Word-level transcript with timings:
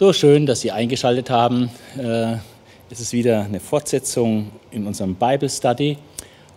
So 0.00 0.14
schön, 0.14 0.46
dass 0.46 0.62
Sie 0.62 0.70
eingeschaltet 0.70 1.28
haben. 1.28 1.68
Äh, 1.98 2.36
es 2.88 3.00
ist 3.00 3.12
wieder 3.12 3.42
eine 3.42 3.60
Fortsetzung 3.60 4.50
in 4.70 4.86
unserem 4.86 5.14
Bible 5.14 5.50
Study 5.50 5.98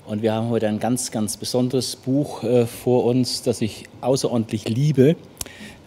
und 0.06 0.22
wir 0.22 0.32
haben 0.32 0.48
heute 0.48 0.70
ein 0.70 0.80
ganz, 0.80 1.12
ganz 1.12 1.36
besonderes 1.36 1.98
Buch 1.98 2.42
äh, 2.46 2.66
vor 2.66 3.04
uns, 3.04 3.42
das 3.42 3.60
ich 3.60 3.84
außerordentlich 4.00 4.70
liebe. 4.70 5.18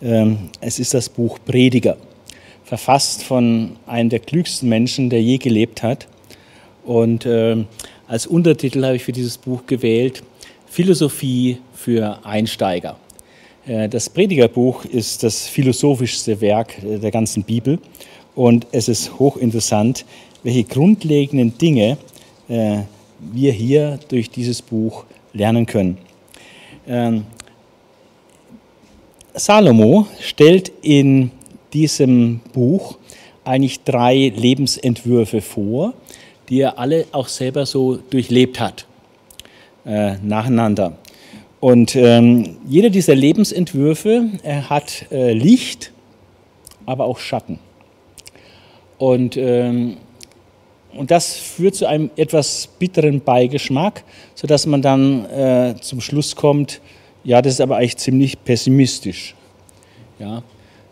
Ähm, 0.03 0.51
es 0.61 0.79
ist 0.79 0.93
das 0.93 1.09
Buch 1.09 1.39
Prediger, 1.47 1.97
verfasst 2.63 3.23
von 3.23 3.77
einem 3.87 4.11
der 4.11 4.21
klügsten 4.21 4.69
Menschen, 4.69 5.09
der 5.09 5.23
je 5.23 5.39
gelebt 5.39 5.83
hat. 5.83 6.09
Und 6.85 7.25
ähm, 7.25 7.69
als 8.07 8.27
Untertitel 8.27 8.85
habe 8.85 8.97
ich 8.97 9.05
für 9.05 9.13
dieses 9.13 9.39
Buch 9.39 9.65
gewählt 9.67 10.23
Philosophie 10.67 11.57
für 11.73 12.19
Einsteiger. 12.23 12.99
Äh, 13.67 13.89
das 13.89 14.09
Predigerbuch 14.09 14.85
ist 14.85 15.23
das 15.23 15.47
philosophischste 15.47 16.41
Werk 16.41 16.83
äh, 16.83 16.99
der 16.99 17.11
ganzen 17.11 17.43
Bibel 17.43 17.79
und 18.35 18.67
es 18.73 18.89
ist 18.89 19.19
hochinteressant, 19.19 20.05
welche 20.43 20.65
grundlegenden 20.65 21.57
Dinge 21.59 21.99
äh, 22.49 22.79
wir 23.19 23.53
hier 23.53 23.99
durch 24.09 24.31
dieses 24.31 24.63
Buch 24.63 25.05
lernen 25.33 25.67
können. 25.67 25.99
Ähm, 26.87 27.25
Salomo 29.35 30.07
stellt 30.21 30.71
in 30.83 31.31
diesem 31.73 32.41
Buch 32.53 32.97
eigentlich 33.45 33.83
drei 33.83 34.33
Lebensentwürfe 34.35 35.41
vor, 35.43 35.93
die 36.49 36.61
er 36.61 36.79
alle 36.79 37.07
auch 37.13 37.29
selber 37.29 37.67
so 37.67 37.97
durchlebt 37.97 38.59
hat, 38.59 38.87
nacheinander. 39.85 40.97
Und 41.67 41.97
ähm, 41.97 42.59
jeder 42.69 42.91
dieser 42.91 43.17
Lebensentwürfe 43.17 44.31
hat 44.71 45.07
äh, 45.11 45.33
Licht, 45.33 45.91
aber 46.87 47.07
auch 47.07 47.19
Schatten. 47.19 47.59
Und, 48.99 49.37
ähm, 49.37 49.97
und 50.97 51.11
das 51.11 51.35
führt 51.35 51.75
zu 51.75 51.87
einem 51.87 52.11
etwas 52.15 52.69
bitteren 52.79 53.21
Beigeschmack, 53.21 54.05
sodass 54.37 54.65
man 54.67 54.81
dann 54.81 55.25
äh, 55.25 55.75
zum 55.81 56.01
Schluss 56.01 56.37
kommt, 56.37 56.81
ja, 57.25 57.43
das 57.43 57.55
ist 57.55 57.61
aber 57.61 57.79
eigentlich 57.79 57.97
ziemlich 57.97 58.45
pessimistisch. 58.45 59.35
Ja? 60.21 60.45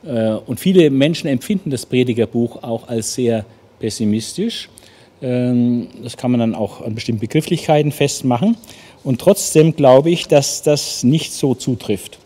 Äh, 0.05 0.41
und 0.45 0.59
viele 0.59 0.91
Menschen 0.91 1.29
empfinden 1.29 1.71
das 1.71 1.87
Predigerbuch 1.87 2.65
auch 2.65 2.89
als 2.89 3.15
sehr 3.15 3.47
pessimistisch. 3.79 4.69
Ähm, 5.23 5.87
das 6.03 6.17
kann 6.17 6.33
man 6.33 6.41
dann 6.41 6.57
auch 6.57 6.81
an 6.81 6.97
bestimmten 6.97 7.21
Begrifflichkeiten 7.21 7.93
festmachen. 7.93 8.57
Und 9.05 9.21
trotzdem 9.21 9.77
glaube 9.77 10.11
ich, 10.11 10.27
dass 10.29 10.63
das 10.63 11.05
nicht 11.05 11.35
so 11.35 11.55
zutrifft, 11.55 12.19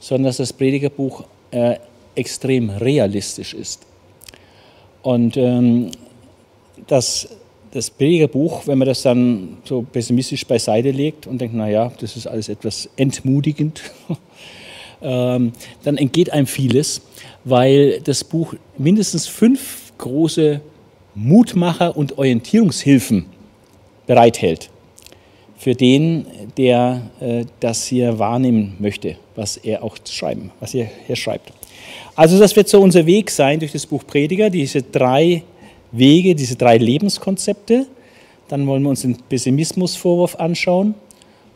sondern 0.00 0.24
dass 0.24 0.38
das 0.38 0.52
Predigerbuch 0.52 1.24
äh, 1.52 1.76
extrem 2.16 2.70
realistisch 2.70 3.54
ist. 3.54 3.82
Und 5.02 5.36
ähm, 5.36 5.92
das, 6.88 7.28
das 7.70 7.90
Predigerbuch, 7.90 8.66
wenn 8.66 8.78
man 8.78 8.88
das 8.88 9.02
dann 9.02 9.58
so 9.64 9.82
pessimistisch 9.82 10.44
beiseite 10.44 10.90
legt 10.90 11.28
und 11.28 11.40
denkt, 11.40 11.54
naja, 11.54 11.92
das 12.00 12.16
ist 12.16 12.26
alles 12.26 12.48
etwas 12.48 12.88
entmutigend, 12.96 13.82
ähm, 15.02 15.52
dann 15.84 15.96
entgeht 15.96 16.32
einem 16.32 16.48
vieles, 16.48 17.02
weil 17.44 18.00
das 18.00 18.24
Buch 18.24 18.54
mindestens 18.76 19.28
fünf 19.28 19.92
große 19.98 20.60
Mutmacher 21.14 21.96
und 21.96 22.18
Orientierungshilfen 22.18 23.26
bereithält 24.08 24.70
für 25.66 25.74
den, 25.74 26.26
der 26.56 27.10
äh, 27.18 27.44
das 27.58 27.88
hier 27.88 28.20
wahrnehmen 28.20 28.76
möchte, 28.78 29.16
was 29.34 29.56
er 29.56 29.82
auch 29.82 29.96
schreiben, 30.08 30.52
was 30.60 30.72
er 30.74 30.88
hier 31.08 31.16
schreibt. 31.16 31.50
Also 32.14 32.38
das 32.38 32.54
wird 32.54 32.68
so 32.68 32.80
unser 32.80 33.04
Weg 33.04 33.32
sein 33.32 33.58
durch 33.58 33.72
das 33.72 33.84
Buch 33.84 34.06
Prediger, 34.06 34.48
diese 34.48 34.82
drei 34.82 35.42
Wege, 35.90 36.36
diese 36.36 36.54
drei 36.54 36.78
Lebenskonzepte. 36.78 37.88
Dann 38.46 38.64
wollen 38.68 38.84
wir 38.84 38.90
uns 38.90 39.02
den 39.02 39.16
Pessimismusvorwurf 39.16 40.36
anschauen 40.36 40.94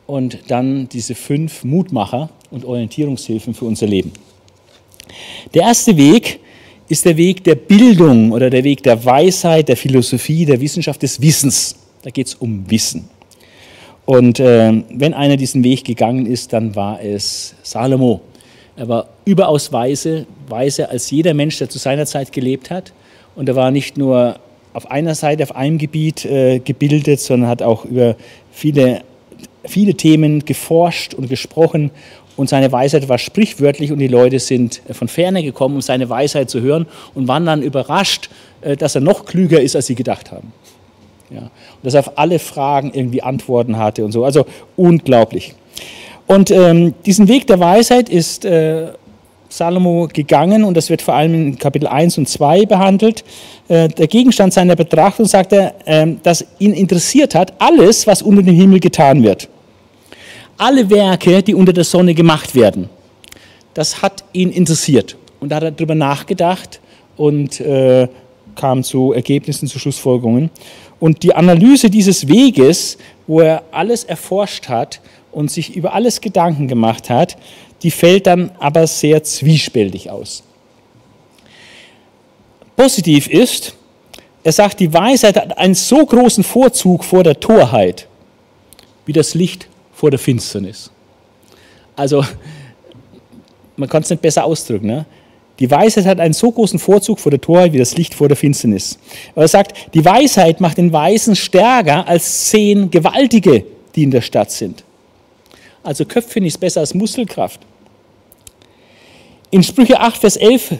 und 0.09 0.41
dann 0.48 0.88
diese 0.88 1.15
fünf 1.15 1.62
Mutmacher 1.62 2.31
und 2.50 2.65
Orientierungshilfen 2.65 3.54
für 3.54 3.66
unser 3.66 3.87
Leben. 3.87 4.10
Der 5.54 5.62
erste 5.62 5.97
Weg 5.97 6.41
ist 6.88 7.04
der 7.04 7.16
Weg 7.16 7.44
der 7.44 7.54
Bildung 7.54 8.32
oder 8.32 8.50
der 8.50 8.65
Weg 8.65 8.82
der 8.82 9.04
Weisheit, 9.04 9.69
der 9.69 9.77
Philosophie, 9.77 10.47
der 10.47 10.60
Wissenschaft 10.60 11.00
des 11.00 11.21
Wissens. 11.22 11.77
Da 12.03 12.10
geht 12.10 12.27
es 12.27 12.34
um 12.34 12.69
Wissen. 12.69 13.09
Und 14.10 14.41
äh, 14.41 14.72
wenn 14.91 15.15
einer 15.15 15.37
diesen 15.37 15.62
Weg 15.62 15.84
gegangen 15.84 16.26
ist, 16.26 16.53
dann 16.53 16.75
war 16.75 17.00
es 17.00 17.54
Salomo. 17.62 18.21
Er 18.75 18.88
war 18.88 19.06
überaus 19.25 19.72
weise, 19.72 20.26
weiser 20.48 20.91
als 20.91 21.12
jeder 21.12 21.32
Mensch, 21.32 21.59
der 21.59 21.69
zu 21.69 21.78
seiner 21.78 22.06
Zeit 22.06 22.32
gelebt 22.32 22.71
hat. 22.71 22.93
Und 23.37 23.48
er 23.48 23.54
war 23.54 23.71
nicht 23.71 23.97
nur 23.97 24.41
auf 24.72 24.91
einer 24.91 25.15
Seite, 25.15 25.44
auf 25.44 25.54
einem 25.54 25.78
Gebiet 25.78 26.25
äh, 26.25 26.59
gebildet, 26.59 27.21
sondern 27.21 27.48
hat 27.48 27.62
auch 27.62 27.84
über 27.84 28.16
viele, 28.50 29.03
viele 29.65 29.94
Themen 29.94 30.44
geforscht 30.44 31.15
und 31.15 31.28
gesprochen. 31.28 31.92
Und 32.37 32.48
seine 32.48 32.72
Weisheit 32.72 33.09
war 33.09 33.19
sprichwörtlich 33.19 33.92
und 33.92 34.00
die 34.00 34.09
Leute 34.09 34.41
sind 34.41 34.82
von 34.91 35.06
ferne 35.06 35.44
gekommen, 35.44 35.77
um 35.77 35.82
seine 35.82 36.10
Weisheit 36.10 36.50
zu 36.50 36.60
hören 36.60 36.87
und 37.15 37.28
waren 37.28 37.47
dann 37.47 37.62
überrascht, 37.62 38.28
äh, 38.62 38.77
dass 38.77 38.97
er 38.97 39.03
noch 39.03 39.25
klüger 39.25 39.60
ist, 39.60 39.77
als 39.77 39.87
sie 39.87 39.94
gedacht 39.94 40.32
haben. 40.32 40.53
Ja. 41.30 41.41
Und 41.41 41.50
dass 41.82 41.94
er 41.94 42.00
auf 42.00 42.18
alle 42.18 42.38
Fragen 42.38 42.92
irgendwie 42.92 43.22
Antworten 43.22 43.76
hatte 43.76 44.04
und 44.04 44.12
so. 44.12 44.24
Also 44.24 44.46
unglaublich. 44.76 45.54
Und 46.26 46.50
ähm, 46.50 46.94
diesen 47.06 47.28
Weg 47.28 47.46
der 47.46 47.58
Weisheit 47.60 48.08
ist 48.08 48.44
äh, 48.44 48.88
Salomo 49.48 50.08
gegangen 50.12 50.64
und 50.64 50.76
das 50.76 50.91
wird 50.91 51.02
vor 51.02 51.14
allem 51.14 51.34
in 51.34 51.58
Kapitel 51.58 51.88
1 51.88 52.18
und 52.18 52.28
2 52.28 52.66
behandelt. 52.66 53.24
Äh, 53.68 53.88
der 53.88 54.06
Gegenstand 54.06 54.52
seiner 54.52 54.76
Betrachtung 54.76 55.26
sagt 55.26 55.52
er, 55.52 55.74
äh, 55.84 56.14
dass 56.22 56.44
ihn 56.58 56.72
interessiert 56.72 57.34
hat 57.34 57.52
alles, 57.58 58.06
was 58.06 58.22
unter 58.22 58.42
dem 58.42 58.54
Himmel 58.54 58.80
getan 58.80 59.22
wird. 59.22 59.48
Alle 60.56 60.88
Werke, 60.91 61.42
die 61.42 61.54
unter 61.54 61.72
der 61.72 61.84
Sonne 61.84 62.14
gemacht 62.14 62.54
werden, 62.54 62.88
das 63.74 64.02
hat 64.02 64.24
ihn 64.32 64.50
interessiert. 64.50 65.16
Und 65.41 65.50
da 65.50 65.56
hat 65.56 65.62
er 65.62 65.70
darüber 65.72 65.94
nachgedacht 65.94 66.80
und 67.16 67.60
äh, 67.60 68.08
kam 68.54 68.82
zu 68.82 69.12
Ergebnissen, 69.12 69.68
zu 69.68 69.78
Schlussfolgerungen. 69.78 70.50
Und 71.00 71.22
die 71.22 71.34
Analyse 71.34 71.91
dieses 71.91 72.28
Weges, 72.28 72.99
wo 73.27 73.41
er 73.41 73.65
alles 73.72 74.05
erforscht 74.05 74.69
hat 74.69 75.00
und 75.33 75.50
sich 75.50 75.75
über 75.75 75.94
alles 75.94 76.21
Gedanken 76.21 76.69
gemacht 76.69 77.11
hat, 77.11 77.37
die 77.83 77.91
fällt 77.91 78.27
dann 78.27 78.53
aber 78.59 78.87
sehr 78.87 79.25
zwiespältig 79.25 80.10
aus. 80.10 80.43
Positiv 82.77 83.27
ist, 83.28 83.75
er 84.43 84.53
sagt, 84.53 84.81
die 84.81 84.93
Weisheit 84.93 85.37
hat 85.37 85.59
einen 85.59 85.75
so 85.75 86.05
großen 86.05 86.44
Vorzug 86.44 87.05
vor 87.05 87.22
der 87.22 87.39
Torheit, 87.39 88.06
wie 89.06 89.12
das 89.12 89.34
Licht 89.34 89.69
vor 89.93 90.10
der 90.10 90.19
Finsternis. 90.19 90.91
Also, 91.97 92.25
man 93.77 93.89
kann 93.89 94.03
es 94.03 94.10
nicht 94.10 94.22
besser 94.22 94.44
ausdrücken. 94.44 94.87
Ne? 94.87 95.06
Die 95.60 95.71
Weisheit 95.71 96.06
hat 96.06 96.21
einen 96.21 96.32
so 96.32 96.50
großen 96.50 96.78
Vorzug 96.78 97.21
vor 97.21 97.31
der 97.31 97.41
Torheit 97.41 97.75
wie 97.75 97.78
das 97.78 97.97
Licht 97.97 98.15
vor 98.15 98.28
der 98.28 98.37
Finsternis. 98.37 98.98
Aber 99.32 99.43
er 99.43 99.48
sagt, 99.48 99.94
die 99.94 100.04
Weisheit 100.04 100.60
macht 100.60 100.78
den 100.78 100.93
Weisen 100.93 101.37
stärker 101.37 102.09
als 102.09 102.48
zehn 102.48 102.91
Gewaltige, 102.91 103.65
die 103.94 104.04
in 104.04 104.10
der 104.10 104.22
Stadt 104.22 104.50
sind. 104.50 104.84
Also 105.82 106.06
Köpfchen 106.06 106.44
ist 106.44 106.59
besser 106.59 106.81
als 106.81 106.94
Muskelkraft. 106.94 107.60
In 109.50 109.62
Sprüche 109.62 110.00
8, 110.00 110.16
Vers 110.16 110.37
11 110.37 110.76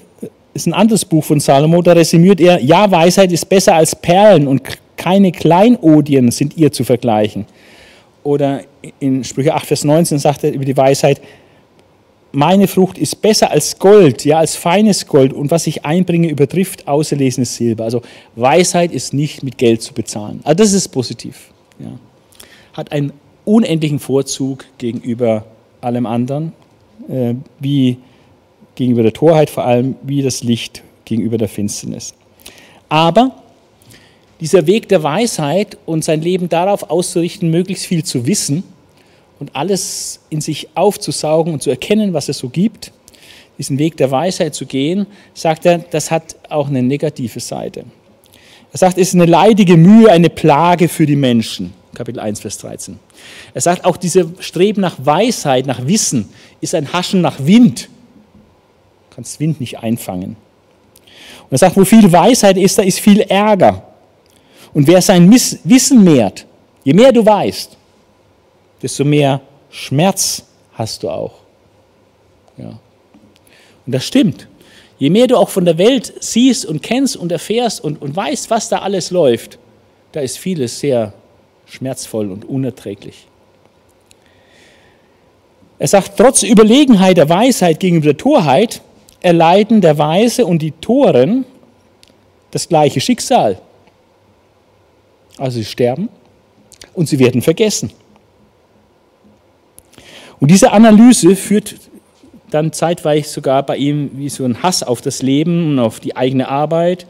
ist 0.55 0.67
ein 0.67 0.73
anderes 0.73 1.05
Buch 1.05 1.25
von 1.25 1.41
Salomo, 1.41 1.83
da 1.83 1.93
resümiert 1.93 2.41
er, 2.41 2.63
ja, 2.63 2.91
Weisheit 2.91 3.33
ist 3.33 3.49
besser 3.49 3.75
als 3.75 3.95
Perlen 3.95 4.47
und 4.47 4.63
keine 4.97 5.33
Kleinodien 5.33 6.31
sind 6.31 6.57
ihr 6.57 6.73
zu 6.73 6.85
vergleichen. 6.85 7.47
Oder 8.23 8.63
in 8.99 9.25
Sprüche 9.25 9.55
8, 9.55 9.67
Vers 9.67 9.85
19 9.85 10.19
sagt 10.19 10.45
er 10.45 10.53
über 10.53 10.65
die 10.65 10.77
Weisheit, 10.77 11.21
meine 12.33 12.69
Frucht 12.69 12.99
ist 12.99 13.23
besser 13.23 13.51
als 13.51 13.79
Gold, 13.79 14.25
ja, 14.25 14.39
als 14.39 14.57
feines 14.57 15.07
Gold 15.07 15.33
und 15.33 15.51
was 15.51 15.67
ich 15.67 15.85
einbringe, 15.85 16.29
übertrifft 16.29 16.87
auserlesenes 16.87 17.57
Silber. 17.57 17.85
Also 17.85 18.03
Weisheit 18.37 18.93
ist 18.93 19.13
nicht 19.13 19.43
mit 19.43 19.59
Geld 19.59 19.83
zu 19.83 19.93
bezahlen. 19.93 20.41
Also 20.45 20.55
das 20.57 20.73
ist 20.73 20.89
positiv. 20.89 21.51
Ja. 21.79 21.93
Hat 22.73 22.93
einen 22.93 23.13
unendlichen 23.45 23.99
Vorzug 23.99 24.65
gegenüber 24.79 25.45
allem 25.81 26.07
anderen, 26.07 26.53
äh, 27.09 27.35
wie 27.59 27.99
gegenüber 28.75 29.03
der 29.03 29.13
Torheit 29.13 29.51
vor 29.51 29.65
allem, 29.65 29.97
wie 30.03 30.23
das 30.23 30.43
Licht 30.43 30.83
gegenüber 31.05 31.39
der 31.39 31.49
Finsternis. 31.49 32.15
Aber 32.89 33.33
dieser 34.41 34.67
Weg 34.67 34.89
der 34.89 35.03
Weisheit 35.03 35.77
und 35.85 36.05
sein 36.05 36.23
Leben 36.23 36.49
darauf 36.49 36.91
auszurichten, 36.91 37.51
möglichst 37.51 37.87
viel 37.87 38.05
zu 38.05 38.27
wissen, 38.27 38.63
und 39.41 39.57
alles 39.57 40.21
in 40.29 40.41
sich 40.41 40.69
aufzusaugen 40.75 41.53
und 41.53 41.63
zu 41.63 41.71
erkennen, 41.71 42.13
was 42.13 42.29
es 42.29 42.39
so 42.39 42.49
gibt, 42.49 42.93
diesen 43.59 43.79
Weg 43.79 43.97
der 43.97 44.11
Weisheit 44.11 44.55
zu 44.55 44.67
gehen, 44.67 45.07
sagt 45.35 45.67
er, 45.67 45.79
das 45.79 46.11
hat 46.11 46.37
auch 46.49 46.69
eine 46.69 46.83
negative 46.83 47.41
Seite. 47.41 47.85
Er 48.73 48.79
sagt, 48.79 48.99
es 48.99 49.09
ist 49.09 49.15
eine 49.15 49.27
leidige 49.27 49.77
Mühe, 49.77 50.11
eine 50.11 50.31
Plage 50.31 50.89
für 50.89 51.07
die 51.07 51.17
Menschen. 51.17 51.73
Kapitel 51.95 52.21
1, 52.21 52.41
Vers 52.41 52.59
13. 52.59 52.99
Er 53.53 53.61
sagt, 53.61 53.85
auch 53.85 53.97
dieses 53.97 54.27
Streben 54.39 54.81
nach 54.81 54.97
Weisheit, 54.99 55.67
nach 55.67 55.87
Wissen, 55.87 56.29
ist 56.61 56.75
ein 56.75 56.93
Haschen 56.93 57.21
nach 57.21 57.39
Wind. 57.45 57.89
Du 59.09 59.17
kannst 59.17 59.41
Wind 59.41 59.61
nicht 59.61 59.79
einfangen. 59.81 60.37
Und 61.45 61.53
er 61.53 61.59
sagt, 61.59 61.77
wo 61.77 61.85
viel 61.85 62.11
Weisheit 62.13 62.57
ist, 62.57 62.79
da 62.79 62.83
ist 62.83 63.01
viel 63.01 63.23
Ärger. 63.23 63.83
Und 64.73 64.87
wer 64.87 65.03
sein 65.03 65.31
Wissen 65.31 66.05
mehrt, 66.05 66.47
je 66.85 66.95
mehr 66.95 67.11
du 67.11 67.27
weißt, 67.27 67.77
desto 68.83 69.05
mehr 69.05 69.41
Schmerz 69.71 70.45
hast 70.73 71.03
du 71.03 71.11
auch. 71.11 71.35
Ja. 72.57 72.79
Und 73.87 73.95
das 73.95 74.05
stimmt. 74.05 74.49
Je 74.99 75.11
mehr 75.11 75.27
du 75.27 75.37
auch 75.37 75.49
von 75.49 75.65
der 75.65 75.79
Welt 75.79 76.13
siehst 76.21 76.67
und 76.67 76.83
kennst 76.83 77.17
und 77.17 77.33
erfährst 77.33 77.83
und, 77.83 78.03
und 78.03 78.15
weißt, 78.15 78.51
was 78.51 78.69
da 78.69 78.81
alles 78.81 79.11
läuft, 79.11 79.59
da 80.13 80.21
ist 80.21 80.39
vieles 80.39 80.81
sehr 80.81 81.13
schmerzvoll 81.67 82.31
und 82.31 82.45
unerträglich. 82.45 83.27
Er 85.79 85.89
sagt, 85.89 86.19
trotz 86.19 86.43
Überlegenheit 86.43 87.17
der 87.17 87.31
Weisheit 87.31 87.81
gegenüber 87.81 88.07
der 88.07 88.19
Torheit 88.19 88.83
erleiden 89.23 89.81
der 89.81 89.97
Weise 89.97 90.45
und 90.45 90.61
die 90.61 90.73
Toren 90.73 91.47
das 92.51 92.69
gleiche 92.69 93.01
Schicksal. 93.01 93.59
Also 95.39 95.59
sie 95.59 95.65
sterben 95.65 96.11
und 96.93 97.09
sie 97.09 97.19
werden 97.19 97.41
vergessen. 97.41 97.93
Und 100.41 100.51
diese 100.51 100.73
Analyse 100.73 101.37
führt 101.37 101.77
dann 102.51 102.73
zeitweilig 102.73 103.29
sogar 103.29 103.63
bei 103.63 103.77
ihm 103.77 104.11
wie 104.15 104.29
so 104.29 104.45
ein 104.45 104.63
Hass 104.63 104.83
auf 104.83 105.01
das 105.01 105.23
Leben 105.23 105.73
und 105.73 105.79
auf 105.79 106.01
die 106.01 106.17
eigene 106.17 106.49
Arbeit 106.49 107.07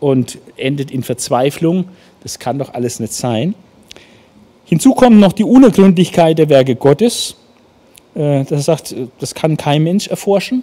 und 0.00 0.38
endet 0.56 0.90
in 0.90 1.02
Verzweiflung. 1.02 1.86
Das 2.22 2.38
kann 2.38 2.58
doch 2.58 2.74
alles 2.74 2.98
nicht 2.98 3.12
sein. 3.12 3.54
Hinzu 4.64 4.94
kommt 4.94 5.18
noch 5.18 5.32
die 5.32 5.44
Unergründlichkeit 5.44 6.38
der 6.38 6.48
Werke 6.48 6.74
Gottes. 6.74 7.36
Äh, 8.14 8.44
das 8.44 8.64
sagt, 8.64 8.94
das 9.18 9.34
kann 9.34 9.56
kein 9.56 9.82
Mensch 9.82 10.08
erforschen, 10.08 10.62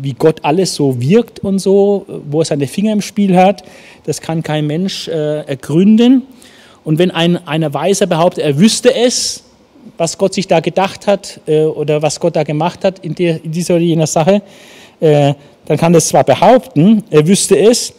wie 0.00 0.12
Gott 0.12 0.44
alles 0.44 0.74
so 0.74 1.00
wirkt 1.00 1.40
und 1.40 1.58
so, 1.58 2.06
wo 2.28 2.40
er 2.40 2.44
seine 2.44 2.66
Finger 2.66 2.92
im 2.92 3.00
Spiel 3.00 3.36
hat. 3.36 3.62
Das 4.04 4.20
kann 4.20 4.42
kein 4.42 4.66
Mensch 4.66 5.08
äh, 5.08 5.46
ergründen. 5.46 6.22
Und 6.84 6.98
wenn 6.98 7.10
ein, 7.10 7.46
einer 7.46 7.72
Weiser 7.74 8.06
behauptet, 8.06 8.44
er 8.44 8.58
wüsste 8.58 8.94
es, 8.94 9.44
was 9.96 10.18
Gott 10.18 10.34
sich 10.34 10.46
da 10.46 10.60
gedacht 10.60 11.06
hat 11.06 11.40
äh, 11.46 11.64
oder 11.64 12.02
was 12.02 12.20
Gott 12.20 12.36
da 12.36 12.42
gemacht 12.42 12.84
hat 12.84 12.98
in, 13.00 13.14
der, 13.14 13.44
in 13.44 13.52
dieser 13.52 13.74
oder 13.74 13.82
jener 13.82 14.06
Sache, 14.06 14.42
äh, 15.00 15.34
dann 15.66 15.76
kann 15.76 15.94
es 15.94 16.08
zwar 16.08 16.24
behaupten, 16.24 17.04
er 17.10 17.26
wüsste 17.26 17.58
es, 17.58 17.94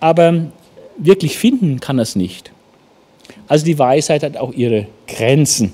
aber 0.00 0.46
wirklich 0.98 1.38
finden 1.38 1.80
kann 1.80 1.98
er 1.98 2.02
es 2.02 2.16
nicht. 2.16 2.50
Also 3.48 3.64
die 3.64 3.78
Weisheit 3.78 4.22
hat 4.22 4.36
auch 4.36 4.52
ihre 4.52 4.86
Grenzen. 5.06 5.72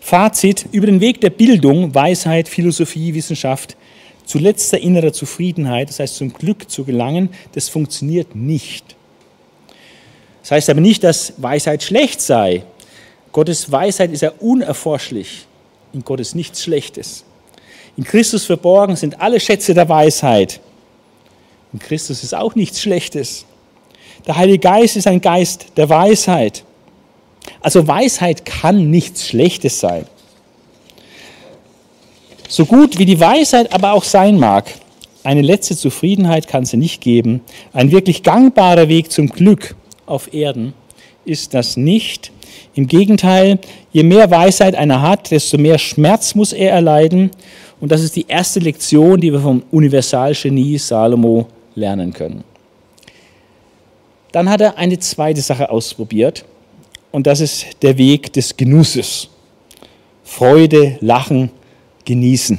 Fazit, 0.00 0.66
über 0.72 0.86
den 0.86 1.00
Weg 1.00 1.20
der 1.20 1.30
Bildung, 1.30 1.94
Weisheit, 1.94 2.48
Philosophie, 2.48 3.14
Wissenschaft 3.14 3.76
zu 4.24 4.38
letzter 4.38 4.78
innerer 4.78 5.12
Zufriedenheit, 5.12 5.88
das 5.88 6.00
heißt 6.00 6.16
zum 6.16 6.32
Glück 6.32 6.70
zu 6.70 6.84
gelangen, 6.84 7.30
das 7.52 7.68
funktioniert 7.68 8.34
nicht. 8.34 8.96
Das 10.42 10.50
heißt 10.50 10.70
aber 10.70 10.80
nicht, 10.80 11.04
dass 11.04 11.34
Weisheit 11.38 11.82
schlecht 11.82 12.20
sei. 12.20 12.64
Gottes 13.34 13.72
Weisheit 13.72 14.12
ist 14.12 14.20
ja 14.20 14.30
unerforschlich. 14.38 15.46
In 15.92 16.04
Gott 16.04 16.20
ist 16.20 16.36
nichts 16.36 16.62
Schlechtes. 16.62 17.24
In 17.96 18.04
Christus 18.04 18.44
verborgen 18.44 18.94
sind 18.94 19.20
alle 19.20 19.40
Schätze 19.40 19.74
der 19.74 19.88
Weisheit. 19.88 20.60
In 21.72 21.80
Christus 21.80 22.22
ist 22.22 22.32
auch 22.32 22.54
nichts 22.54 22.80
Schlechtes. 22.80 23.44
Der 24.24 24.36
Heilige 24.36 24.60
Geist 24.60 24.96
ist 24.96 25.08
ein 25.08 25.20
Geist 25.20 25.66
der 25.76 25.88
Weisheit. 25.88 26.62
Also 27.60 27.88
Weisheit 27.88 28.44
kann 28.44 28.88
nichts 28.88 29.26
Schlechtes 29.26 29.80
sein. 29.80 30.06
So 32.48 32.66
gut 32.66 33.00
wie 33.00 33.04
die 33.04 33.18
Weisheit 33.18 33.72
aber 33.72 33.94
auch 33.94 34.04
sein 34.04 34.38
mag, 34.38 34.72
eine 35.24 35.42
letzte 35.42 35.76
Zufriedenheit 35.76 36.46
kann 36.46 36.66
sie 36.66 36.76
nicht 36.76 37.00
geben. 37.00 37.40
Ein 37.72 37.90
wirklich 37.90 38.22
gangbarer 38.22 38.88
Weg 38.88 39.10
zum 39.10 39.28
Glück 39.28 39.74
auf 40.06 40.32
Erden 40.32 40.72
ist 41.24 41.52
das 41.52 41.76
nicht. 41.76 42.30
Im 42.74 42.86
Gegenteil, 42.86 43.58
je 43.92 44.02
mehr 44.02 44.30
Weisheit 44.30 44.74
einer 44.74 45.00
hat, 45.02 45.30
desto 45.30 45.58
mehr 45.58 45.78
Schmerz 45.78 46.34
muss 46.34 46.52
er 46.52 46.70
erleiden. 46.72 47.30
Und 47.80 47.92
das 47.92 48.02
ist 48.02 48.16
die 48.16 48.26
erste 48.26 48.60
Lektion, 48.60 49.20
die 49.20 49.32
wir 49.32 49.40
vom 49.40 49.62
Universalgenie 49.70 50.78
Salomo 50.78 51.46
lernen 51.74 52.12
können. 52.12 52.44
Dann 54.32 54.48
hat 54.50 54.60
er 54.60 54.78
eine 54.78 54.98
zweite 54.98 55.40
Sache 55.40 55.70
ausprobiert 55.70 56.44
und 57.12 57.28
das 57.28 57.40
ist 57.40 57.66
der 57.82 57.96
Weg 57.96 58.32
des 58.32 58.56
Genusses. 58.56 59.28
Freude, 60.24 60.96
Lachen, 61.00 61.50
Genießen. 62.04 62.58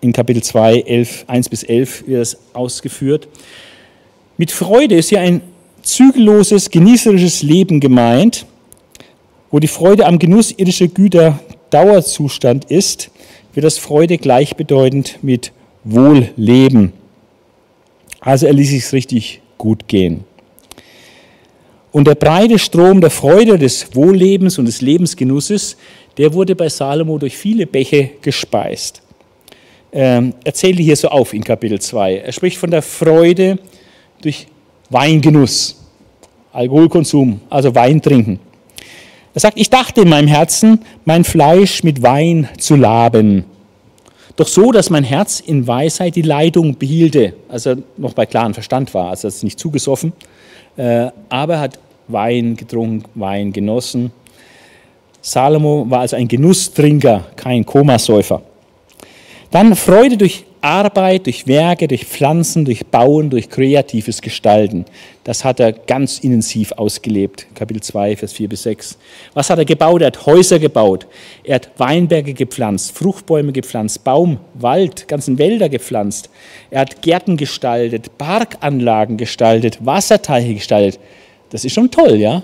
In 0.00 0.12
Kapitel 0.12 0.42
2, 0.42 0.80
11, 0.82 1.24
1 1.26 1.48
bis 1.48 1.64
11 1.64 2.06
wird 2.06 2.20
das 2.20 2.38
ausgeführt. 2.52 3.26
Mit 4.36 4.52
Freude 4.52 4.94
ist 4.94 5.08
hier 5.08 5.20
ein 5.20 5.40
zügelloses, 5.82 6.70
genießerisches 6.70 7.42
Leben 7.42 7.80
gemeint, 7.80 8.46
wo 9.50 9.58
die 9.58 9.68
Freude 9.68 10.06
am 10.06 10.18
Genuss 10.18 10.52
irdischer 10.52 10.88
Güter 10.88 11.38
Dauerzustand 11.70 12.66
ist, 12.70 13.10
wird 13.54 13.64
das 13.64 13.78
Freude 13.78 14.18
gleichbedeutend 14.18 15.18
mit 15.22 15.52
Wohlleben. 15.84 16.92
Also 18.20 18.46
er 18.46 18.52
ließ 18.52 18.70
sich 18.70 18.92
richtig 18.92 19.40
gut 19.56 19.88
gehen. 19.88 20.24
Und 21.90 22.06
der 22.06 22.14
breite 22.14 22.58
Strom 22.58 23.00
der 23.00 23.10
Freude, 23.10 23.58
des 23.58 23.94
Wohllebens 23.94 24.58
und 24.58 24.66
des 24.66 24.82
Lebensgenusses, 24.82 25.76
der 26.16 26.32
wurde 26.34 26.54
bei 26.54 26.68
Salomo 26.68 27.18
durch 27.18 27.36
viele 27.36 27.66
Bäche 27.66 28.10
gespeist. 28.20 29.02
Ähm, 29.90 30.34
er 30.44 30.52
zählt 30.52 30.78
hier 30.78 30.96
so 30.96 31.08
auf 31.08 31.32
in 31.32 31.42
Kapitel 31.42 31.80
2. 31.80 32.18
Er 32.18 32.32
spricht 32.32 32.58
von 32.58 32.70
der 32.70 32.82
Freude 32.82 33.58
durch 34.20 34.46
Weingenuss, 34.90 35.76
Alkoholkonsum, 36.52 37.40
also 37.48 37.74
Wein 37.74 38.02
trinken. 38.02 38.38
Er 39.38 39.40
sagt, 39.40 39.60
ich 39.60 39.70
dachte 39.70 40.00
in 40.00 40.08
meinem 40.08 40.26
Herzen, 40.26 40.80
mein 41.04 41.22
Fleisch 41.22 41.84
mit 41.84 42.02
Wein 42.02 42.48
zu 42.58 42.74
laben. 42.74 43.44
Doch 44.34 44.48
so, 44.48 44.72
dass 44.72 44.90
mein 44.90 45.04
Herz 45.04 45.38
in 45.38 45.64
Weisheit 45.64 46.16
die 46.16 46.22
Leitung 46.22 46.76
behielte, 46.76 47.34
also 47.48 47.76
noch 47.98 48.14
bei 48.14 48.26
klarem 48.26 48.52
Verstand 48.52 48.92
war, 48.94 49.10
also 49.10 49.28
es 49.28 49.44
nicht 49.44 49.60
zugesoffen, 49.60 50.12
äh, 50.76 51.10
aber 51.28 51.54
er 51.54 51.60
hat 51.60 51.78
Wein 52.08 52.56
getrunken, 52.56 53.08
Wein 53.14 53.52
genossen. 53.52 54.10
Salomo 55.22 55.86
war 55.88 56.00
also 56.00 56.16
ein 56.16 56.26
Genusstrinker, 56.26 57.26
kein 57.36 57.64
Komasäufer. 57.64 58.42
Dann 59.52 59.76
Freude 59.76 60.16
durch 60.16 60.46
Arbeit, 60.60 61.26
durch 61.26 61.46
Werke, 61.46 61.88
durch 61.88 62.04
Pflanzen, 62.04 62.64
durch 62.64 62.86
Bauen, 62.86 63.30
durch 63.30 63.48
kreatives 63.48 64.22
Gestalten. 64.22 64.84
Das 65.24 65.44
hat 65.44 65.60
er 65.60 65.72
ganz 65.72 66.18
intensiv 66.18 66.72
ausgelebt. 66.72 67.46
Kapitel 67.54 67.82
2, 67.82 68.16
Vers 68.16 68.32
4 68.32 68.48
bis 68.48 68.62
6. 68.62 68.98
Was 69.34 69.50
hat 69.50 69.58
er 69.58 69.64
gebaut? 69.64 70.00
Er 70.00 70.08
hat 70.08 70.26
Häuser 70.26 70.58
gebaut. 70.58 71.06
Er 71.44 71.56
hat 71.56 71.70
Weinberge 71.78 72.34
gepflanzt, 72.34 72.92
Fruchtbäume 72.92 73.52
gepflanzt, 73.52 74.04
Baum, 74.04 74.38
Wald, 74.54 75.08
ganzen 75.08 75.38
Wälder 75.38 75.68
gepflanzt. 75.68 76.30
Er 76.70 76.80
hat 76.80 77.02
Gärten 77.02 77.36
gestaltet, 77.36 78.16
Parkanlagen 78.18 79.16
gestaltet, 79.16 79.84
Wasserteiche 79.84 80.54
gestaltet. 80.54 81.00
Das 81.50 81.64
ist 81.64 81.74
schon 81.74 81.90
toll, 81.90 82.16
ja? 82.16 82.42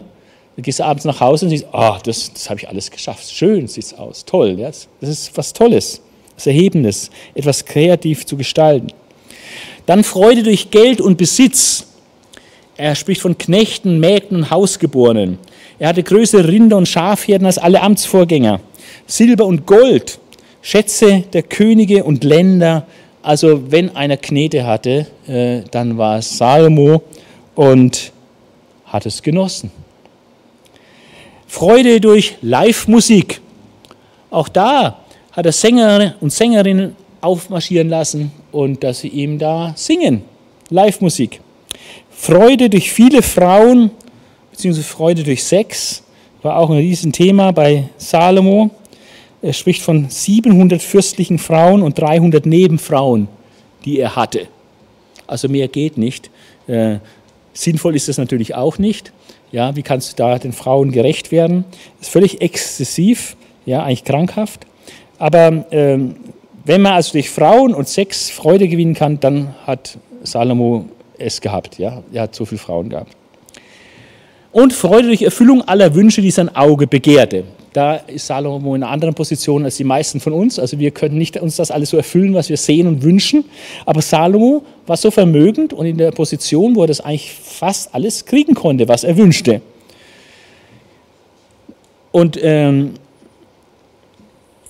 Du 0.56 0.62
gehst 0.62 0.80
abends 0.80 1.04
nach 1.04 1.20
Hause 1.20 1.46
und 1.46 1.50
siehst, 1.50 1.66
oh, 1.72 1.96
das, 2.04 2.32
das 2.32 2.48
habe 2.48 2.60
ich 2.60 2.68
alles 2.68 2.90
geschafft. 2.90 3.30
Schön 3.30 3.66
sieht 3.66 3.84
es 3.84 3.94
aus, 3.94 4.24
toll. 4.24 4.58
Ja? 4.58 4.70
Das 5.00 5.10
ist 5.10 5.36
was 5.36 5.52
Tolles, 5.52 6.00
was 6.36 6.46
Erhebendes, 6.46 7.10
etwas 7.34 7.64
kreativ 7.64 8.26
zu 8.26 8.36
gestalten. 8.36 8.88
Dann 9.86 10.04
Freude 10.04 10.42
durch 10.42 10.70
Geld 10.70 11.00
und 11.00 11.18
Besitz. 11.18 11.86
Er 12.76 12.94
spricht 12.94 13.20
von 13.20 13.38
Knechten, 13.38 14.00
Mägden 14.00 14.38
und 14.38 14.50
Hausgeborenen. 14.50 15.38
Er 15.78 15.88
hatte 15.88 16.02
größere 16.02 16.48
Rinder 16.48 16.76
und 16.76 16.88
Schafherden 16.88 17.46
als 17.46 17.58
alle 17.58 17.82
Amtsvorgänger. 17.82 18.60
Silber 19.06 19.44
und 19.44 19.66
Gold, 19.66 20.18
Schätze 20.62 21.24
der 21.32 21.42
Könige 21.42 22.04
und 22.04 22.24
Länder. 22.24 22.86
Also 23.22 23.70
wenn 23.70 23.94
einer 23.94 24.16
Knete 24.16 24.66
hatte, 24.66 25.06
äh, 25.26 25.62
dann 25.70 25.98
war 25.98 26.18
es 26.18 26.38
Salomo 26.38 27.02
und 27.54 28.12
hat 28.86 29.06
es 29.06 29.22
genossen. 29.22 29.70
Freude 31.46 32.00
durch 32.00 32.36
Live-Musik. 32.42 33.40
Auch 34.30 34.48
da 34.48 35.03
hat 35.34 35.46
er 35.46 35.52
Sänger 35.52 36.14
und 36.20 36.32
Sängerinnen 36.32 36.94
aufmarschieren 37.20 37.88
lassen 37.88 38.30
und 38.52 38.84
dass 38.84 39.00
sie 39.00 39.08
ihm 39.08 39.38
da 39.38 39.72
singen. 39.76 40.22
Live-Musik. 40.70 41.40
Freude 42.10 42.70
durch 42.70 42.92
viele 42.92 43.22
Frauen, 43.22 43.90
beziehungsweise 44.50 44.86
Freude 44.86 45.24
durch 45.24 45.42
Sex, 45.42 46.02
war 46.42 46.56
auch 46.58 46.70
ein 46.70 46.76
Riesenthema 46.76 47.50
bei 47.50 47.88
Salomo. 47.96 48.70
Er 49.42 49.52
spricht 49.52 49.82
von 49.82 50.08
700 50.08 50.80
fürstlichen 50.80 51.38
Frauen 51.38 51.82
und 51.82 51.98
300 51.98 52.46
Nebenfrauen, 52.46 53.28
die 53.84 53.98
er 53.98 54.14
hatte. 54.14 54.46
Also 55.26 55.48
mehr 55.48 55.68
geht 55.68 55.98
nicht. 55.98 56.30
Äh, 56.66 56.98
Sinnvoll 57.52 57.96
ist 57.96 58.08
das 58.08 58.18
natürlich 58.18 58.54
auch 58.54 58.78
nicht. 58.78 59.12
Ja, 59.52 59.74
wie 59.76 59.82
kannst 59.82 60.12
du 60.12 60.16
da 60.16 60.38
den 60.38 60.52
Frauen 60.52 60.92
gerecht 60.92 61.32
werden? 61.32 61.64
Das 61.98 62.08
ist 62.08 62.12
völlig 62.12 62.40
exzessiv, 62.40 63.36
ja, 63.66 63.82
eigentlich 63.82 64.04
krankhaft. 64.04 64.66
Aber 65.18 65.64
ähm, 65.70 66.16
wenn 66.64 66.82
man 66.82 66.94
also 66.94 67.12
durch 67.12 67.30
Frauen 67.30 67.74
und 67.74 67.88
Sex 67.88 68.30
Freude 68.30 68.68
gewinnen 68.68 68.94
kann, 68.94 69.20
dann 69.20 69.54
hat 69.66 69.98
Salomo 70.22 70.86
es 71.18 71.40
gehabt. 71.40 71.78
Ja? 71.78 72.02
Er 72.12 72.22
hat 72.22 72.34
so 72.34 72.44
viele 72.44 72.58
Frauen 72.58 72.88
gehabt. 72.88 73.12
Und 74.52 74.72
Freude 74.72 75.08
durch 75.08 75.22
Erfüllung 75.22 75.62
aller 75.62 75.94
Wünsche, 75.94 76.22
die 76.22 76.30
sein 76.30 76.54
Auge 76.54 76.86
begehrte. 76.86 77.44
Da 77.72 77.96
ist 77.96 78.28
Salomo 78.28 78.76
in 78.76 78.84
einer 78.84 78.92
anderen 78.92 79.12
Position 79.12 79.64
als 79.64 79.76
die 79.76 79.84
meisten 79.84 80.20
von 80.20 80.32
uns. 80.32 80.60
Also 80.60 80.78
wir 80.78 80.92
können 80.92 81.18
nicht 81.18 81.36
uns 81.36 81.56
das 81.56 81.72
alles 81.72 81.90
so 81.90 81.96
erfüllen, 81.96 82.32
was 82.32 82.48
wir 82.48 82.56
sehen 82.56 82.86
und 82.86 83.02
wünschen. 83.02 83.44
Aber 83.84 84.00
Salomo 84.00 84.64
war 84.86 84.96
so 84.96 85.10
vermögend 85.10 85.72
und 85.72 85.84
in 85.84 85.98
der 85.98 86.12
Position, 86.12 86.76
wo 86.76 86.82
er 86.82 86.86
das 86.86 87.00
eigentlich 87.00 87.32
fast 87.32 87.92
alles 87.92 88.24
kriegen 88.26 88.54
konnte, 88.54 88.86
was 88.86 89.02
er 89.02 89.16
wünschte. 89.16 89.60
Und 92.12 92.38
ähm, 92.40 92.94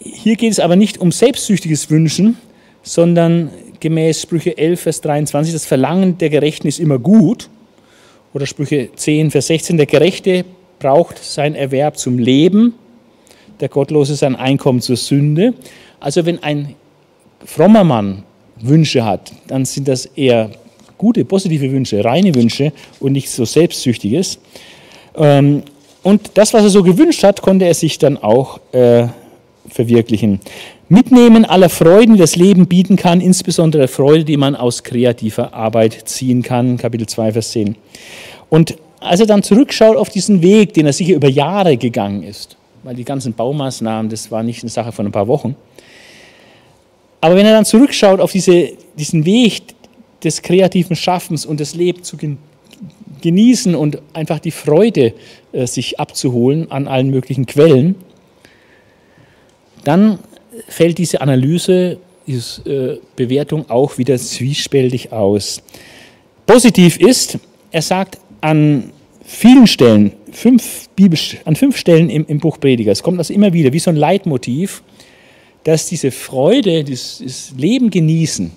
hier 0.04 0.36
geht 0.36 0.52
es 0.52 0.60
aber 0.60 0.76
nicht 0.76 0.98
um 0.98 1.10
selbstsüchtiges 1.10 1.90
Wünschen, 1.90 2.36
sondern 2.82 3.50
gemäß 3.80 4.22
Sprüche 4.22 4.56
11, 4.56 4.80
Vers 4.80 5.00
23, 5.00 5.52
das 5.52 5.66
Verlangen 5.66 6.18
der 6.18 6.30
Gerechten 6.30 6.68
ist 6.68 6.78
immer 6.78 6.98
gut. 6.98 7.48
Oder 8.32 8.46
Sprüche 8.46 8.90
10, 8.94 9.30
Vers 9.30 9.46
16, 9.48 9.76
der 9.76 9.86
Gerechte 9.86 10.44
braucht 10.78 11.22
sein 11.22 11.54
Erwerb 11.54 11.98
zum 11.98 12.18
Leben 12.18 12.74
der 13.60 13.68
Gottlose 13.68 14.14
sein 14.14 14.36
Einkommen 14.36 14.80
zur 14.80 14.96
Sünde. 14.96 15.54
Also 16.00 16.26
wenn 16.26 16.42
ein 16.42 16.74
frommer 17.44 17.84
Mann 17.84 18.22
Wünsche 18.60 19.04
hat, 19.04 19.32
dann 19.46 19.64
sind 19.64 19.88
das 19.88 20.06
eher 20.06 20.50
gute, 20.98 21.24
positive 21.24 21.70
Wünsche, 21.70 22.04
reine 22.04 22.34
Wünsche 22.34 22.72
und 23.00 23.12
nicht 23.12 23.30
so 23.30 23.44
selbstsüchtiges. 23.44 24.38
Ähm, 25.16 25.62
und 26.02 26.32
das, 26.34 26.52
was 26.52 26.64
er 26.64 26.70
so 26.70 26.82
gewünscht 26.82 27.22
hat, 27.24 27.40
konnte 27.40 27.64
er 27.64 27.74
sich 27.74 27.98
dann 27.98 28.18
auch 28.18 28.60
äh, 28.72 29.06
verwirklichen. 29.74 30.40
Mitnehmen 30.88 31.44
aller 31.44 31.68
Freuden, 31.68 32.14
die 32.14 32.20
das 32.20 32.36
Leben 32.36 32.68
bieten 32.68 32.94
kann, 32.94 33.20
insbesondere 33.20 33.88
Freude, 33.88 34.24
die 34.24 34.36
man 34.36 34.54
aus 34.54 34.84
kreativer 34.84 35.52
Arbeit 35.52 36.08
ziehen 36.08 36.42
kann. 36.42 36.76
Kapitel 36.76 37.08
2, 37.08 37.32
Vers 37.32 37.50
10. 37.50 37.74
Und 38.50 38.76
als 39.00 39.18
er 39.18 39.26
dann 39.26 39.42
zurückschaut 39.42 39.96
auf 39.96 40.10
diesen 40.10 40.42
Weg, 40.42 40.74
den 40.74 40.86
er 40.86 40.92
sicher 40.92 41.14
über 41.14 41.28
Jahre 41.28 41.76
gegangen 41.76 42.22
ist, 42.22 42.56
weil 42.84 42.94
die 42.94 43.04
ganzen 43.04 43.32
Baumaßnahmen, 43.32 44.08
das 44.10 44.30
war 44.30 44.44
nicht 44.44 44.62
eine 44.62 44.70
Sache 44.70 44.92
von 44.92 45.06
ein 45.06 45.12
paar 45.12 45.26
Wochen. 45.26 45.56
Aber 47.20 47.34
wenn 47.34 47.46
er 47.46 47.52
dann 47.52 47.64
zurückschaut 47.64 48.20
auf 48.20 48.30
diese, 48.30 48.70
diesen 48.96 49.24
Weg 49.24 49.62
des 50.22 50.40
kreativen 50.40 50.94
Schaffens 50.94 51.44
und 51.44 51.58
das 51.58 51.74
Leben 51.74 52.04
zu 52.04 52.16
genießen 53.22 53.74
und 53.74 53.98
einfach 54.12 54.38
die 54.38 54.52
Freude 54.52 55.14
äh, 55.52 55.66
sich 55.66 55.98
abzuholen 55.98 56.70
an 56.70 56.86
allen 56.86 57.10
möglichen 57.10 57.46
Quellen, 57.46 57.96
dann 59.84 60.18
fällt 60.68 60.98
diese 60.98 61.20
Analyse, 61.20 61.98
diese 62.26 62.62
äh, 62.70 62.98
Bewertung 63.16 63.68
auch 63.70 63.98
wieder 63.98 64.18
zwiespältig 64.18 65.12
aus. 65.12 65.62
Positiv 66.46 66.98
ist, 66.98 67.38
er 67.70 67.82
sagt 67.82 68.18
an 68.40 68.92
vielen 69.24 69.66
Stellen, 69.66 70.12
fünf 70.32 70.88
Bibelsch 70.96 71.38
an 71.44 71.56
fünf 71.56 71.76
Stellen 71.76 72.10
im, 72.10 72.26
im 72.26 72.38
Buch 72.38 72.58
Prediger, 72.58 72.92
es 72.92 73.02
kommt 73.02 73.18
das 73.18 73.30
immer 73.30 73.52
wieder, 73.52 73.72
wie 73.72 73.78
so 73.78 73.90
ein 73.90 73.96
Leitmotiv, 73.96 74.82
dass 75.64 75.88
diese 75.88 76.10
Freude, 76.10 76.84
dieses 76.84 77.52
Leben 77.56 77.90
genießen, 77.90 78.52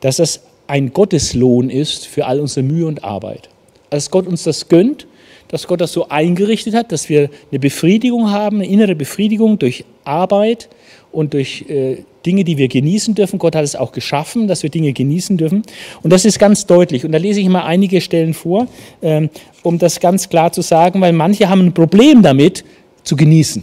dass 0.00 0.16
das 0.16 0.40
ein 0.66 0.92
Gotteslohn 0.92 1.68
ist 1.68 2.06
für 2.06 2.26
all 2.26 2.40
unsere 2.40 2.64
Mühe 2.64 2.86
und 2.86 3.04
Arbeit. 3.04 3.50
Dass 3.90 4.10
Gott 4.10 4.26
uns 4.26 4.44
das 4.44 4.68
gönnt, 4.68 5.06
dass 5.48 5.66
Gott 5.66 5.80
das 5.80 5.92
so 5.92 6.08
eingerichtet 6.08 6.74
hat, 6.74 6.92
dass 6.92 7.08
wir 7.08 7.30
eine 7.50 7.58
Befriedigung 7.58 8.30
haben, 8.30 8.56
eine 8.56 8.66
innere 8.66 8.94
Befriedigung 8.94 9.58
durch 9.58 9.84
Arbeit 10.04 10.68
und 11.12 11.34
durch 11.34 11.64
äh, 11.68 11.98
Dinge, 12.26 12.44
die 12.44 12.56
wir 12.58 12.68
genießen 12.68 13.14
dürfen. 13.14 13.38
Gott 13.38 13.54
hat 13.54 13.64
es 13.64 13.76
auch 13.76 13.92
geschaffen, 13.92 14.48
dass 14.48 14.62
wir 14.62 14.70
Dinge 14.70 14.92
genießen 14.92 15.36
dürfen. 15.36 15.62
Und 16.02 16.12
das 16.12 16.24
ist 16.24 16.38
ganz 16.38 16.66
deutlich. 16.66 17.04
Und 17.04 17.12
da 17.12 17.18
lese 17.18 17.40
ich 17.40 17.48
mal 17.48 17.64
einige 17.64 18.00
Stellen 18.00 18.34
vor, 18.34 18.66
ähm, 19.02 19.30
um 19.62 19.78
das 19.78 20.00
ganz 20.00 20.28
klar 20.28 20.52
zu 20.52 20.62
sagen, 20.62 21.00
weil 21.00 21.12
manche 21.12 21.48
haben 21.48 21.60
ein 21.60 21.74
Problem 21.74 22.22
damit, 22.22 22.64
zu 23.02 23.16
genießen. 23.16 23.62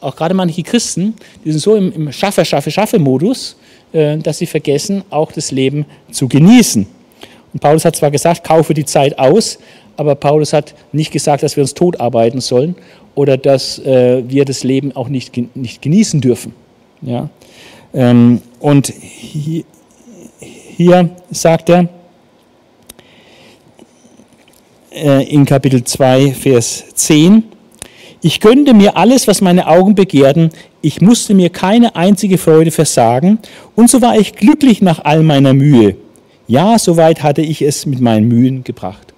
Auch 0.00 0.16
gerade 0.16 0.34
manche 0.34 0.62
Christen, 0.62 1.14
die 1.44 1.52
sind 1.52 1.60
so 1.60 1.74
im, 1.76 1.92
im 1.92 2.12
Schaffe, 2.12 2.44
Schaffe, 2.44 2.70
Schaffe-Modus, 2.70 3.56
äh, 3.92 4.18
dass 4.18 4.38
sie 4.38 4.46
vergessen, 4.46 5.02
auch 5.10 5.32
das 5.32 5.50
Leben 5.52 5.86
zu 6.10 6.28
genießen. 6.28 6.86
Und 7.52 7.60
Paulus 7.60 7.84
hat 7.84 7.96
zwar 7.96 8.10
gesagt, 8.10 8.44
kaufe 8.44 8.74
die 8.74 8.84
Zeit 8.84 9.18
aus, 9.18 9.58
aber 9.96 10.14
Paulus 10.14 10.52
hat 10.52 10.74
nicht 10.92 11.12
gesagt, 11.12 11.42
dass 11.42 11.56
wir 11.56 11.62
uns 11.62 11.74
tot 11.74 12.00
arbeiten 12.00 12.40
sollen 12.40 12.76
oder 13.14 13.36
dass 13.36 13.78
äh, 13.80 14.22
wir 14.28 14.44
das 14.44 14.62
Leben 14.62 14.94
auch 14.94 15.08
nicht, 15.08 15.36
nicht 15.56 15.82
genießen 15.82 16.20
dürfen. 16.20 16.52
Ja? 17.02 17.28
Ähm, 17.92 18.40
und 18.60 18.86
hier, 18.86 19.64
hier 20.38 21.10
sagt 21.30 21.70
er 21.70 21.88
äh, 24.92 25.24
in 25.24 25.44
Kapitel 25.44 25.82
2, 25.82 26.32
Vers 26.32 26.84
10, 26.94 27.42
ich 28.20 28.40
gönnte 28.40 28.74
mir 28.74 28.96
alles, 28.96 29.28
was 29.28 29.40
meine 29.40 29.66
Augen 29.66 29.94
begehrten, 29.94 30.50
ich 30.80 31.00
musste 31.00 31.34
mir 31.34 31.50
keine 31.50 31.96
einzige 31.96 32.38
Freude 32.38 32.70
versagen, 32.70 33.38
und 33.74 33.90
so 33.90 34.00
war 34.02 34.16
ich 34.16 34.34
glücklich 34.34 34.82
nach 34.82 35.04
all 35.04 35.22
meiner 35.22 35.54
Mühe. 35.54 35.96
Ja, 36.48 36.78
soweit 36.78 37.22
hatte 37.22 37.42
ich 37.42 37.60
es 37.60 37.84
mit 37.84 38.00
meinen 38.00 38.26
Mühen 38.26 38.64
gebracht. 38.64 39.12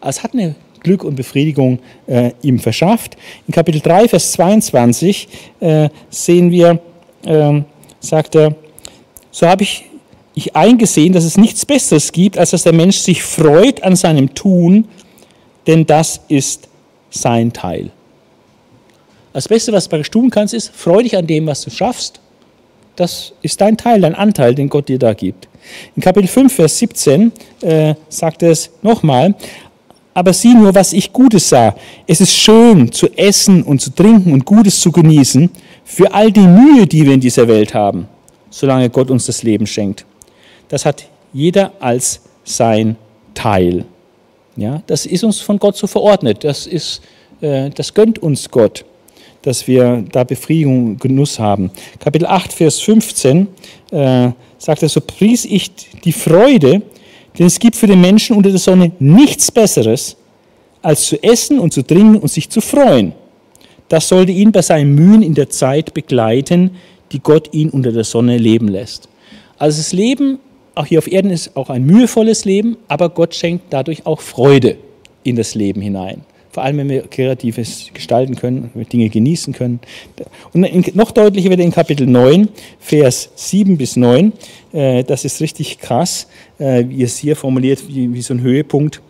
Es 0.00 0.24
hat 0.24 0.34
eine 0.34 0.56
Glück 0.80 1.04
und 1.04 1.14
Befriedigung 1.14 1.78
äh, 2.08 2.32
ihm 2.42 2.58
verschafft. 2.58 3.16
In 3.46 3.54
Kapitel 3.54 3.80
3, 3.80 4.08
Vers 4.08 4.32
22 4.32 5.28
äh, 5.60 5.88
sehen 6.10 6.50
wir, 6.50 6.80
äh, 7.24 7.62
sagt 8.00 8.34
er, 8.34 8.56
so 9.30 9.46
habe 9.46 9.62
ich, 9.62 9.84
ich 10.34 10.56
eingesehen, 10.56 11.12
dass 11.12 11.24
es 11.24 11.36
nichts 11.36 11.64
Besseres 11.64 12.10
gibt, 12.10 12.36
als 12.38 12.50
dass 12.50 12.64
der 12.64 12.74
Mensch 12.74 12.98
sich 12.98 13.22
freut 13.22 13.82
an 13.84 13.94
seinem 13.94 14.34
Tun, 14.34 14.88
denn 15.68 15.86
das 15.86 16.20
ist 16.28 16.68
sein 17.08 17.52
Teil. 17.52 17.90
Das 19.32 19.46
Beste, 19.46 19.72
was 19.72 19.88
du 19.88 20.02
tun 20.02 20.30
kannst, 20.30 20.54
ist, 20.54 20.70
freu 20.74 21.02
dich 21.02 21.16
an 21.16 21.26
dem, 21.26 21.46
was 21.46 21.62
du 21.62 21.70
schaffst. 21.70 22.20
Das 22.96 23.32
ist 23.42 23.60
dein 23.60 23.76
Teil, 23.76 24.00
dein 24.00 24.14
Anteil, 24.14 24.54
den 24.54 24.68
Gott 24.68 24.88
dir 24.88 24.98
da 24.98 25.14
gibt. 25.14 25.48
In 25.96 26.02
Kapitel 26.02 26.28
5, 26.28 26.52
Vers 26.52 26.78
17 26.78 27.32
äh, 27.62 27.94
sagt 28.08 28.42
er 28.42 28.50
es 28.50 28.70
nochmal, 28.82 29.34
aber 30.14 30.32
sieh 30.32 30.54
nur, 30.54 30.74
was 30.74 30.92
ich 30.92 31.12
Gutes 31.12 31.48
sah. 31.48 31.74
Es 32.06 32.20
ist 32.20 32.32
schön 32.32 32.90
zu 32.92 33.08
essen 33.16 33.62
und 33.62 33.80
zu 33.80 33.90
trinken 33.90 34.32
und 34.32 34.44
Gutes 34.44 34.80
zu 34.80 34.92
genießen 34.92 35.50
für 35.84 36.12
all 36.14 36.30
die 36.30 36.46
Mühe, 36.46 36.86
die 36.86 37.04
wir 37.04 37.14
in 37.14 37.20
dieser 37.20 37.48
Welt 37.48 37.74
haben, 37.74 38.08
solange 38.48 38.88
Gott 38.90 39.10
uns 39.10 39.26
das 39.26 39.42
Leben 39.42 39.66
schenkt. 39.66 40.06
Das 40.68 40.86
hat 40.86 41.06
jeder 41.32 41.72
als 41.80 42.20
sein 42.44 42.96
Teil. 43.34 43.84
Ja, 44.56 44.82
das 44.86 45.04
ist 45.04 45.24
uns 45.24 45.40
von 45.40 45.58
Gott 45.58 45.76
so 45.76 45.86
verordnet. 45.88 46.44
Das, 46.44 46.66
ist, 46.66 47.02
äh, 47.40 47.70
das 47.70 47.92
gönnt 47.92 48.20
uns 48.20 48.48
Gott, 48.48 48.84
dass 49.42 49.66
wir 49.66 50.04
da 50.12 50.22
Befriedigung, 50.22 50.96
Genuss 50.98 51.38
haben. 51.40 51.70
Kapitel 51.98 52.26
8, 52.26 52.52
Vers 52.52 52.80
15 52.80 53.48
äh, 53.90 54.30
sagt 54.58 54.82
er, 54.82 54.88
so 54.88 55.00
pries 55.00 55.44
ich 55.44 55.70
die 56.04 56.12
Freude, 56.12 56.82
denn 57.38 57.46
es 57.46 57.58
gibt 57.58 57.76
für 57.76 57.86
den 57.86 58.00
Menschen 58.00 58.36
unter 58.36 58.50
der 58.50 58.58
Sonne 58.58 58.92
nichts 58.98 59.50
Besseres, 59.50 60.16
als 60.82 61.06
zu 61.06 61.22
essen 61.22 61.58
und 61.58 61.72
zu 61.72 61.82
trinken 61.82 62.16
und 62.16 62.28
sich 62.28 62.48
zu 62.48 62.60
freuen 62.60 63.12
das 63.88 64.08
sollte 64.08 64.32
ihn 64.32 64.52
bei 64.52 64.62
seinen 64.62 64.94
Mühen 64.94 65.22
in 65.22 65.34
der 65.34 65.50
Zeit 65.50 65.94
begleiten, 65.94 66.72
die 67.12 67.20
Gott 67.20 67.52
ihn 67.52 67.70
unter 67.70 67.92
der 67.92 68.04
Sonne 68.04 68.38
leben 68.38 68.68
lässt. 68.68 69.08
Also 69.58 69.78
das 69.78 69.92
Leben, 69.92 70.38
auch 70.74 70.86
hier 70.86 70.98
auf 70.98 71.10
Erden, 71.10 71.30
ist 71.30 71.56
auch 71.56 71.70
ein 71.70 71.84
mühevolles 71.84 72.44
Leben, 72.44 72.76
aber 72.88 73.08
Gott 73.10 73.34
schenkt 73.34 73.66
dadurch 73.70 74.06
auch 74.06 74.20
Freude 74.20 74.76
in 75.22 75.36
das 75.36 75.54
Leben 75.54 75.80
hinein. 75.80 76.22
Vor 76.54 76.62
allem, 76.62 76.76
wenn 76.78 76.88
wir 76.88 77.02
Kreatives 77.08 77.88
gestalten 77.92 78.36
können, 78.36 78.70
wenn 78.72 78.82
wir 78.82 78.88
Dinge 78.88 79.08
genießen 79.08 79.52
können. 79.52 79.80
Und 80.52 80.94
noch 80.94 81.10
deutlicher 81.10 81.50
wird 81.50 81.58
in 81.58 81.72
Kapitel 81.72 82.06
9, 82.06 82.48
Vers 82.78 83.28
7 83.34 83.76
bis 83.76 83.96
9. 83.96 84.32
Äh, 84.72 85.02
das 85.02 85.24
ist 85.24 85.40
richtig 85.40 85.80
krass, 85.80 86.28
äh, 86.60 86.84
wie 86.86 87.02
es 87.02 87.18
hier 87.18 87.34
formuliert, 87.34 87.82
wie 87.88 88.22
so 88.22 88.34
ein 88.34 88.40
Höhepunkt. 88.40 89.02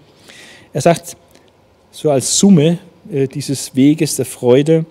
Er 0.73 0.81
sagt, 0.81 1.19
so 1.91 2.11
als 2.11 2.39
Summe 2.39 2.79
äh, 3.13 3.29
dieses 3.29 3.77
Weges 3.77 4.17
der 4.17 4.25
Freude. 4.25 4.87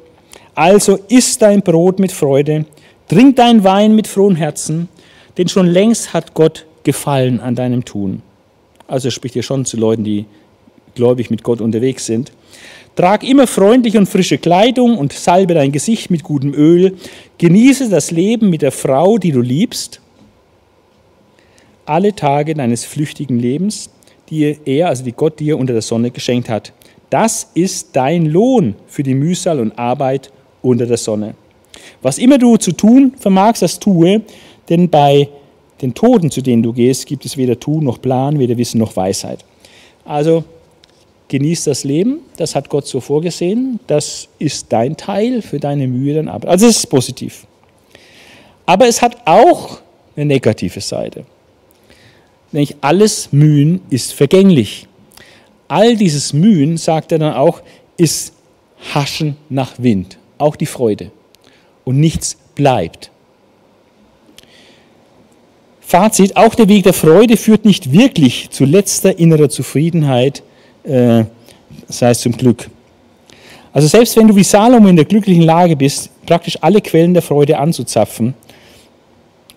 Also 0.53 0.99
isst 1.07 1.41
dein 1.41 1.63
Brot 1.63 1.97
mit 1.97 2.11
Freude, 2.11 2.65
trink 3.07 3.35
dein 3.37 3.63
Wein 3.63 3.95
mit 3.95 4.05
frohem 4.05 4.35
Herzen, 4.35 4.89
denn 5.39 5.47
schon 5.47 5.65
längst 5.65 6.13
hat 6.13 6.35
Gott 6.35 6.67
gefallen 6.83 7.39
an 7.39 7.55
deinem 7.55 7.83
Tun. 7.83 8.21
Also 8.87 9.09
spricht 9.09 9.33
hier 9.33 9.41
schon 9.41 9.65
zu 9.65 9.75
Leuten, 9.75 10.03
die 10.03 10.25
gläubig 10.93 11.29
mit 11.29 11.43
Gott 11.43 11.61
unterwegs 11.61 12.05
sind. 12.05 12.31
Trag 12.95 13.23
immer 13.23 13.47
freundliche 13.47 13.97
und 13.97 14.07
frische 14.07 14.37
Kleidung 14.37 14.97
und 14.97 15.13
salbe 15.13 15.53
dein 15.55 15.71
Gesicht 15.71 16.11
mit 16.11 16.23
gutem 16.23 16.53
Öl. 16.53 16.95
Genieße 17.37 17.89
das 17.89 18.11
Leben 18.11 18.49
mit 18.49 18.61
der 18.61 18.71
Frau, 18.71 19.17
die 19.17 19.31
du 19.31 19.41
liebst, 19.41 19.99
alle 21.85 22.15
Tage 22.15 22.53
deines 22.53 22.85
flüchtigen 22.85 23.39
Lebens, 23.39 23.89
die 24.29 24.57
er, 24.65 24.89
also 24.89 25.03
die 25.03 25.11
Gott 25.11 25.39
dir 25.39 25.57
unter 25.57 25.73
der 25.73 25.81
Sonne 25.81 26.11
geschenkt 26.11 26.49
hat. 26.49 26.71
Das 27.09 27.49
ist 27.55 27.89
dein 27.93 28.25
Lohn 28.27 28.75
für 28.87 29.03
die 29.03 29.15
Mühsal 29.15 29.59
und 29.59 29.77
Arbeit 29.77 30.31
unter 30.61 30.85
der 30.85 30.97
Sonne. 30.97 31.35
Was 32.01 32.17
immer 32.17 32.37
du 32.37 32.57
zu 32.57 32.71
tun 32.71 33.13
vermagst, 33.19 33.61
das 33.61 33.79
tue, 33.79 34.21
denn 34.69 34.89
bei 34.89 35.29
Den 35.81 35.93
Toten, 35.93 36.31
zu 36.31 36.41
denen 36.41 36.63
du 36.63 36.71
gehst, 36.71 37.05
gibt 37.05 37.25
es 37.25 37.35
weder 37.35 37.59
Tun 37.59 37.83
noch 37.83 38.01
Plan, 38.01 38.39
weder 38.39 38.57
Wissen 38.57 38.77
noch 38.77 38.95
Weisheit. 38.95 39.43
Also 40.05 40.45
genieß 41.33 41.63
das 41.63 41.83
Leben, 41.83 42.19
das 42.37 42.53
hat 42.53 42.69
Gott 42.69 42.85
so 42.85 43.01
vorgesehen, 43.01 43.79
das 43.87 44.27
ist 44.37 44.67
dein 44.69 44.97
Teil 44.97 45.41
für 45.41 45.59
deine 45.59 45.87
Mühe 45.87 46.13
dann 46.13 46.27
ab. 46.27 46.45
Also 46.47 46.67
es 46.67 46.77
ist 46.77 46.85
positiv. 46.85 47.47
Aber 48.67 48.87
es 48.87 49.01
hat 49.01 49.17
auch 49.25 49.79
eine 50.15 50.25
negative 50.27 50.79
Seite. 50.79 51.25
Nämlich 52.51 52.75
alles 52.81 53.29
Mühen 53.31 53.81
ist 53.89 54.13
vergänglich. 54.13 54.87
All 55.67 55.95
dieses 55.97 56.33
Mühen, 56.33 56.77
sagt 56.77 57.11
er 57.11 57.17
dann 57.17 57.33
auch, 57.33 57.63
ist 57.97 58.33
Haschen 58.93 59.35
nach 59.49 59.73
Wind, 59.79 60.19
auch 60.37 60.55
die 60.55 60.67
Freude. 60.67 61.09
Und 61.83 61.99
nichts 61.99 62.37
bleibt. 62.53 63.09
Fazit, 65.81 66.37
auch 66.37 66.53
der 66.53 66.69
Weg 66.69 66.83
der 66.83 66.93
Freude 66.93 67.37
führt 67.37 67.65
nicht 67.65 67.91
wirklich 67.91 68.51
zu 68.51 68.65
letzter 68.65 69.17
innerer 69.17 69.49
Zufriedenheit, 69.49 70.43
äh, 70.83 71.23
sei 71.87 72.09
es 72.09 72.19
zum 72.19 72.33
Glück. 72.33 72.69
Also 73.71 73.87
selbst 73.87 74.15
wenn 74.15 74.27
du 74.27 74.35
wie 74.35 74.43
Salomo 74.43 74.87
in 74.87 74.95
der 74.95 75.05
glücklichen 75.05 75.43
Lage 75.43 75.75
bist, 75.75 76.11
praktisch 76.25 76.57
alle 76.61 76.81
Quellen 76.81 77.13
der 77.13 77.23
Freude 77.23 77.57
anzuzapfen, 77.57 78.35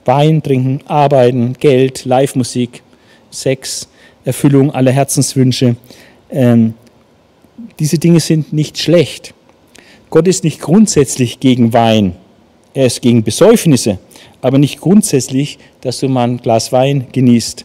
Wein 0.07 0.43
trinken, 0.43 0.81
arbeiten, 0.87 1.55
Geld, 1.59 2.05
Live-Musik, 2.05 2.83
Sex, 3.31 3.89
Erfüllung 4.25 4.73
aller 4.73 4.93
Herzenswünsche, 4.93 5.77
ähm, 6.31 6.75
diese 7.79 7.99
Dinge 7.99 8.21
sind 8.21 8.53
nicht 8.53 8.79
schlecht. 8.79 9.35
Gott 10.09 10.29
ist 10.29 10.45
nicht 10.45 10.61
grundsätzlich 10.61 11.41
gegen 11.41 11.73
Wein, 11.73 12.15
er 12.73 12.87
ist 12.87 13.03
gegen 13.03 13.23
Besäufnisse, 13.23 13.99
aber 14.41 14.59
nicht 14.59 14.81
grundsätzlich, 14.81 15.59
dass 15.81 16.01
du 16.01 16.09
mal 16.09 16.29
ein 16.29 16.39
Glas 16.39 16.73
Wein 16.73 17.07
genießt. 17.13 17.65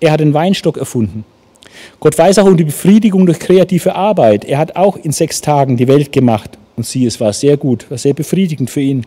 Er 0.00 0.12
hat 0.12 0.20
den 0.20 0.32
Weinstock 0.32 0.76
erfunden. 0.76 1.24
Gott 1.98 2.16
weiß 2.16 2.38
auch 2.38 2.46
um 2.46 2.56
die 2.56 2.64
Befriedigung 2.64 3.26
durch 3.26 3.38
kreative 3.38 3.94
Arbeit. 3.94 4.44
Er 4.44 4.58
hat 4.58 4.76
auch 4.76 4.96
in 4.96 5.12
sechs 5.12 5.40
Tagen 5.40 5.76
die 5.76 5.88
Welt 5.88 6.12
gemacht. 6.12 6.58
Und 6.76 6.84
sie, 6.84 7.04
es 7.04 7.20
war 7.20 7.32
sehr 7.32 7.56
gut, 7.56 7.90
war 7.90 7.98
sehr 7.98 8.14
befriedigend 8.14 8.70
für 8.70 8.80
ihn. 8.80 9.06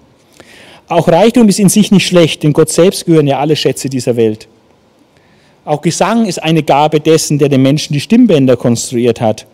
Auch 0.88 1.08
Reichtum 1.08 1.50
ist 1.50 1.60
in 1.60 1.70
sich 1.70 1.92
nicht 1.92 2.06
schlecht, 2.06 2.44
denn 2.44 2.54
Gott 2.54 2.70
selbst 2.70 3.06
gehören 3.06 3.28
ja 3.28 3.40
alle 3.40 3.56
Schätze 3.56 3.90
dieser 3.90 4.16
Welt. 4.16 4.48
Auch 5.66 5.82
Gesang 5.82 6.26
ist 6.26 6.44
eine 6.44 6.62
Gabe 6.62 7.00
dessen, 7.00 7.40
der 7.40 7.50
den 7.50 7.62
Menschen 7.62 7.94
die 7.94 8.02
Stimmbänder 8.02 8.58
konstruiert 8.58 9.22
hat. 9.22 9.48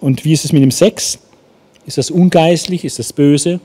Und 0.00 0.24
wie 0.24 0.32
ist 0.32 0.44
es 0.44 0.52
mit 0.52 0.62
dem 0.62 0.72
Sex? 0.72 1.18
Ist 1.86 1.98
das 1.98 2.10
ungeistlich? 2.10 2.84
Ist 2.84 2.98
das 2.98 3.12
böse? 3.12 3.60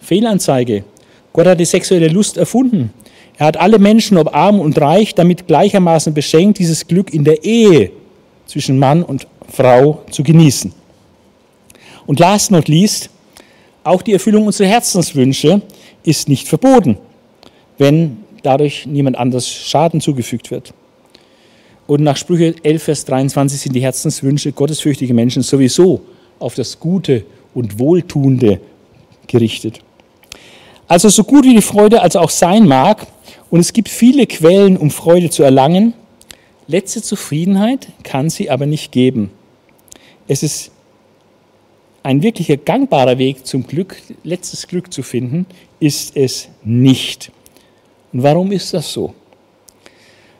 Fehlanzeige. 0.00 0.84
Gott 1.32 1.46
hat 1.46 1.60
die 1.60 1.64
sexuelle 1.64 2.08
Lust 2.08 2.36
erfunden. 2.36 2.92
Er 3.38 3.46
hat 3.46 3.56
alle 3.56 3.78
Menschen, 3.78 4.16
ob 4.16 4.34
arm 4.34 4.60
und 4.60 4.80
reich, 4.80 5.14
damit 5.14 5.46
gleichermaßen 5.46 6.14
beschenkt, 6.14 6.58
dieses 6.58 6.86
Glück 6.86 7.12
in 7.12 7.24
der 7.24 7.44
Ehe 7.44 7.90
zwischen 8.46 8.78
Mann 8.78 9.02
und 9.02 9.26
Frau 9.48 10.02
zu 10.10 10.22
genießen. 10.22 10.72
Und 12.06 12.18
last 12.20 12.50
not 12.50 12.68
least, 12.68 13.10
auch 13.84 14.02
die 14.02 14.14
Erfüllung 14.14 14.46
unserer 14.46 14.68
Herzenswünsche 14.68 15.60
ist 16.02 16.28
nicht 16.28 16.48
verboten, 16.48 16.98
wenn 17.78 18.18
dadurch 18.42 18.86
niemand 18.86 19.16
anders 19.16 19.48
Schaden 19.48 20.00
zugefügt 20.00 20.50
wird. 20.50 20.72
Und 21.86 22.02
nach 22.02 22.16
Sprüche 22.16 22.54
11, 22.62 22.82
Vers 22.82 23.04
23 23.04 23.60
sind 23.60 23.74
die 23.74 23.82
Herzenswünsche 23.82 24.52
gottesfürchtiger 24.52 25.14
Menschen 25.14 25.42
sowieso 25.42 26.00
auf 26.38 26.54
das 26.54 26.80
Gute 26.80 27.24
und 27.54 27.78
Wohltuende 27.78 28.60
gerichtet. 29.26 29.80
Also 30.88 31.08
so 31.08 31.24
gut 31.24 31.44
wie 31.44 31.54
die 31.54 31.62
Freude 31.62 32.00
also 32.00 32.20
auch 32.20 32.30
sein 32.30 32.66
mag, 32.66 33.06
und 33.50 33.60
es 33.60 33.72
gibt 33.72 33.88
viele 33.88 34.26
Quellen, 34.26 34.76
um 34.76 34.90
Freude 34.90 35.30
zu 35.30 35.42
erlangen, 35.42 35.94
letzte 36.66 37.02
Zufriedenheit 37.02 37.88
kann 38.02 38.30
sie 38.30 38.50
aber 38.50 38.66
nicht 38.66 38.92
geben. 38.92 39.30
Es 40.28 40.42
ist 40.42 40.72
ein 42.02 42.22
wirklicher 42.22 42.56
gangbarer 42.56 43.18
Weg 43.18 43.46
zum 43.46 43.66
Glück, 43.66 43.96
letztes 44.24 44.66
Glück 44.66 44.92
zu 44.92 45.02
finden, 45.02 45.46
ist 45.80 46.16
es 46.16 46.48
nicht. 46.64 47.30
Und 48.12 48.22
warum 48.22 48.52
ist 48.52 48.74
das 48.74 48.92
so? 48.92 49.14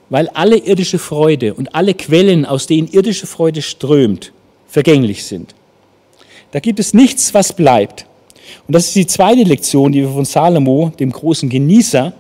Weil 0.08 0.28
alle 0.28 0.58
irdische 0.58 0.98
Freude 0.98 1.54
und 1.54 1.74
alle 1.74 1.94
Quellen, 1.94 2.46
aus 2.46 2.66
denen 2.66 2.88
irdische 2.88 3.26
Freude 3.26 3.62
strömt, 3.62 4.32
vergänglich 4.68 5.24
sind. 5.24 5.54
Da 6.52 6.60
gibt 6.60 6.78
es 6.78 6.94
nichts, 6.94 7.34
was 7.34 7.52
bleibt. 7.52 8.06
Und 8.68 8.74
das 8.74 8.86
ist 8.86 8.96
die 8.96 9.06
zweite 9.06 9.42
Lektion, 9.42 9.90
die 9.90 10.02
wir 10.02 10.10
von 10.10 10.24
Salomo, 10.24 10.92
dem 10.98 11.10
großen 11.10 11.48
Genießer, 11.48 12.12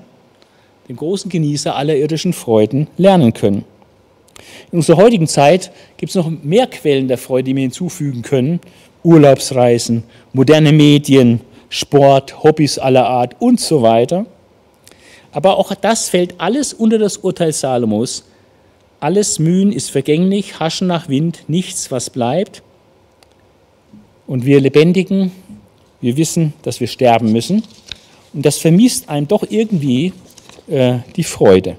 dem 0.88 0.96
großen 0.96 1.30
Genießer 1.30 1.74
aller 1.74 1.96
irdischen 1.96 2.32
Freuden, 2.32 2.86
lernen 2.96 3.32
können. 3.32 3.64
In 4.70 4.78
unserer 4.78 4.98
heutigen 4.98 5.26
Zeit 5.26 5.70
gibt 5.96 6.10
es 6.10 6.16
noch 6.16 6.30
mehr 6.30 6.66
Quellen 6.66 7.08
der 7.08 7.18
Freude, 7.18 7.44
die 7.44 7.56
wir 7.56 7.62
hinzufügen 7.62 8.22
können. 8.22 8.60
Urlaubsreisen, 9.02 10.04
moderne 10.32 10.72
Medien, 10.72 11.40
Sport, 11.68 12.42
Hobbys 12.42 12.78
aller 12.78 13.06
Art 13.06 13.36
und 13.40 13.60
so 13.60 13.82
weiter. 13.82 14.26
Aber 15.32 15.58
auch 15.58 15.74
das 15.74 16.08
fällt 16.08 16.40
alles 16.40 16.72
unter 16.72 16.98
das 16.98 17.18
Urteil 17.18 17.52
Salomos. 17.52 18.24
Alles 19.00 19.38
Mühen 19.38 19.72
ist 19.72 19.90
vergänglich, 19.90 20.58
Haschen 20.58 20.86
nach 20.86 21.08
Wind, 21.08 21.44
nichts, 21.48 21.90
was 21.90 22.10
bleibt. 22.10 22.62
Und 24.26 24.46
wir 24.46 24.60
Lebendigen, 24.60 25.30
wir 26.00 26.16
wissen, 26.16 26.54
dass 26.62 26.80
wir 26.80 26.86
sterben 26.86 27.32
müssen. 27.32 27.62
Und 28.32 28.44
das 28.44 28.58
vermisst 28.58 29.08
einem 29.08 29.28
doch 29.28 29.44
irgendwie 29.48 30.12
äh, 30.66 30.98
die 31.16 31.24
Freude. 31.24 31.76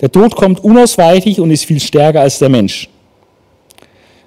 Der 0.00 0.10
Tod 0.10 0.34
kommt 0.34 0.62
unausweichlich 0.64 1.40
und 1.40 1.50
ist 1.50 1.64
viel 1.64 1.80
stärker 1.80 2.20
als 2.20 2.38
der 2.38 2.48
Mensch. 2.48 2.88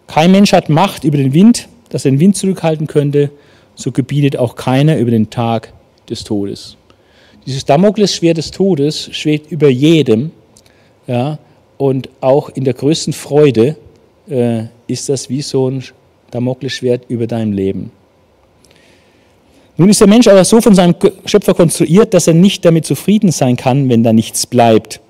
Kein 0.07 0.31
Mensch 0.31 0.53
hat 0.53 0.69
Macht 0.69 1.03
über 1.03 1.17
den 1.17 1.33
Wind, 1.33 1.67
dass 1.89 2.05
er 2.05 2.11
den 2.11 2.19
Wind 2.19 2.37
zurückhalten 2.37 2.87
könnte, 2.87 3.31
so 3.75 3.91
gebietet 3.91 4.37
auch 4.37 4.55
keiner 4.55 4.97
über 4.97 5.11
den 5.11 5.29
Tag 5.29 5.73
des 6.09 6.23
Todes. 6.23 6.77
Dieses 7.45 7.65
Damoklesschwert 7.65 8.37
des 8.37 8.51
Todes 8.51 9.09
schwebt 9.11 9.51
über 9.51 9.69
jedem, 9.69 10.31
ja, 11.07 11.37
und 11.77 12.09
auch 12.21 12.49
in 12.49 12.63
der 12.63 12.73
größten 12.73 13.13
Freude 13.13 13.75
äh, 14.29 14.63
ist 14.87 15.09
das 15.09 15.29
wie 15.29 15.41
so 15.41 15.69
ein 15.69 15.83
Damoklesschwert 16.31 17.03
über 17.09 17.27
deinem 17.27 17.51
Leben. 17.51 17.91
Nun 19.77 19.89
ist 19.89 19.99
der 19.99 20.07
Mensch 20.07 20.27
aber 20.27 20.45
so 20.45 20.61
von 20.61 20.73
seinem 20.73 20.95
Schöpfer 21.25 21.53
konstruiert, 21.53 22.13
dass 22.13 22.27
er 22.27 22.33
nicht 22.33 22.63
damit 22.63 22.85
zufrieden 22.85 23.31
sein 23.31 23.57
kann, 23.57 23.89
wenn 23.89 24.03
da 24.03 24.13
nichts 24.13 24.47
bleibt. 24.47 25.01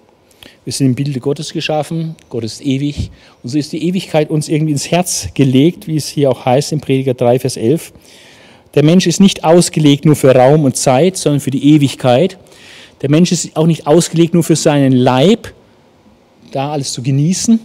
Wir 0.63 0.73
sind 0.73 0.87
im 0.87 0.95
Bilde 0.95 1.19
Gottes 1.19 1.53
geschaffen, 1.53 2.15
Gott 2.29 2.43
ist 2.43 2.65
ewig 2.65 3.11
und 3.43 3.51
so 3.51 3.57
ist 3.59 3.71
die 3.71 3.87
Ewigkeit 3.87 4.31
uns 4.31 4.49
irgendwie 4.49 4.71
ins 4.71 4.89
Herz 4.89 5.27
gelegt, 5.35 5.85
wie 5.85 5.95
es 5.95 6.07
hier 6.07 6.31
auch 6.31 6.45
heißt 6.45 6.71
in 6.71 6.81
Prediger 6.81 7.13
3, 7.13 7.37
Vers 7.37 7.57
11. 7.57 7.93
Der 8.73 8.83
Mensch 8.83 9.05
ist 9.05 9.19
nicht 9.19 9.43
ausgelegt 9.43 10.05
nur 10.05 10.15
für 10.15 10.35
Raum 10.35 10.63
und 10.63 10.75
Zeit, 10.75 11.17
sondern 11.17 11.39
für 11.39 11.51
die 11.51 11.75
Ewigkeit. 11.75 12.39
Der 13.03 13.11
Mensch 13.11 13.31
ist 13.31 13.55
auch 13.55 13.67
nicht 13.67 13.85
ausgelegt 13.85 14.33
nur 14.33 14.43
für 14.43 14.55
seinen 14.55 14.93
Leib, 14.93 15.53
da 16.51 16.71
alles 16.71 16.91
zu 16.91 17.03
genießen, 17.03 17.59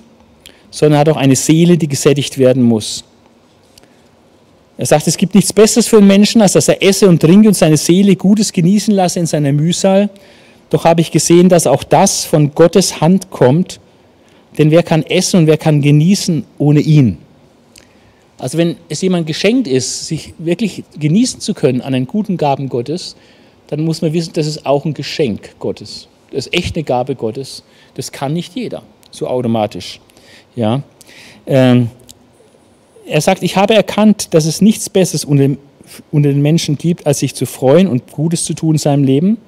sondern 0.71 1.01
hat 1.01 1.09
auch 1.09 1.17
eine 1.17 1.37
Seele, 1.37 1.79
die 1.79 1.89
gesättigt 1.89 2.37
werden 2.37 2.63
muss. 2.63 3.05
Er 4.81 4.87
sagt, 4.87 5.07
es 5.07 5.19
gibt 5.19 5.35
nichts 5.35 5.53
Besseres 5.53 5.89
für 5.89 5.99
einen 5.99 6.07
Menschen, 6.07 6.41
als 6.41 6.55
dass 6.55 6.67
er 6.67 6.83
esse 6.83 7.07
und 7.07 7.21
trinke 7.21 7.49
und 7.49 7.55
seine 7.55 7.77
Seele 7.77 8.17
Gutes 8.17 8.51
genießen 8.51 8.95
lasse 8.95 9.21
in 9.21 9.27
seiner 9.27 9.53
Mühsal. 9.53 10.09
Doch 10.71 10.85
habe 10.85 11.03
ich 11.03 11.11
gesehen, 11.11 11.51
dass 11.51 11.67
auch 11.67 11.85
das 11.85 12.25
von 12.25 12.55
Gottes 12.55 13.03
Hand 13.03 13.29
kommt, 13.29 13.79
denn 14.57 14.71
wer 14.71 14.83
kann 14.83 15.03
essen 15.03 15.41
und 15.41 15.47
wer 15.49 15.59
kann 15.59 15.83
genießen 15.83 16.47
ohne 16.57 16.81
ihn? 16.81 17.19
Also 18.39 18.57
wenn 18.57 18.77
es 18.89 19.03
jemand 19.03 19.27
geschenkt 19.27 19.69
ist, 19.69 20.07
sich 20.07 20.33
wirklich 20.39 20.83
genießen 20.99 21.41
zu 21.41 21.53
können 21.53 21.83
an 21.83 21.93
den 21.93 22.07
guten 22.07 22.39
Gaben 22.39 22.71
Gottes, 22.71 23.17
dann 23.67 23.85
muss 23.85 24.01
man 24.01 24.15
wissen, 24.15 24.33
das 24.33 24.47
ist 24.47 24.65
auch 24.65 24.87
ein 24.87 24.95
Geschenk 24.95 25.57
Gottes. 25.59 26.09
Das 26.31 26.47
ist 26.47 26.55
echt 26.55 26.75
eine 26.77 26.85
Gabe 26.85 27.17
Gottes. 27.17 27.65
Das 27.97 28.13
kann 28.13 28.33
nicht 28.33 28.55
jeder 28.55 28.83
so 29.11 29.27
automatisch. 29.27 30.01
Ja. 30.57 30.83
Ähm, 31.47 31.91
er 33.11 33.21
sagt, 33.21 33.43
ich 33.43 33.57
habe 33.57 33.75
erkannt, 33.75 34.33
dass 34.35 34.47
es 34.47 34.61
nichts 34.61 34.89
Besseres 34.89 35.25
unter, 35.25 35.57
unter 36.11 36.29
den 36.29 36.43
Menschen 36.43 36.79
gibt, 36.79 37.07
als 37.07 37.19
sich 37.19 37.35
zu 37.35 37.47
freuen 37.47 37.87
und 37.87 38.11
Gutes 38.11 38.45
zu 38.45 38.55
tun 38.55 38.77
in 38.77 38.79
seinem 38.79 39.05
Leben. 39.05 39.39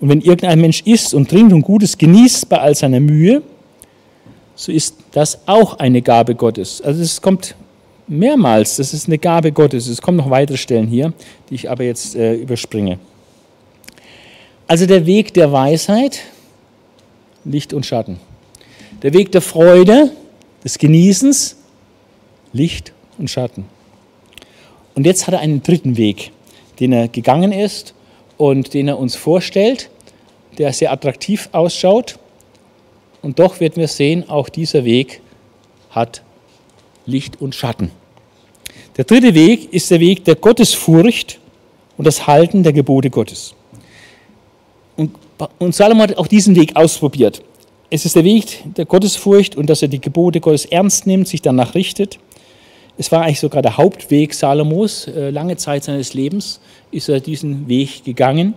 Und 0.00 0.08
wenn 0.08 0.20
irgendein 0.20 0.60
Mensch 0.60 0.82
isst 0.84 1.14
und 1.14 1.28
trinkt 1.28 1.52
und 1.52 1.62
Gutes 1.62 1.98
genießt 1.98 2.48
bei 2.48 2.58
all 2.58 2.74
seiner 2.74 3.00
Mühe, 3.00 3.42
so 4.54 4.70
ist 4.70 4.96
das 5.12 5.40
auch 5.46 5.78
eine 5.78 6.02
Gabe 6.02 6.34
Gottes. 6.34 6.80
Also 6.80 7.02
es 7.02 7.20
kommt 7.20 7.56
mehrmals. 8.06 8.76
Das 8.76 8.94
ist 8.94 9.08
eine 9.08 9.18
Gabe 9.18 9.50
Gottes. 9.50 9.88
Es 9.88 10.00
kommen 10.00 10.18
noch 10.18 10.30
weitere 10.30 10.56
Stellen 10.56 10.86
hier, 10.86 11.12
die 11.50 11.54
ich 11.54 11.70
aber 11.70 11.84
jetzt 11.84 12.14
äh, 12.14 12.34
überspringe. 12.34 12.98
Also 14.66 14.86
der 14.86 15.06
Weg 15.06 15.34
der 15.34 15.50
Weisheit, 15.52 16.20
Licht 17.44 17.74
und 17.74 17.84
Schatten. 17.84 18.18
Der 19.02 19.12
Weg 19.12 19.32
der 19.32 19.42
Freude, 19.42 20.10
des 20.64 20.78
Genießens, 20.78 21.56
Licht 22.54 22.92
und 23.18 23.28
Schatten. 23.28 23.66
Und 24.94 25.04
jetzt 25.04 25.26
hat 25.26 25.34
er 25.34 25.40
einen 25.40 25.62
dritten 25.62 25.96
Weg, 25.96 26.30
den 26.80 26.92
er 26.92 27.08
gegangen 27.08 27.52
ist 27.52 27.94
und 28.38 28.72
den 28.72 28.88
er 28.88 28.98
uns 28.98 29.16
vorstellt, 29.16 29.90
der 30.56 30.72
sehr 30.72 30.92
attraktiv 30.92 31.48
ausschaut. 31.52 32.18
Und 33.22 33.38
doch 33.38 33.60
werden 33.60 33.76
wir 33.76 33.88
sehen, 33.88 34.28
auch 34.28 34.48
dieser 34.48 34.84
Weg 34.84 35.20
hat 35.90 36.22
Licht 37.06 37.40
und 37.40 37.54
Schatten. 37.54 37.90
Der 38.96 39.04
dritte 39.04 39.34
Weg 39.34 39.72
ist 39.72 39.90
der 39.90 40.00
Weg 40.00 40.24
der 40.24 40.36
Gottesfurcht 40.36 41.40
und 41.96 42.06
das 42.06 42.26
Halten 42.26 42.62
der 42.62 42.72
Gebote 42.72 43.10
Gottes. 43.10 43.54
Und, 44.96 45.10
und 45.58 45.74
Salomo 45.74 46.02
hat 46.02 46.16
auch 46.16 46.28
diesen 46.28 46.54
Weg 46.54 46.76
ausprobiert. 46.76 47.42
Es 47.90 48.04
ist 48.04 48.14
der 48.16 48.24
Weg 48.24 48.62
der 48.76 48.86
Gottesfurcht 48.86 49.56
und 49.56 49.68
dass 49.68 49.82
er 49.82 49.88
die 49.88 50.00
Gebote 50.00 50.40
Gottes 50.40 50.64
ernst 50.64 51.06
nimmt, 51.06 51.28
sich 51.28 51.42
danach 51.42 51.74
richtet. 51.74 52.18
Es 52.96 53.10
war 53.10 53.22
eigentlich 53.22 53.40
sogar 53.40 53.62
der 53.62 53.76
Hauptweg 53.76 54.34
Salomos. 54.34 55.08
Äh, 55.08 55.30
lange 55.30 55.56
Zeit 55.56 55.84
seines 55.84 56.14
Lebens 56.14 56.60
ist 56.92 57.08
er 57.08 57.20
diesen 57.20 57.68
Weg 57.68 58.04
gegangen. 58.04 58.54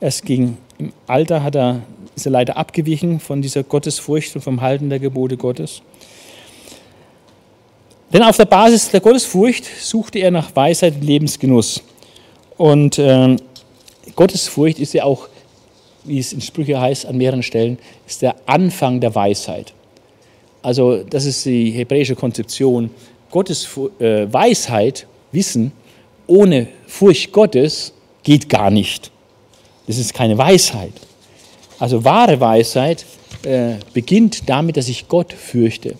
Erst 0.00 0.26
ging 0.26 0.58
im 0.78 0.92
Alter 1.06 1.42
hat 1.42 1.56
er, 1.56 1.82
ist 2.14 2.26
er 2.26 2.32
leider 2.32 2.56
abgewichen 2.56 3.20
von 3.20 3.40
dieser 3.42 3.62
Gottesfurcht 3.62 4.34
und 4.34 4.42
vom 4.42 4.60
Halten 4.60 4.90
der 4.90 4.98
Gebote 4.98 5.36
Gottes. 5.36 5.82
Denn 8.12 8.22
auf 8.22 8.36
der 8.36 8.46
Basis 8.46 8.90
der 8.90 9.00
Gottesfurcht 9.00 9.64
suchte 9.64 10.18
er 10.18 10.30
nach 10.30 10.54
Weisheit 10.54 10.96
und 10.96 11.04
Lebensgenuss. 11.04 11.82
Und 12.56 12.98
äh, 12.98 13.36
Gottesfurcht 14.16 14.78
ist 14.78 14.92
ja 14.92 15.04
auch, 15.04 15.28
wie 16.04 16.18
es 16.18 16.32
in 16.32 16.40
Sprüche 16.40 16.80
heißt, 16.80 17.06
an 17.06 17.16
mehreren 17.16 17.42
Stellen, 17.42 17.78
ist 18.06 18.20
der 18.20 18.36
Anfang 18.46 19.00
der 19.00 19.14
Weisheit. 19.14 19.72
Also 20.62 21.02
das 21.04 21.24
ist 21.24 21.44
die 21.46 21.70
hebräische 21.70 22.16
Konzeption. 22.16 22.90
Gottes 23.30 23.68
äh, 23.98 24.32
Weisheit, 24.32 25.06
Wissen, 25.32 25.72
ohne 26.26 26.68
Furcht 26.86 27.32
Gottes 27.32 27.92
geht 28.22 28.48
gar 28.48 28.70
nicht. 28.70 29.10
Das 29.86 29.98
ist 29.98 30.14
keine 30.14 30.36
Weisheit. 30.36 30.92
Also 31.78 32.04
wahre 32.04 32.38
Weisheit 32.40 33.04
äh, 33.42 33.74
beginnt 33.94 34.48
damit, 34.48 34.76
dass 34.76 34.88
ich 34.88 35.08
Gott 35.08 35.32
fürchte. 35.32 35.96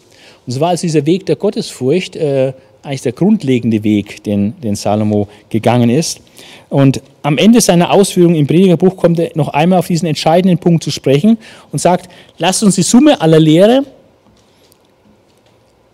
Und 0.46 0.52
so 0.52 0.60
war 0.60 0.70
also 0.70 0.82
dieser 0.82 1.06
Weg 1.06 1.26
der 1.26 1.36
Gottesfurcht 1.36 2.16
äh, 2.16 2.52
eigentlich 2.82 3.02
der 3.02 3.12
grundlegende 3.12 3.82
Weg, 3.84 4.22
den, 4.24 4.58
den 4.60 4.74
Salomo 4.74 5.28
gegangen 5.48 5.90
ist. 5.90 6.20
Und 6.68 7.02
am 7.22 7.36
Ende 7.38 7.60
seiner 7.60 7.90
Ausführungen 7.90 8.36
im 8.36 8.46
Predigerbuch 8.46 8.96
kommt 8.96 9.18
er 9.18 9.30
noch 9.34 9.48
einmal 9.48 9.78
auf 9.78 9.86
diesen 9.86 10.06
entscheidenden 10.06 10.58
Punkt 10.58 10.82
zu 10.82 10.90
sprechen 10.90 11.36
und 11.72 11.78
sagt, 11.78 12.10
lasst 12.38 12.62
uns 12.62 12.76
die 12.76 12.82
Summe 12.82 13.20
aller 13.20 13.40
Lehre 13.40 13.84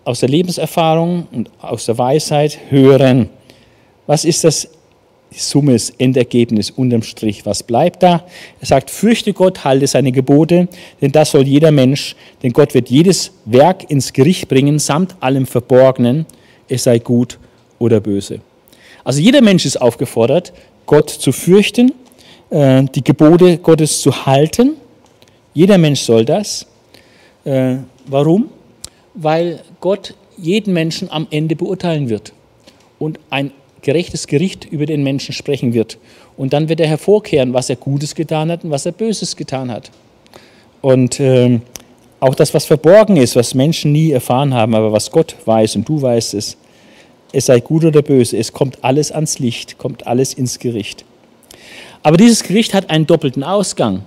aus 0.06 0.20
der 0.20 0.28
Lebenserfahrung 0.28 1.26
und 1.32 1.50
aus 1.60 1.86
der 1.86 1.98
Weisheit 1.98 2.58
hören. 2.70 3.28
Was 4.06 4.24
ist 4.24 4.44
das 4.44 4.68
Summe, 5.32 5.72
das 5.72 5.90
Endergebnis 5.90 6.70
unterm 6.70 7.02
Strich. 7.02 7.44
Was 7.44 7.62
bleibt 7.62 8.02
da? 8.02 8.24
Er 8.60 8.66
sagt, 8.66 8.90
fürchte 8.90 9.32
Gott, 9.32 9.64
halte 9.64 9.86
seine 9.86 10.12
Gebote, 10.12 10.68
denn 11.02 11.12
das 11.12 11.32
soll 11.32 11.46
jeder 11.46 11.72
Mensch, 11.72 12.14
denn 12.42 12.52
Gott 12.52 12.74
wird 12.74 12.88
jedes 12.88 13.32
Werk 13.44 13.90
ins 13.90 14.12
Gericht 14.12 14.48
bringen, 14.48 14.78
samt 14.78 15.16
allem 15.20 15.46
Verborgenen, 15.46 16.26
es 16.68 16.84
sei 16.84 17.00
gut 17.00 17.38
oder 17.78 18.00
böse. 18.00 18.40
Also 19.04 19.20
jeder 19.20 19.42
Mensch 19.42 19.66
ist 19.66 19.80
aufgefordert, 19.80 20.52
Gott 20.86 21.10
zu 21.10 21.32
fürchten, 21.32 21.92
äh, 22.50 22.84
die 22.84 23.02
Gebote 23.02 23.58
Gottes 23.58 24.00
zu 24.00 24.26
halten. 24.26 24.74
Jeder 25.54 25.76
Mensch 25.76 26.00
soll 26.00 26.24
das. 26.24 26.66
Äh, 27.44 27.76
warum? 28.06 28.48
Weil 29.16 29.62
Gott 29.80 30.14
jeden 30.36 30.72
Menschen 30.72 31.10
am 31.10 31.26
Ende 31.30 31.56
beurteilen 31.56 32.08
wird 32.08 32.32
und 32.98 33.18
ein 33.30 33.50
gerechtes 33.82 34.26
Gericht 34.26 34.64
über 34.64 34.86
den 34.86 35.02
Menschen 35.02 35.32
sprechen 35.32 35.72
wird. 35.72 35.98
Und 36.36 36.52
dann 36.52 36.68
wird 36.68 36.80
er 36.80 36.88
hervorkehren, 36.88 37.54
was 37.54 37.70
er 37.70 37.76
Gutes 37.76 38.14
getan 38.14 38.50
hat 38.50 38.64
und 38.64 38.70
was 38.70 38.86
er 38.86 38.92
Böses 38.92 39.36
getan 39.36 39.70
hat. 39.70 39.90
Und 40.82 41.18
äh, 41.20 41.60
auch 42.20 42.34
das, 42.34 42.52
was 42.54 42.64
verborgen 42.64 43.16
ist, 43.16 43.36
was 43.36 43.54
Menschen 43.54 43.92
nie 43.92 44.10
erfahren 44.10 44.54
haben, 44.54 44.74
aber 44.74 44.92
was 44.92 45.10
Gott 45.10 45.36
weiß 45.44 45.76
und 45.76 45.88
du 45.88 46.00
weißt 46.00 46.34
es, 46.34 46.56
es 47.32 47.46
sei 47.46 47.60
gut 47.60 47.84
oder 47.84 48.02
böse, 48.02 48.36
es 48.36 48.52
kommt 48.52 48.82
alles 48.82 49.12
ans 49.12 49.38
Licht, 49.38 49.78
kommt 49.78 50.06
alles 50.06 50.34
ins 50.34 50.58
Gericht. 50.58 51.04
Aber 52.02 52.16
dieses 52.16 52.42
Gericht 52.42 52.72
hat 52.72 52.88
einen 52.88 53.06
doppelten 53.06 53.42
Ausgang. 53.42 54.02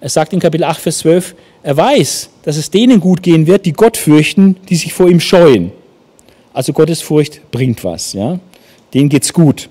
Er 0.00 0.08
sagt 0.08 0.32
in 0.32 0.40
Kapitel 0.40 0.64
8, 0.64 0.80
Vers 0.80 0.98
12, 0.98 1.34
er 1.62 1.76
weiß, 1.76 2.30
dass 2.42 2.56
es 2.56 2.70
denen 2.70 3.00
gut 3.00 3.22
gehen 3.22 3.46
wird, 3.46 3.66
die 3.66 3.72
Gott 3.72 3.96
fürchten, 3.96 4.56
die 4.68 4.76
sich 4.76 4.92
vor 4.92 5.08
ihm 5.08 5.20
scheuen. 5.20 5.72
Also 6.52 6.72
Gottes 6.72 7.02
Furcht 7.02 7.50
bringt 7.50 7.84
was. 7.84 8.12
Ja? 8.12 8.40
denen 8.94 9.08
geht's 9.08 9.32
gut. 9.32 9.68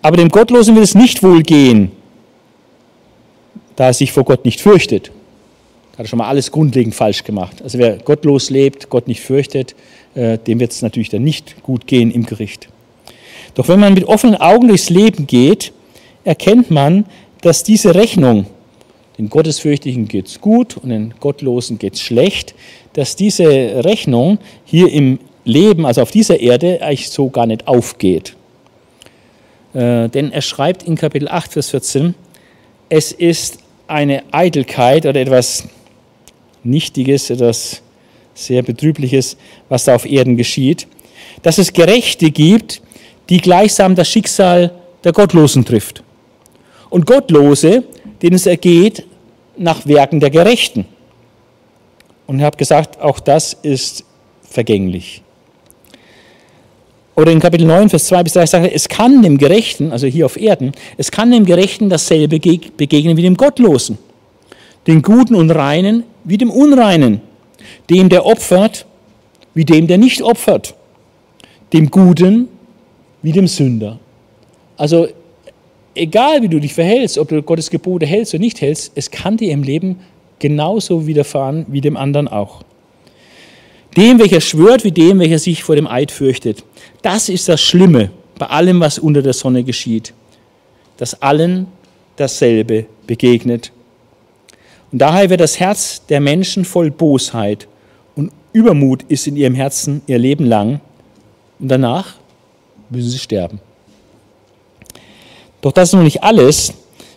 Aber 0.00 0.16
dem 0.16 0.28
Gottlosen 0.28 0.74
will 0.74 0.82
es 0.82 0.94
nicht 0.94 1.22
wohl 1.22 1.42
gehen, 1.42 1.92
da 3.76 3.86
er 3.86 3.94
sich 3.94 4.12
vor 4.12 4.24
Gott 4.24 4.44
nicht 4.44 4.60
fürchtet. 4.60 5.10
Da 5.92 5.98
hat 5.98 6.06
er 6.06 6.08
schon 6.08 6.18
mal 6.18 6.28
alles 6.28 6.50
grundlegend 6.50 6.94
falsch 6.94 7.22
gemacht. 7.24 7.62
Also 7.62 7.78
wer 7.78 7.98
gottlos 7.98 8.50
lebt, 8.50 8.88
Gott 8.88 9.06
nicht 9.08 9.20
fürchtet, 9.20 9.74
äh, 10.14 10.38
dem 10.38 10.58
wird 10.58 10.72
es 10.72 10.82
natürlich 10.82 11.10
dann 11.10 11.22
nicht 11.22 11.62
gut 11.62 11.86
gehen 11.86 12.10
im 12.10 12.26
Gericht. 12.26 12.68
Doch 13.54 13.68
wenn 13.68 13.78
man 13.78 13.94
mit 13.94 14.04
offenen 14.04 14.36
Augen 14.36 14.68
durchs 14.68 14.90
Leben 14.90 15.26
geht, 15.26 15.72
erkennt 16.24 16.70
man, 16.70 17.04
dass 17.42 17.62
diese 17.62 17.94
Rechnung, 17.94 18.46
den 19.22 19.30
Gottesfürchtigen 19.30 20.08
es 20.24 20.40
gut 20.40 20.76
und 20.76 20.88
den 20.88 21.14
Gottlosen 21.20 21.78
geht 21.78 21.94
es 21.94 22.00
schlecht, 22.00 22.54
dass 22.94 23.14
diese 23.14 23.44
Rechnung 23.84 24.38
hier 24.64 24.92
im 24.92 25.20
Leben, 25.44 25.86
also 25.86 26.02
auf 26.02 26.10
dieser 26.10 26.40
Erde, 26.40 26.82
eigentlich 26.82 27.08
so 27.10 27.30
gar 27.30 27.46
nicht 27.46 27.68
aufgeht. 27.68 28.34
Äh, 29.74 30.08
denn 30.08 30.32
er 30.32 30.42
schreibt 30.42 30.82
in 30.82 30.96
Kapitel 30.96 31.28
8, 31.28 31.52
Vers 31.52 31.70
14, 31.70 32.14
es 32.88 33.12
ist 33.12 33.58
eine 33.86 34.24
Eitelkeit 34.32 35.06
oder 35.06 35.20
etwas 35.20 35.68
Nichtiges, 36.64 37.30
etwas 37.30 37.80
sehr 38.34 38.62
Betrübliches, 38.62 39.36
was 39.68 39.84
da 39.84 39.94
auf 39.94 40.04
Erden 40.04 40.36
geschieht, 40.36 40.88
dass 41.42 41.58
es 41.58 41.72
Gerechte 41.72 42.32
gibt, 42.32 42.82
die 43.28 43.40
gleichsam 43.40 43.94
das 43.94 44.08
Schicksal 44.08 44.72
der 45.04 45.12
Gottlosen 45.12 45.64
trifft. 45.64 46.02
Und 46.90 47.06
Gottlose, 47.06 47.84
denen 48.20 48.36
es 48.36 48.46
ergeht 48.46 49.04
nach 49.56 49.86
Werken 49.86 50.20
der 50.20 50.30
Gerechten. 50.30 50.86
Und 52.26 52.38
ich 52.38 52.44
habe 52.44 52.56
gesagt, 52.56 53.00
auch 53.00 53.20
das 53.20 53.52
ist 53.52 54.04
vergänglich. 54.42 55.22
Oder 57.14 57.30
in 57.30 57.40
Kapitel 57.40 57.66
9, 57.66 57.90
Vers 57.90 58.06
2 58.06 58.22
bis 58.22 58.32
3 58.32 58.46
sagt 58.46 58.66
er, 58.66 58.74
es 58.74 58.88
kann 58.88 59.22
dem 59.22 59.36
Gerechten, 59.36 59.92
also 59.92 60.06
hier 60.06 60.24
auf 60.24 60.40
Erden, 60.40 60.72
es 60.96 61.10
kann 61.10 61.30
dem 61.30 61.44
Gerechten 61.44 61.90
dasselbe 61.90 62.38
begegnen 62.38 63.16
wie 63.16 63.22
dem 63.22 63.36
Gottlosen. 63.36 63.98
Den 64.86 65.02
Guten 65.02 65.34
und 65.34 65.50
Reinen 65.50 66.04
wie 66.24 66.38
dem 66.38 66.50
Unreinen. 66.50 67.20
Dem, 67.90 68.08
der 68.08 68.24
opfert, 68.24 68.86
wie 69.54 69.64
dem, 69.64 69.86
der 69.86 69.98
nicht 69.98 70.22
opfert. 70.22 70.74
Dem 71.72 71.90
Guten 71.90 72.48
wie 73.20 73.32
dem 73.32 73.46
Sünder. 73.46 73.98
Also 74.76 75.08
egal 75.94 76.42
wie 76.42 76.48
du 76.48 76.58
dich 76.58 76.74
verhältst, 76.74 77.18
ob 77.18 77.28
du 77.28 77.42
Gottes 77.42 77.70
Gebote 77.70 78.06
hältst 78.06 78.34
oder 78.34 78.42
nicht 78.42 78.60
hältst, 78.60 78.92
es 78.94 79.10
kann 79.10 79.36
dir 79.36 79.52
im 79.52 79.62
Leben 79.62 80.00
genauso 80.38 81.06
widerfahren 81.06 81.66
wie 81.68 81.80
dem 81.80 81.96
anderen 81.96 82.28
auch. 82.28 82.62
Dem, 83.96 84.18
welcher 84.18 84.40
schwört, 84.40 84.84
wie 84.84 84.90
dem, 84.92 85.18
welcher 85.18 85.38
sich 85.38 85.62
vor 85.62 85.76
dem 85.76 85.86
Eid 85.86 86.10
fürchtet. 86.10 86.64
Das 87.02 87.28
ist 87.28 87.48
das 87.48 87.60
Schlimme 87.60 88.10
bei 88.38 88.46
allem, 88.46 88.80
was 88.80 88.98
unter 88.98 89.22
der 89.22 89.34
Sonne 89.34 89.64
geschieht, 89.64 90.14
dass 90.96 91.20
allen 91.20 91.66
dasselbe 92.16 92.86
begegnet. 93.06 93.70
Und 94.90 94.98
daher 94.98 95.30
wird 95.30 95.40
das 95.40 95.60
Herz 95.60 96.04
der 96.06 96.20
Menschen 96.20 96.64
voll 96.64 96.90
Bosheit 96.90 97.68
und 98.14 98.32
Übermut 98.52 99.04
ist 99.08 99.26
in 99.26 99.36
ihrem 99.36 99.54
Herzen 99.54 100.02
ihr 100.06 100.18
Leben 100.18 100.44
lang 100.44 100.80
und 101.58 101.68
danach 101.68 102.16
müssen 102.90 103.10
sie 103.10 103.18
sterben. 103.18 103.60
Doch 105.62 105.72
das 105.72 105.88
ist 105.88 105.94
noch 105.94 106.02
nicht 106.02 106.22
alles. 106.22 106.74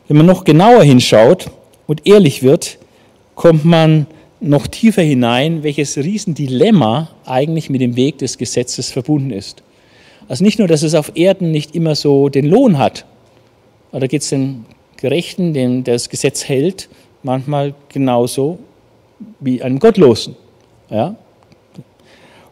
Wenn 0.08 0.18
man 0.18 0.26
noch 0.26 0.46
genauer 0.46 0.84
hinschaut 0.84 1.52
und 1.88 2.08
ehrlich 2.08 2.44
wird, 2.44 2.78
kommt 3.34 3.66
man 3.66 4.08
noch 4.40 4.68
tiefer 4.68 5.02
hinein, 5.02 5.64
welches 5.64 5.98
Riesendilemma 5.98 7.10
eigentlich 7.26 7.70
mit 7.70 7.82
dem 7.82 7.96
Weg 7.96 8.20
des 8.20 8.38
Gesetzes 8.38 8.92
verbunden 8.92 9.32
ist. 9.32 9.64
Also 10.28 10.44
nicht 10.44 10.60
nur, 10.60 10.68
dass 10.68 10.84
es 10.84 10.96
auf 10.96 11.12
Erden 11.16 11.52
nicht 11.52 11.76
immer 11.76 11.96
so 11.96 12.30
den 12.30 12.46
Lohn 12.46 12.78
hat, 12.78 13.06
aber 13.92 14.02
da 14.02 14.08
geht 14.08 14.22
es 14.22 14.30
den 14.30 14.66
Gerechten, 14.98 15.54
dem 15.54 15.84
das 15.84 16.10
Gesetz 16.10 16.48
hält, 16.48 16.90
manchmal 17.24 17.74
genauso 17.90 18.60
wie 19.40 19.62
einem 19.62 19.80
Gottlosen. 19.80 20.36
Ja? 20.90 21.16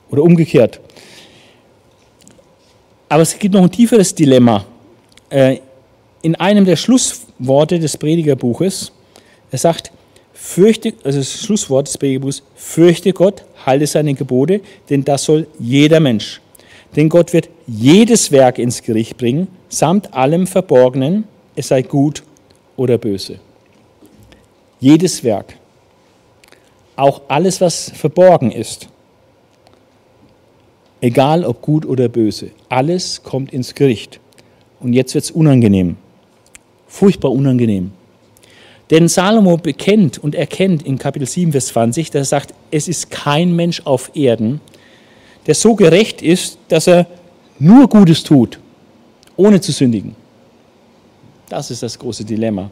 Oder 0.10 0.24
umgekehrt. 0.24 0.80
Aber 3.10 3.22
es 3.22 3.38
gibt 3.38 3.54
noch 3.54 3.64
ein 3.64 3.72
tieferes 3.72 4.14
Dilemma. 4.16 4.66
In 6.24 6.36
einem 6.36 6.66
der 6.66 6.78
Schlussworte 6.78 7.78
des 7.80 7.98
Predigerbuches, 7.98 8.92
er 9.52 9.58
sagt, 9.60 9.92
fürchte, 10.34 10.94
also 11.04 11.20
das 11.20 11.44
Schlusswort 11.44 11.88
des 11.88 11.98
Predigerbuchs, 11.98 12.42
fürchte 12.56 13.14
Gott, 13.14 13.44
halte 13.66 13.86
seine 13.86 14.16
Gebote, 14.16 14.62
denn 14.90 15.04
das 15.04 15.26
soll 15.26 15.48
jeder 15.60 16.00
Mensch. 16.00 16.42
Denn 16.96 17.10
Gott 17.10 17.34
wird 17.34 17.50
jedes 17.68 18.32
Werk 18.32 18.58
ins 18.58 18.82
Gericht 18.82 19.18
bringen, 19.18 19.48
samt 19.70 20.14
allem 20.14 20.48
Verborgenen, 20.48 21.26
es 21.56 21.68
sei 21.68 21.82
gut 21.82 22.24
oder 22.78 22.98
böse. 22.98 23.40
jedes 24.84 25.24
Werk, 25.24 25.58
auch 26.98 27.22
alles, 27.30 27.62
was 27.62 27.90
verborgen 27.92 28.52
ist, 28.52 28.90
egal 31.00 31.46
ob 31.46 31.62
gut 31.62 31.86
oder 31.86 32.10
böse, 32.10 32.52
alles 32.68 33.24
kommt 33.24 33.54
ins 33.54 33.74
Gericht. 33.76 34.20
Und 34.82 34.92
jetzt 34.92 35.16
wird 35.16 35.24
es 35.24 35.32
unangenehm, 35.32 35.96
furchtbar 36.94 37.32
unangenehm. 37.32 37.92
Denn 38.92 39.08
Salomo 39.08 39.58
bekennt 39.58 40.20
und 40.20 40.36
erkennt 40.36 40.84
in 40.84 41.00
Kapitel 41.00 41.28
7, 41.28 41.52
Vers 41.52 41.68
20, 41.68 42.12
dass 42.12 42.22
er 42.22 42.26
sagt, 42.26 42.54
es 42.70 42.88
ist 42.88 43.10
kein 43.10 43.56
Mensch 43.56 43.82
auf 43.86 44.12
Erden, 44.14 44.62
der 45.48 45.56
so 45.56 45.74
gerecht 45.74 46.22
ist, 46.22 46.60
dass 46.68 46.88
er 46.88 47.08
nur 47.58 47.90
Gutes 47.90 48.24
tut, 48.24 48.60
ohne 49.36 49.60
zu 49.60 49.72
sündigen. 49.72 50.16
Das 51.50 51.72
ist 51.72 51.82
das 51.82 51.98
große 51.98 52.24
Dilemma. 52.26 52.70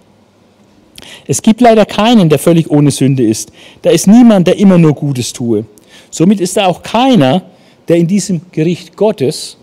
Es 1.26 1.42
gibt 1.42 1.60
leider 1.60 1.86
keinen, 1.88 2.30
der 2.30 2.38
völlig 2.38 2.70
ohne 2.70 2.92
Sünde 2.92 3.24
ist. 3.24 3.52
Da 3.82 3.90
ist 3.90 4.06
niemand, 4.06 4.46
der 4.46 4.60
immer 4.60 4.78
nur 4.78 4.94
Gutes 4.94 5.34
tue. 5.34 5.66
Somit 6.12 6.40
ist 6.40 6.58
da 6.58 6.68
auch 6.68 6.84
keiner, 6.84 7.42
der 7.88 7.98
in 7.98 8.06
diesem 8.06 8.42
Gericht 8.52 8.96
Gottes 8.96 9.58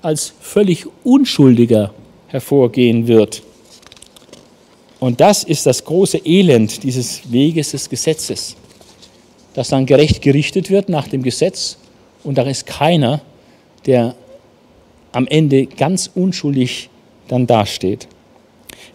als 0.00 0.32
völlig 0.40 0.86
Unschuldiger 1.04 1.92
hervorgehen 2.28 3.06
wird. 3.06 3.42
Und 5.04 5.20
das 5.20 5.44
ist 5.44 5.66
das 5.66 5.84
große 5.84 6.16
Elend 6.24 6.82
dieses 6.82 7.30
Weges 7.30 7.72
des 7.72 7.90
Gesetzes, 7.90 8.56
dass 9.52 9.68
dann 9.68 9.84
gerecht 9.84 10.22
gerichtet 10.22 10.70
wird 10.70 10.88
nach 10.88 11.08
dem 11.08 11.22
Gesetz 11.22 11.76
und 12.22 12.38
da 12.38 12.42
ist 12.44 12.64
keiner, 12.64 13.20
der 13.84 14.14
am 15.12 15.26
Ende 15.26 15.66
ganz 15.66 16.10
unschuldig 16.14 16.88
dann 17.28 17.46
dasteht. 17.46 18.08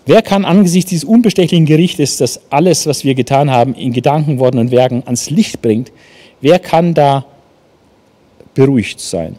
Wer 0.07 0.23
kann 0.23 0.45
angesichts 0.45 0.89
dieses 0.89 1.03
unbestechlichen 1.03 1.67
Gerichtes, 1.67 2.17
das 2.17 2.41
alles, 2.49 2.87
was 2.87 3.03
wir 3.03 3.13
getan 3.13 3.51
haben, 3.51 3.75
in 3.75 3.93
Gedanken, 3.93 4.39
Worten 4.39 4.57
und 4.57 4.71
Werken 4.71 5.03
ans 5.05 5.29
Licht 5.29 5.61
bringt, 5.61 5.91
wer 6.41 6.57
kann 6.57 6.95
da 6.95 7.23
beruhigt 8.55 8.99
sein? 8.99 9.35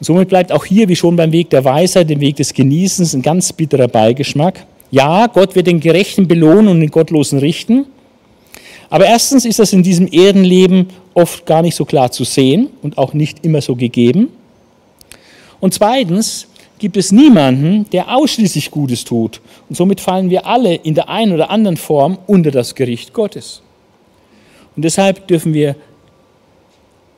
Und 0.00 0.06
somit 0.06 0.30
bleibt 0.30 0.50
auch 0.50 0.64
hier, 0.64 0.88
wie 0.88 0.96
schon 0.96 1.14
beim 1.14 1.30
Weg 1.30 1.50
der 1.50 1.62
Weisheit, 1.62 2.08
dem 2.08 2.20
Weg 2.20 2.36
des 2.36 2.54
Genießens, 2.54 3.12
ein 3.12 3.20
ganz 3.20 3.52
bitterer 3.52 3.88
Beigeschmack. 3.88 4.66
Ja, 4.94 5.26
Gott 5.26 5.56
wird 5.56 5.66
den 5.66 5.80
Gerechten 5.80 6.28
belohnen 6.28 6.68
und 6.68 6.78
den 6.78 6.92
Gottlosen 6.92 7.40
richten. 7.40 7.86
Aber 8.90 9.06
erstens 9.06 9.44
ist 9.44 9.58
das 9.58 9.72
in 9.72 9.82
diesem 9.82 10.06
Erdenleben 10.06 10.86
oft 11.14 11.46
gar 11.46 11.62
nicht 11.62 11.74
so 11.74 11.84
klar 11.84 12.12
zu 12.12 12.22
sehen 12.22 12.68
und 12.80 12.96
auch 12.96 13.12
nicht 13.12 13.44
immer 13.44 13.60
so 13.60 13.74
gegeben. 13.74 14.28
Und 15.58 15.74
zweitens 15.74 16.46
gibt 16.78 16.96
es 16.96 17.10
niemanden, 17.10 17.90
der 17.90 18.14
ausschließlich 18.14 18.70
Gutes 18.70 19.02
tut. 19.02 19.40
Und 19.68 19.74
somit 19.74 20.00
fallen 20.00 20.30
wir 20.30 20.46
alle 20.46 20.76
in 20.76 20.94
der 20.94 21.08
einen 21.08 21.32
oder 21.32 21.50
anderen 21.50 21.76
Form 21.76 22.16
unter 22.28 22.52
das 22.52 22.76
Gericht 22.76 23.12
Gottes. 23.12 23.62
Und 24.76 24.84
deshalb 24.84 25.26
dürfen 25.26 25.54
wir 25.54 25.74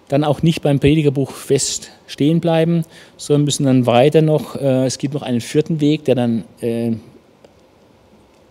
dann 0.09 0.25
auch 0.25 0.41
nicht 0.41 0.63
beim 0.63 0.81
Predigerbuch 0.81 1.31
fest 1.31 1.91
stehen 2.07 2.41
bleiben, 2.41 2.85
sondern 3.19 3.45
müssen 3.45 3.67
dann 3.67 3.85
weiter 3.85 4.23
noch, 4.23 4.57
äh, 4.57 4.87
es 4.87 4.97
gibt 4.97 5.13
noch 5.13 5.23
einen 5.23 5.43
vierten 5.43 5.83
Weg, 5.83 6.07
der 6.07 6.15
dann 6.15 6.45
äh, 6.63 6.93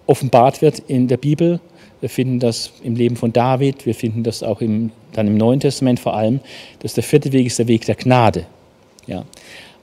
offenbart 0.08 0.62
wird 0.62 0.80
in 0.88 1.08
der 1.08 1.18
Bibel. 1.18 1.60
Wir 2.02 2.10
finden 2.10 2.40
das 2.40 2.72
im 2.84 2.96
Leben 2.96 3.16
von 3.16 3.34
David, 3.34 3.86
wir 3.86 3.96
finden 3.96 4.24
das 4.24 4.44
auch 4.44 4.62
im, 4.62 4.92
dann 5.14 5.28
im 5.28 5.38
Neuen 5.38 5.60
Testament 5.60 6.00
vor 6.00 6.16
allem, 6.16 6.40
dass 6.80 6.94
der 6.94 7.04
vierte 7.04 7.32
Weg 7.32 7.48
ist 7.48 7.60
der 7.60 7.68
Weg 7.68 7.86
der 7.86 7.96
Gnade. 7.96 8.46
Ja. 9.08 9.26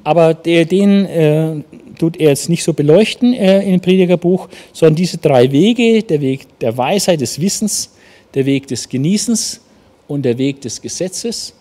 Aber 0.05 0.35
der, 0.35 0.65
den 0.65 1.07
äh, 1.07 1.55
tut 1.99 2.17
er 2.19 2.31
jetzt 2.31 2.49
nicht 2.49 2.65
so 2.65 2.73
beleuchten 2.73 3.33
äh, 3.35 3.63
im 3.63 3.81
Predigerbuch, 3.81 4.49
sondern 4.73 4.97
diese 4.97 5.19
drei 5.19 5.51
Wege, 5.53 6.03
der 6.03 6.21
Weg 6.21 6.59
der 6.59 6.77
Weisheit, 6.77 7.21
des 7.21 7.41
Wissens, 7.41 7.95
der 8.35 8.47
Weg 8.47 8.67
des 8.67 8.89
Genießens 8.89 9.61
und 10.09 10.23
der 10.23 10.39
Weg 10.39 10.61
des 10.61 10.83
Gesetzes. 10.83 11.55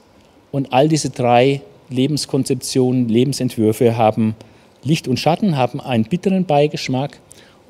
Und 0.51 0.73
all 0.73 0.89
diese 0.89 1.11
drei 1.11 1.61
Lebenskonzeptionen, 1.89 3.07
Lebensentwürfe 3.07 3.95
haben 3.95 4.35
Licht 4.83 5.07
und 5.07 5.19
Schatten, 5.19 5.57
haben 5.57 5.79
einen 5.79 6.05
bitteren 6.05 6.45
Beigeschmack 6.45 7.19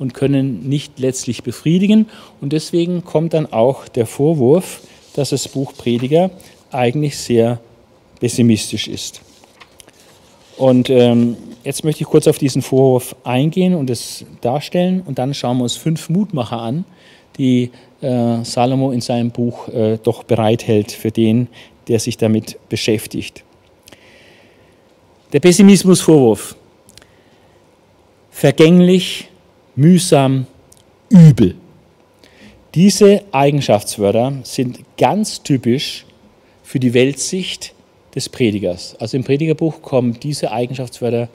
und 0.01 0.15
können 0.15 0.67
nicht 0.67 0.97
letztlich 0.97 1.43
befriedigen. 1.43 2.07
Und 2.41 2.53
deswegen 2.53 3.05
kommt 3.05 3.35
dann 3.35 3.53
auch 3.53 3.87
der 3.87 4.07
Vorwurf, 4.07 4.81
dass 5.13 5.29
das 5.29 5.47
Buch 5.47 5.73
Prediger 5.77 6.31
eigentlich 6.71 7.15
sehr 7.19 7.59
pessimistisch 8.19 8.87
ist. 8.87 9.21
Und 10.57 10.89
ähm, 10.89 11.37
jetzt 11.63 11.83
möchte 11.83 12.01
ich 12.01 12.07
kurz 12.07 12.25
auf 12.25 12.39
diesen 12.39 12.63
Vorwurf 12.63 13.15
eingehen 13.23 13.75
und 13.75 13.91
es 13.91 14.25
darstellen 14.41 15.03
und 15.05 15.19
dann 15.19 15.35
schauen 15.35 15.57
wir 15.57 15.63
uns 15.63 15.77
fünf 15.77 16.09
Mutmacher 16.09 16.59
an, 16.59 16.83
die 17.37 17.69
äh, 18.01 18.43
Salomo 18.43 18.91
in 18.91 19.01
seinem 19.01 19.29
Buch 19.29 19.67
äh, 19.67 19.99
doch 20.01 20.23
bereithält 20.23 20.91
für 20.91 21.11
den, 21.11 21.47
der 21.87 21.99
sich 21.99 22.17
damit 22.17 22.57
beschäftigt. 22.69 23.43
Der 25.31 25.41
Pessimismusvorwurf. 25.41 26.55
Vergänglich, 28.31 29.27
mühsam, 29.75 30.45
übel. 31.09 31.55
Diese 32.75 33.23
Eigenschaftswörter 33.31 34.33
sind 34.43 34.79
ganz 34.97 35.43
typisch 35.43 36.05
für 36.63 36.79
die 36.79 36.93
Weltsicht 36.93 37.73
des 38.15 38.29
Predigers. 38.29 38.95
Also 38.99 39.17
im 39.17 39.23
Predigerbuch 39.23 39.81
kommen 39.81 40.17
diese 40.21 40.51
Eigenschaftswörter 40.51 41.29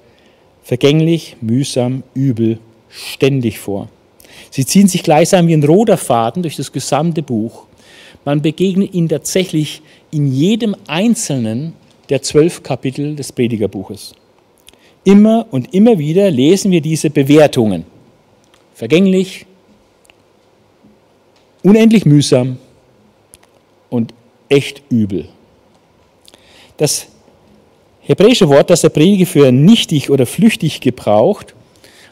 vergänglich, 0.62 1.36
mühsam, 1.40 2.02
übel 2.14 2.58
ständig 2.88 3.58
vor. 3.58 3.88
Sie 4.50 4.64
ziehen 4.64 4.88
sich 4.88 5.02
gleichsam 5.02 5.48
wie 5.48 5.54
ein 5.54 5.64
roter 5.64 5.96
Faden 5.96 6.42
durch 6.42 6.56
das 6.56 6.72
gesamte 6.72 7.22
Buch. 7.22 7.66
Man 8.24 8.42
begegnet 8.42 8.94
ihnen 8.94 9.08
tatsächlich 9.08 9.82
in 10.10 10.32
jedem 10.32 10.74
einzelnen 10.86 11.74
der 12.08 12.22
zwölf 12.22 12.62
Kapitel 12.62 13.16
des 13.16 13.32
Predigerbuches. 13.32 14.14
Immer 15.04 15.46
und 15.50 15.74
immer 15.74 15.98
wieder 15.98 16.30
lesen 16.30 16.70
wir 16.70 16.80
diese 16.80 17.10
Bewertungen 17.10 17.84
vergänglich, 18.76 19.46
unendlich 21.62 22.04
mühsam 22.04 22.58
und 23.88 24.12
echt 24.50 24.82
übel. 24.90 25.30
Das 26.76 27.06
hebräische 28.02 28.50
Wort, 28.50 28.68
das 28.68 28.82
der 28.82 28.90
Prediger 28.90 29.24
für 29.24 29.50
nichtig 29.50 30.10
oder 30.10 30.26
flüchtig 30.26 30.82
gebraucht, 30.82 31.54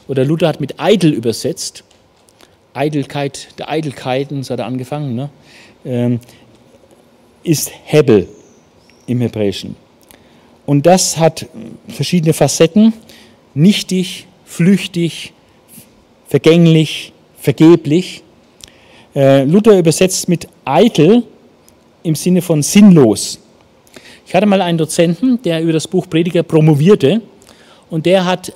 oder 0.08 0.24
Luther 0.24 0.48
hat 0.48 0.60
mit 0.60 0.80
eitel 0.80 1.12
übersetzt, 1.12 1.84
Eitelkeit 2.72 3.48
der 3.58 3.68
Eitelkeiten, 3.68 4.42
so 4.42 4.54
hat 4.54 4.60
er 4.60 4.66
angefangen, 4.66 5.14
ne? 5.14 5.30
Ähm, 5.84 6.18
ist 7.42 7.70
Hebel 7.84 8.26
im 9.06 9.20
Hebräischen. 9.20 9.76
Und 10.64 10.86
das 10.86 11.18
hat 11.18 11.46
verschiedene 11.88 12.32
Facetten, 12.32 12.94
nichtig, 13.52 14.26
flüchtig, 14.46 15.33
vergänglich, 16.26 17.12
vergeblich. 17.38 18.22
Äh, 19.14 19.44
Luther 19.44 19.78
übersetzt 19.78 20.28
mit 20.28 20.48
eitel 20.64 21.22
im 22.02 22.14
Sinne 22.14 22.42
von 22.42 22.62
sinnlos. 22.62 23.38
Ich 24.26 24.34
hatte 24.34 24.46
mal 24.46 24.62
einen 24.62 24.78
Dozenten, 24.78 25.40
der 25.42 25.62
über 25.62 25.72
das 25.72 25.86
Buch 25.86 26.08
Prediger 26.08 26.42
promovierte 26.42 27.20
und 27.90 28.06
der 28.06 28.24
hat 28.24 28.52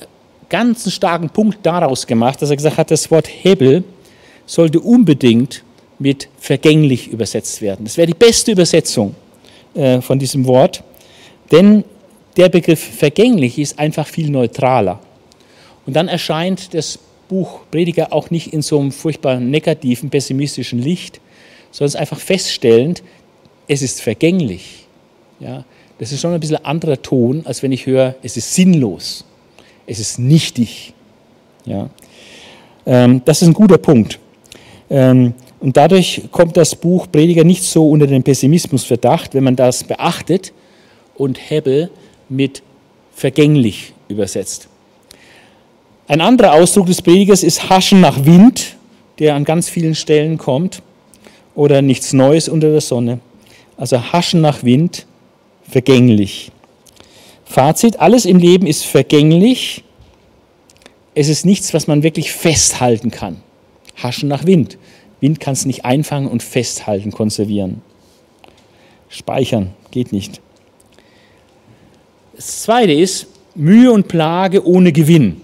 ganz 0.48 0.84
einen 0.84 0.92
starken 0.92 1.30
Punkt 1.30 1.58
daraus 1.62 2.06
gemacht, 2.06 2.40
dass 2.40 2.50
er 2.50 2.56
gesagt 2.56 2.78
hat, 2.78 2.90
das 2.90 3.10
Wort 3.10 3.28
Hebel 3.28 3.84
sollte 4.46 4.80
unbedingt 4.80 5.62
mit 5.98 6.28
vergänglich 6.38 7.08
übersetzt 7.08 7.60
werden. 7.60 7.84
Das 7.84 7.96
wäre 7.96 8.06
die 8.06 8.14
beste 8.14 8.52
Übersetzung 8.52 9.14
äh, 9.74 10.00
von 10.00 10.18
diesem 10.18 10.46
Wort, 10.46 10.82
denn 11.52 11.84
der 12.36 12.48
Begriff 12.48 12.80
vergänglich 12.80 13.58
ist 13.58 13.78
einfach 13.78 14.06
viel 14.06 14.30
neutraler. 14.30 15.00
Und 15.86 15.94
dann 15.94 16.08
erscheint 16.08 16.72
das 16.74 16.98
Buch 17.28 17.60
Prediger 17.70 18.12
auch 18.12 18.30
nicht 18.30 18.52
in 18.52 18.62
so 18.62 18.80
einem 18.80 18.92
furchtbar 18.92 19.38
negativen, 19.38 20.10
pessimistischen 20.10 20.80
Licht, 20.80 21.20
sondern 21.70 22.00
einfach 22.00 22.18
feststellend, 22.18 23.02
es 23.68 23.82
ist 23.82 24.00
vergänglich. 24.00 24.86
Ja, 25.40 25.64
das 25.98 26.12
ist 26.12 26.20
schon 26.20 26.32
ein 26.32 26.40
bisschen 26.40 26.64
anderer 26.64 27.00
Ton, 27.00 27.42
als 27.44 27.62
wenn 27.62 27.72
ich 27.72 27.86
höre, 27.86 28.16
es 28.22 28.36
ist 28.36 28.54
sinnlos, 28.54 29.24
es 29.86 29.98
ist 29.98 30.18
nichtig. 30.18 30.94
Ja, 31.64 31.90
ähm, 32.86 33.22
das 33.24 33.42
ist 33.42 33.48
ein 33.48 33.54
guter 33.54 33.78
Punkt. 33.78 34.18
Ähm, 34.90 35.34
und 35.60 35.76
dadurch 35.76 36.22
kommt 36.30 36.56
das 36.56 36.74
Buch 36.74 37.06
Prediger 37.10 37.44
nicht 37.44 37.64
so 37.64 37.90
unter 37.90 38.06
den 38.06 38.22
Pessimismusverdacht, 38.22 39.34
wenn 39.34 39.44
man 39.44 39.56
das 39.56 39.84
beachtet 39.84 40.52
und 41.16 41.50
Hebel 41.50 41.90
mit 42.28 42.62
vergänglich 43.12 43.92
übersetzt. 44.08 44.68
Ein 46.08 46.22
anderer 46.22 46.54
Ausdruck 46.54 46.86
des 46.86 47.02
Predigers 47.02 47.42
ist 47.42 47.68
Haschen 47.68 48.00
nach 48.00 48.24
Wind, 48.24 48.76
der 49.18 49.34
an 49.34 49.44
ganz 49.44 49.68
vielen 49.68 49.94
Stellen 49.94 50.38
kommt, 50.38 50.82
oder 51.54 51.82
nichts 51.82 52.14
Neues 52.14 52.48
unter 52.48 52.70
der 52.70 52.80
Sonne. 52.80 53.20
Also 53.76 54.12
Haschen 54.12 54.40
nach 54.40 54.64
Wind, 54.64 55.06
vergänglich. 55.68 56.50
Fazit, 57.44 58.00
alles 58.00 58.24
im 58.24 58.38
Leben 58.38 58.66
ist 58.66 58.86
vergänglich. 58.86 59.84
Es 61.14 61.28
ist 61.28 61.44
nichts, 61.44 61.74
was 61.74 61.86
man 61.86 62.02
wirklich 62.02 62.32
festhalten 62.32 63.10
kann. 63.10 63.42
Haschen 64.02 64.30
nach 64.30 64.46
Wind. 64.46 64.78
Wind 65.20 65.40
kannst 65.40 65.64
du 65.64 65.66
nicht 65.66 65.84
einfangen 65.84 66.30
und 66.30 66.42
festhalten, 66.42 67.10
konservieren. 67.10 67.82
Speichern 69.10 69.74
geht 69.90 70.12
nicht. 70.12 70.40
Das 72.34 72.62
zweite 72.62 72.92
ist 72.92 73.26
Mühe 73.54 73.92
und 73.92 74.08
Plage 74.08 74.66
ohne 74.66 74.92
Gewinn. 74.92 75.42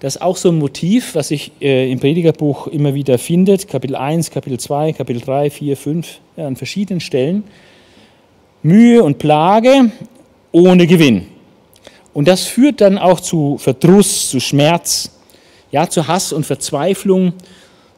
Das 0.00 0.16
ist 0.16 0.22
auch 0.22 0.38
so 0.38 0.48
ein 0.48 0.58
Motiv, 0.58 1.14
was 1.14 1.28
sich 1.28 1.52
äh, 1.60 1.92
im 1.92 2.00
Predigerbuch 2.00 2.68
immer 2.68 2.94
wieder 2.94 3.18
findet. 3.18 3.68
Kapitel 3.68 3.96
1, 3.96 4.30
Kapitel 4.30 4.58
2, 4.58 4.94
Kapitel 4.94 5.20
3, 5.20 5.50
4, 5.50 5.76
5, 5.76 6.20
ja, 6.38 6.46
an 6.46 6.56
verschiedenen 6.56 7.00
Stellen. 7.00 7.44
Mühe 8.62 9.02
und 9.02 9.18
Plage 9.18 9.92
ohne 10.52 10.86
Gewinn. 10.86 11.26
Und 12.14 12.28
das 12.28 12.44
führt 12.44 12.80
dann 12.80 12.96
auch 12.96 13.20
zu 13.20 13.58
Verdruss, 13.58 14.30
zu 14.30 14.40
Schmerz, 14.40 15.10
ja, 15.70 15.86
zu 15.86 16.08
Hass 16.08 16.32
und 16.32 16.46
Verzweiflung, 16.46 17.34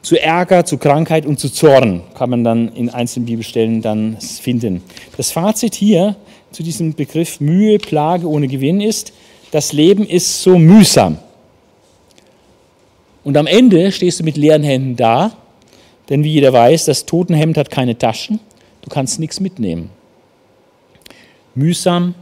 zu 0.01 0.21
Ärger, 0.21 0.65
zu 0.65 0.77
Krankheit 0.77 1.25
und 1.25 1.39
zu 1.39 1.49
Zorn, 1.49 2.01
kann 2.15 2.29
man 2.29 2.43
dann 2.43 2.67
in 2.75 2.89
einzelnen 2.89 3.25
Bibelstellen 3.25 3.81
dann 3.81 4.17
finden. 4.19 4.83
Das 5.15 5.31
Fazit 5.31 5.73
hier 5.73 6.17
zu 6.51 6.63
diesem 6.63 6.93
Begriff 6.95 7.39
Mühe, 7.39 7.79
Plage 7.79 8.27
ohne 8.27 8.49
Gewinn 8.49 8.81
ist, 8.81 9.13
das 9.51 9.71
Leben 9.71 10.05
ist 10.05 10.43
so 10.43 10.57
mühsam. 10.57 11.17
Und 13.23 13.37
am 13.37 13.47
Ende 13.47 13.91
stehst 13.91 14.19
du 14.19 14.23
mit 14.23 14.37
leeren 14.37 14.63
Händen 14.63 14.95
da, 14.95 15.35
denn 16.09 16.23
wie 16.23 16.31
jeder 16.31 16.51
weiß, 16.51 16.85
das 16.85 17.05
Totenhemd 17.05 17.57
hat 17.57 17.71
keine 17.71 17.97
Taschen, 17.97 18.39
du 18.81 18.89
kannst 18.89 19.19
nichts 19.19 19.39
mitnehmen. 19.39 19.89
Mühsam 21.55 22.15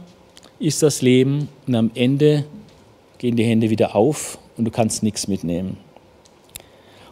ist 0.58 0.82
das 0.82 1.02
Leben 1.02 1.48
und 1.66 1.74
am 1.74 1.90
Ende 1.94 2.44
gehen 3.18 3.34
die 3.34 3.44
Hände 3.44 3.70
wieder 3.70 3.96
auf 3.96 4.38
und 4.56 4.64
du 4.64 4.70
kannst 4.70 5.02
nichts 5.02 5.26
mitnehmen. 5.26 5.76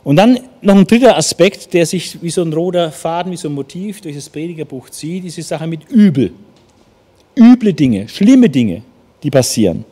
Und 0.04 0.16
dann 0.16 0.38
noch 0.62 0.76
ein 0.76 0.86
dritter 0.86 1.16
Aspekt, 1.16 1.74
der 1.74 1.84
sich 1.84 2.22
wie 2.22 2.30
so 2.30 2.42
ein 2.42 2.52
roter 2.52 2.90
Faden, 2.90 3.32
wie 3.32 3.36
so 3.36 3.48
ein 3.48 3.54
Motiv 3.54 4.00
durch 4.00 4.14
das 4.14 4.30
Predigerbuch 4.30 4.88
zieht, 4.90 5.24
ist 5.24 5.36
die 5.36 5.42
Sache 5.42 5.66
mit 5.66 5.88
Übel. 5.90 6.32
Üble 7.36 7.74
Dinge, 7.74 8.08
schlimme 8.08 8.48
Dinge, 8.48 8.82
die 9.22 9.30
passieren. 9.30 9.84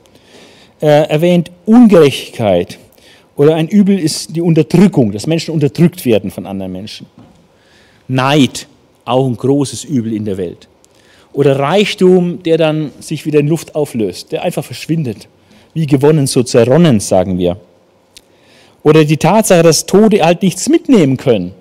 Er 0.81 1.11
erwähnt 1.11 1.51
Ungerechtigkeit 1.67 2.79
oder 3.38 3.55
ein 3.55 3.68
Übel 3.68 3.96
ist 3.96 4.35
die 4.35 4.40
Unterdrückung, 4.40 5.12
dass 5.12 5.29
Menschen 5.29 5.55
unterdrückt 5.55 6.05
werden 6.05 6.33
von 6.33 6.44
anderen 6.44 6.72
Menschen. 6.72 7.07
Neid, 8.09 8.66
auch 9.05 9.27
ein 9.27 9.37
großes 9.37 9.85
Übel 9.85 10.12
in 10.12 10.24
der 10.24 10.37
Welt. 10.37 10.66
Oder 11.33 11.57
Reichtum, 11.57 12.42
der 12.42 12.59
dann 12.59 12.90
sich 12.98 13.24
wieder 13.27 13.38
in 13.38 13.46
Luft 13.46 13.77
auflöst, 13.77 14.33
der 14.33 14.42
einfach 14.42 14.64
verschwindet. 14.64 15.29
Wie 15.72 15.87
gewonnen, 15.87 16.27
so 16.27 16.42
zerronnen, 16.42 16.98
sagen 16.98 17.38
wir. 17.38 17.59
Oder 18.83 19.05
die 19.05 19.16
Tatsache, 19.16 19.62
dass 19.62 19.87
Tode 19.87 20.24
halt 20.24 20.42
nichts 20.42 20.68
mitnehmen 20.68 21.16
können. 21.16 21.55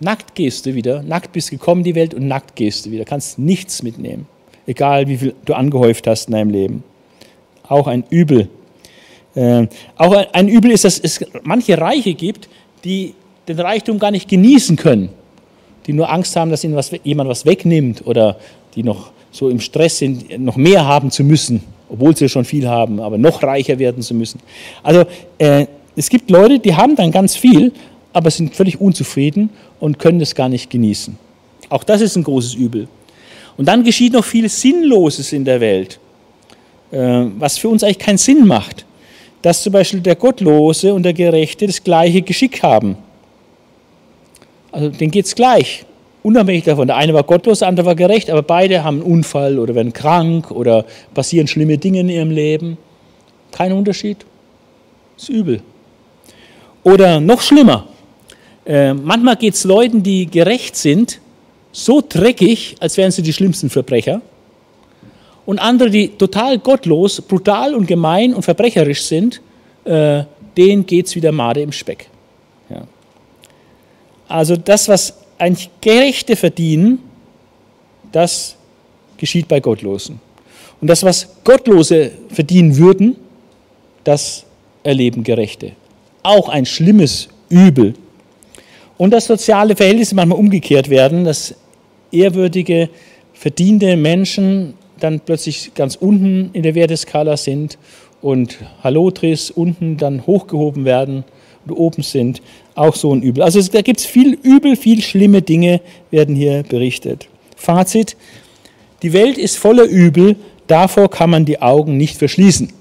Nackt 0.00 0.34
gehst 0.34 0.64
du 0.64 0.74
wieder, 0.74 1.02
nackt 1.02 1.32
bist 1.32 1.50
gekommen 1.50 1.84
die 1.84 1.96
Welt 1.96 2.14
und 2.14 2.26
nackt 2.28 2.56
gehst 2.56 2.86
du 2.86 2.92
wieder, 2.92 3.04
kannst 3.04 3.38
nichts 3.38 3.82
mitnehmen. 3.82 4.26
Egal 4.66 5.06
wie 5.06 5.18
viel 5.18 5.34
du 5.44 5.52
angehäuft 5.52 6.06
hast 6.06 6.28
in 6.28 6.32
deinem 6.32 6.50
Leben. 6.50 6.82
Auch 7.68 7.88
ein 7.88 8.04
Übel. 8.08 8.48
Äh, 9.34 9.66
auch 9.96 10.14
ein 10.32 10.48
Übel 10.48 10.70
ist, 10.70 10.84
dass 10.84 10.98
es 10.98 11.24
manche 11.42 11.78
Reiche 11.78 12.14
gibt, 12.14 12.48
die 12.84 13.14
den 13.46 13.58
Reichtum 13.58 13.98
gar 13.98 14.10
nicht 14.10 14.28
genießen 14.28 14.76
können. 14.76 15.10
Die 15.86 15.92
nur 15.92 16.10
Angst 16.10 16.36
haben, 16.36 16.50
dass 16.50 16.64
ihnen 16.64 16.76
was, 16.76 16.90
jemand 17.02 17.30
was 17.30 17.46
wegnimmt 17.46 18.06
oder 18.06 18.38
die 18.74 18.82
noch 18.82 19.10
so 19.30 19.48
im 19.48 19.60
Stress 19.60 19.98
sind, 19.98 20.38
noch 20.38 20.56
mehr 20.56 20.84
haben 20.84 21.10
zu 21.10 21.24
müssen, 21.24 21.62
obwohl 21.88 22.16
sie 22.16 22.28
schon 22.28 22.44
viel 22.44 22.68
haben, 22.68 23.00
aber 23.00 23.18
noch 23.18 23.42
reicher 23.42 23.78
werden 23.78 24.02
zu 24.02 24.14
müssen. 24.14 24.40
Also 24.82 25.04
äh, 25.38 25.66
es 25.96 26.08
gibt 26.08 26.30
Leute, 26.30 26.58
die 26.58 26.74
haben 26.74 26.96
dann 26.96 27.10
ganz 27.10 27.36
viel, 27.36 27.72
aber 28.12 28.30
sind 28.30 28.54
völlig 28.54 28.80
unzufrieden 28.80 29.50
und 29.80 29.98
können 29.98 30.18
das 30.18 30.34
gar 30.34 30.48
nicht 30.48 30.70
genießen. 30.70 31.16
Auch 31.68 31.84
das 31.84 32.00
ist 32.00 32.16
ein 32.16 32.24
großes 32.24 32.54
Übel. 32.54 32.88
Und 33.56 33.66
dann 33.66 33.82
geschieht 33.82 34.12
noch 34.12 34.24
viel 34.24 34.48
Sinnloses 34.48 35.32
in 35.32 35.44
der 35.44 35.60
Welt, 35.60 35.98
äh, 36.90 37.24
was 37.38 37.58
für 37.58 37.68
uns 37.68 37.82
eigentlich 37.82 37.98
keinen 37.98 38.18
Sinn 38.18 38.46
macht. 38.46 38.86
Dass 39.42 39.62
zum 39.62 39.72
Beispiel 39.72 40.00
der 40.00 40.16
Gottlose 40.16 40.92
und 40.92 41.02
der 41.04 41.12
Gerechte 41.12 41.66
das 41.66 41.82
gleiche 41.82 42.22
Geschick 42.22 42.62
haben. 42.62 42.96
Also 44.72 44.88
denen 44.88 45.10
geht 45.10 45.26
es 45.26 45.34
gleich, 45.34 45.84
unabhängig 46.22 46.64
davon. 46.64 46.88
Der 46.88 46.96
eine 46.96 47.14
war 47.14 47.22
gottlos, 47.22 47.60
der 47.60 47.68
andere 47.68 47.86
war 47.86 47.94
gerecht, 47.94 48.30
aber 48.30 48.42
beide 48.42 48.84
haben 48.84 49.00
einen 49.02 49.12
Unfall 49.12 49.58
oder 49.58 49.74
werden 49.74 49.92
krank 49.92 50.50
oder 50.50 50.84
passieren 51.14 51.46
schlimme 51.46 51.78
Dinge 51.78 52.00
in 52.00 52.08
ihrem 52.08 52.30
Leben. 52.30 52.76
Kein 53.52 53.72
Unterschied. 53.72 54.26
Ist 55.16 55.28
übel. 55.28 55.62
Oder 56.84 57.20
noch 57.20 57.40
schlimmer, 57.40 57.86
äh, 58.68 58.92
manchmal 58.92 59.36
geht 59.36 59.54
es 59.54 59.64
Leuten, 59.64 60.02
die 60.02 60.26
gerecht 60.26 60.76
sind, 60.76 61.20
so 61.72 62.02
dreckig, 62.06 62.76
als 62.80 62.96
wären 62.96 63.10
sie 63.10 63.22
die 63.22 63.32
schlimmsten 63.32 63.70
Verbrecher. 63.70 64.20
Und 65.48 65.58
andere, 65.58 65.88
die 65.88 66.08
total 66.08 66.58
gottlos, 66.58 67.22
brutal 67.22 67.74
und 67.74 67.86
gemein 67.86 68.34
und 68.34 68.42
verbrecherisch 68.42 69.02
sind, 69.02 69.40
äh, 69.84 70.24
denen 70.58 70.84
geht 70.84 71.06
es 71.06 71.16
wieder 71.16 71.32
Made 71.32 71.62
im 71.62 71.72
Speck. 71.72 72.10
Ja. 72.68 72.82
Also 74.28 74.56
das, 74.56 74.88
was 74.88 75.14
eigentlich 75.38 75.70
Gerechte 75.80 76.36
verdienen, 76.36 76.98
das 78.12 78.56
geschieht 79.16 79.48
bei 79.48 79.60
Gottlosen. 79.60 80.20
Und 80.82 80.88
das, 80.88 81.02
was 81.02 81.28
Gottlose 81.44 82.10
verdienen 82.28 82.76
würden, 82.76 83.16
das 84.04 84.44
erleben 84.82 85.24
Gerechte 85.24 85.72
auch 86.28 86.48
ein 86.48 86.66
schlimmes 86.66 87.28
Übel. 87.48 87.94
Und 88.96 89.12
dass 89.12 89.26
soziale 89.26 89.76
Verhältnisse 89.76 90.14
manchmal 90.14 90.38
umgekehrt 90.38 90.90
werden, 90.90 91.24
dass 91.24 91.54
ehrwürdige, 92.10 92.90
verdiente 93.32 93.96
Menschen 93.96 94.74
dann 95.00 95.20
plötzlich 95.20 95.72
ganz 95.74 95.96
unten 95.96 96.50
in 96.52 96.62
der 96.62 96.74
Werteskala 96.74 97.36
sind 97.36 97.78
und 98.20 98.58
Halotris 98.82 99.50
unten 99.50 99.96
dann 99.96 100.26
hochgehoben 100.26 100.84
werden 100.84 101.24
und 101.66 101.72
oben 101.72 102.02
sind, 102.02 102.42
auch 102.74 102.94
so 102.94 103.14
ein 103.14 103.22
Übel. 103.22 103.42
Also 103.42 103.60
da 103.62 103.82
gibt 103.82 104.00
es 104.00 104.06
viel 104.06 104.38
Übel, 104.42 104.76
viel 104.76 105.02
schlimme 105.02 105.42
Dinge 105.42 105.80
werden 106.10 106.34
hier 106.34 106.62
berichtet. 106.62 107.28
Fazit, 107.56 108.16
die 109.02 109.12
Welt 109.12 109.38
ist 109.38 109.58
voller 109.58 109.84
Übel, 109.84 110.36
davor 110.66 111.10
kann 111.10 111.30
man 111.30 111.44
die 111.44 111.60
Augen 111.60 111.96
nicht 111.96 112.16
verschließen. 112.16 112.72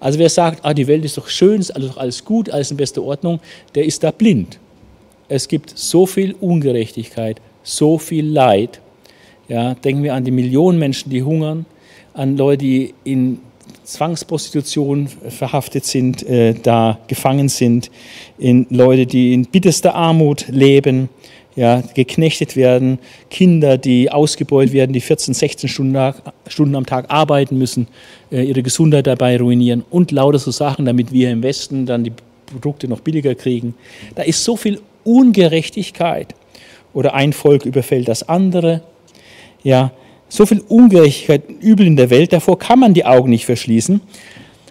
Also 0.00 0.18
wer 0.18 0.28
sagt, 0.28 0.64
ah, 0.64 0.74
die 0.74 0.86
Welt 0.88 1.04
ist 1.04 1.16
doch 1.16 1.28
schön, 1.28 1.60
ist 1.60 1.70
alles, 1.70 1.96
alles 1.96 2.24
gut, 2.24 2.50
alles 2.50 2.70
in 2.70 2.76
bester 2.76 3.02
Ordnung, 3.02 3.40
der 3.74 3.84
ist 3.84 4.02
da 4.02 4.10
blind. 4.10 4.58
Es 5.28 5.46
gibt 5.46 5.72
so 5.78 6.06
viel 6.06 6.34
Ungerechtigkeit, 6.40 7.40
so 7.62 7.98
viel 7.98 8.26
Leid. 8.26 8.80
Ja, 9.48 9.74
denken 9.74 10.02
wir 10.02 10.14
an 10.14 10.24
die 10.24 10.30
Millionen 10.30 10.78
Menschen, 10.78 11.10
die 11.10 11.22
hungern, 11.22 11.66
an 12.14 12.36
Leute, 12.36 12.58
die 12.58 12.94
in 13.04 13.40
Zwangsprostitution 13.84 15.08
verhaftet 15.28 15.84
sind, 15.84 16.22
äh, 16.22 16.54
da 16.54 16.98
gefangen 17.08 17.48
sind, 17.48 17.90
in 18.38 18.66
Leute, 18.70 19.06
die 19.06 19.34
in 19.34 19.46
bitterster 19.46 19.94
Armut 19.94 20.46
leben, 20.48 21.08
ja, 21.54 21.82
geknechtet 21.94 22.56
werden, 22.56 22.98
Kinder, 23.28 23.76
die 23.76 24.10
ausgebeutet 24.10 24.72
werden, 24.72 24.92
die 24.92 25.00
14, 25.00 25.34
16 25.34 25.68
Stunden, 25.68 26.14
Stunden 26.46 26.76
am 26.76 26.86
Tag 26.86 27.10
arbeiten 27.10 27.58
müssen, 27.58 27.88
äh, 28.30 28.42
ihre 28.42 28.62
Gesundheit 28.62 29.06
dabei 29.06 29.36
ruinieren 29.36 29.84
und 29.90 30.12
lauter 30.12 30.38
so 30.38 30.50
Sachen, 30.50 30.86
damit 30.86 31.12
wir 31.12 31.30
im 31.30 31.42
Westen 31.42 31.84
dann 31.84 32.04
die 32.04 32.12
Produkte 32.46 32.88
noch 32.88 33.00
billiger 33.00 33.34
kriegen. 33.34 33.74
Da 34.14 34.22
ist 34.22 34.44
so 34.44 34.56
viel 34.56 34.80
Ungerechtigkeit. 35.04 36.34
Oder 36.94 37.14
ein 37.14 37.32
Volk 37.32 37.64
überfällt 37.64 38.08
das 38.08 38.28
andere. 38.28 38.82
Ja, 39.62 39.92
so 40.28 40.46
viel 40.46 40.60
Ungerechtigkeit, 40.60 41.42
Übel 41.60 41.86
in 41.86 41.96
der 41.96 42.10
Welt, 42.10 42.32
davor 42.32 42.58
kann 42.58 42.78
man 42.78 42.94
die 42.94 43.04
Augen 43.04 43.30
nicht 43.30 43.44
verschließen. 43.44 44.00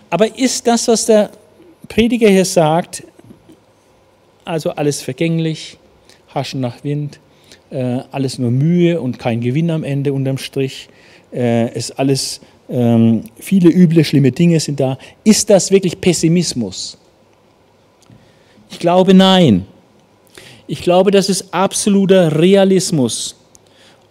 Aber 0.10 0.38
ist 0.38 0.66
das, 0.68 0.88
was 0.88 1.06
der 1.06 1.30
Prediger 1.88 2.30
hier 2.30 2.46
sagt, 2.46 3.04
also 4.44 4.72
alles 4.72 5.02
vergänglich, 5.02 5.78
haschen 6.34 6.62
nach 6.62 6.84
Wind, 6.84 7.20
äh, 7.70 8.00
alles 8.12 8.40
nur 8.40 8.52
Mühe 8.52 9.00
und 9.00 9.20
kein 9.20 9.42
Gewinn 9.42 9.70
am 9.70 9.84
Ende 9.84 10.14
unterm 10.14 10.38
Strich, 10.38 10.90
äh, 11.34 11.74
ist 11.78 11.92
alles, 11.92 12.42
ähm, 12.70 13.24
viele 13.38 13.70
üble, 13.70 14.04
schlimme 14.04 14.32
Dinge 14.32 14.60
sind 14.60 14.80
da. 14.80 14.98
Ist 15.24 15.50
das 15.50 15.72
wirklich 15.72 16.00
Pessimismus? 16.02 16.98
Ich 18.70 18.80
glaube 18.80 19.14
nein. 19.14 19.66
Ich 20.68 20.82
glaube, 20.82 21.12
das 21.12 21.30
ist 21.30 21.54
absoluter 21.54 22.40
Realismus, 22.40 23.36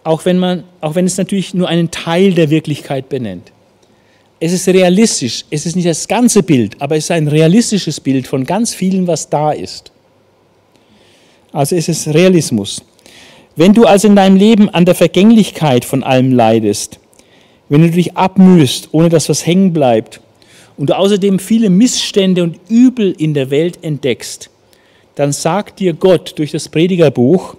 auch 0.03 0.25
wenn, 0.25 0.37
man, 0.37 0.63
auch 0.79 0.95
wenn 0.95 1.05
es 1.05 1.17
natürlich 1.17 1.53
nur 1.53 1.67
einen 1.67 1.91
Teil 1.91 2.33
der 2.33 2.49
Wirklichkeit 2.49 3.09
benennt. 3.09 3.51
Es 4.39 4.51
ist 4.53 4.67
realistisch, 4.67 5.45
es 5.51 5.65
ist 5.65 5.75
nicht 5.75 5.87
das 5.87 6.07
ganze 6.07 6.41
Bild, 6.41 6.81
aber 6.81 6.97
es 6.97 7.05
ist 7.05 7.11
ein 7.11 7.27
realistisches 7.27 7.99
Bild 7.99 8.27
von 8.27 8.43
ganz 8.43 8.73
vielen, 8.73 9.05
was 9.05 9.29
da 9.29 9.51
ist. 9.51 9.91
Also 11.53 11.75
es 11.75 11.87
ist 11.89 12.07
Realismus. 12.07 12.81
Wenn 13.55 13.73
du 13.73 13.85
also 13.85 14.07
in 14.07 14.15
deinem 14.15 14.37
Leben 14.37 14.69
an 14.69 14.85
der 14.85 14.95
Vergänglichkeit 14.95 15.85
von 15.85 16.03
allem 16.03 16.31
leidest, 16.31 16.99
wenn 17.69 17.81
du 17.83 17.91
dich 17.91 18.17
abmühst, 18.17 18.89
ohne 18.93 19.09
dass 19.09 19.29
was 19.29 19.45
hängen 19.45 19.73
bleibt, 19.73 20.21
und 20.77 20.89
du 20.89 20.97
außerdem 20.97 21.37
viele 21.37 21.69
Missstände 21.69 22.41
und 22.41 22.57
Übel 22.69 23.13
in 23.17 23.35
der 23.35 23.51
Welt 23.51 23.83
entdeckst, 23.83 24.49
dann 25.15 25.31
sagt 25.31 25.79
dir 25.79 25.93
Gott 25.93 26.33
durch 26.37 26.51
das 26.51 26.69
Predigerbuch, 26.69 27.55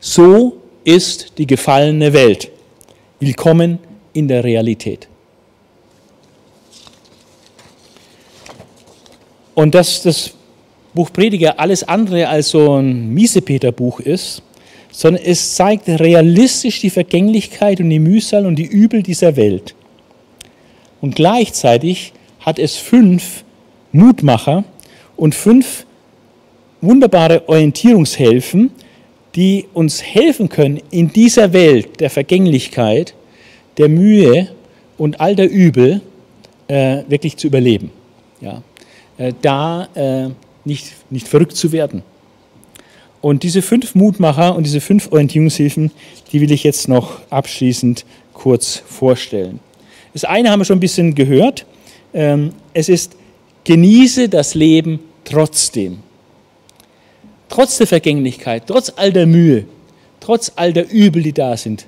so 0.00 0.60
ist 0.84 1.38
die 1.38 1.46
gefallene 1.46 2.12
Welt. 2.12 2.50
Willkommen 3.18 3.78
in 4.12 4.28
der 4.28 4.44
Realität. 4.44 5.08
Und 9.54 9.74
dass 9.74 10.02
das 10.02 10.34
Buch 10.92 11.10
Prediger 11.12 11.58
alles 11.58 11.82
andere 11.84 12.28
als 12.28 12.50
so 12.50 12.76
ein 12.76 13.08
Miesepeter-Buch 13.14 14.00
ist, 14.00 14.42
sondern 14.90 15.24
es 15.24 15.54
zeigt 15.54 15.88
realistisch 15.88 16.80
die 16.80 16.90
Vergänglichkeit 16.90 17.80
und 17.80 17.88
die 17.88 17.98
Mühsal 17.98 18.46
und 18.46 18.56
die 18.56 18.66
Übel 18.66 19.02
dieser 19.02 19.36
Welt. 19.36 19.74
Und 21.00 21.16
gleichzeitig 21.16 22.12
hat 22.40 22.58
es 22.58 22.76
fünf 22.76 23.44
Mutmacher 23.90 24.64
und 25.16 25.34
fünf 25.34 25.86
wunderbare 26.80 27.48
Orientierungshilfen, 27.48 28.70
die 29.34 29.66
uns 29.74 30.02
helfen 30.02 30.48
können, 30.48 30.80
in 30.90 31.12
dieser 31.12 31.52
Welt 31.52 32.00
der 32.00 32.10
Vergänglichkeit, 32.10 33.14
der 33.78 33.88
Mühe 33.88 34.48
und 34.96 35.20
all 35.20 35.34
der 35.34 35.50
Übel 35.50 36.00
äh, 36.68 37.02
wirklich 37.08 37.36
zu 37.36 37.46
überleben. 37.46 37.90
Ja. 38.40 38.62
Äh, 39.18 39.32
da 39.42 39.88
äh, 39.94 40.30
nicht, 40.64 40.92
nicht 41.10 41.28
verrückt 41.28 41.56
zu 41.56 41.72
werden. 41.72 42.02
Und 43.20 43.42
diese 43.42 43.62
fünf 43.62 43.94
Mutmacher 43.94 44.54
und 44.54 44.66
diese 44.66 44.80
fünf 44.80 45.10
Orientierungshilfen, 45.10 45.90
die 46.30 46.40
will 46.40 46.52
ich 46.52 46.62
jetzt 46.62 46.88
noch 46.88 47.20
abschließend 47.30 48.04
kurz 48.34 48.82
vorstellen. 48.86 49.60
Das 50.12 50.24
eine 50.24 50.50
haben 50.50 50.60
wir 50.60 50.64
schon 50.64 50.76
ein 50.76 50.80
bisschen 50.80 51.14
gehört. 51.14 51.66
Ähm, 52.12 52.52
es 52.74 52.88
ist, 52.88 53.16
genieße 53.64 54.28
das 54.28 54.54
Leben 54.54 55.00
trotzdem. 55.24 56.03
Trotz 57.54 57.78
der 57.78 57.86
Vergänglichkeit, 57.86 58.64
trotz 58.66 58.92
all 58.96 59.12
der 59.12 59.28
Mühe, 59.28 59.66
trotz 60.18 60.50
all 60.56 60.72
der 60.72 60.90
Übel, 60.90 61.22
die 61.22 61.32
da 61.32 61.56
sind. 61.56 61.86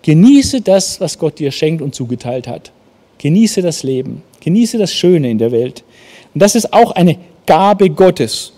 Genieße 0.00 0.62
das, 0.62 0.98
was 0.98 1.18
Gott 1.18 1.38
dir 1.38 1.50
schenkt 1.50 1.82
und 1.82 1.94
zugeteilt 1.94 2.48
hat. 2.48 2.72
Genieße 3.18 3.60
das 3.60 3.82
Leben. 3.82 4.22
Genieße 4.40 4.78
das 4.78 4.94
Schöne 4.94 5.30
in 5.30 5.36
der 5.36 5.52
Welt. 5.52 5.84
Und 6.32 6.42
das 6.42 6.54
ist 6.54 6.72
auch 6.72 6.92
eine 6.92 7.18
Gabe 7.44 7.90
Gottes. 7.90 8.54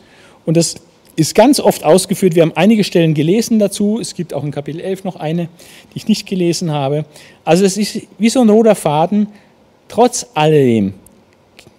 Und 0.46 0.56
das 0.56 0.76
ist 1.16 1.34
ganz 1.34 1.58
oft 1.58 1.82
ausgeführt. 1.82 2.36
Wir 2.36 2.42
haben 2.42 2.52
einige 2.54 2.84
Stellen 2.84 3.14
gelesen 3.14 3.58
dazu. 3.58 3.98
Es 3.98 4.14
gibt 4.14 4.32
auch 4.32 4.44
in 4.44 4.52
Kapitel 4.52 4.80
11 4.80 5.02
noch 5.02 5.16
eine, 5.16 5.48
die 5.92 5.96
ich 5.96 6.06
nicht 6.06 6.28
gelesen 6.28 6.70
habe. 6.70 7.06
Also 7.44 7.64
es 7.64 7.76
ist 7.76 8.02
wie 8.18 8.28
so 8.28 8.40
ein 8.40 8.50
roter 8.50 8.76
Faden. 8.76 9.26
Trotz 9.88 10.28
alledem 10.34 10.94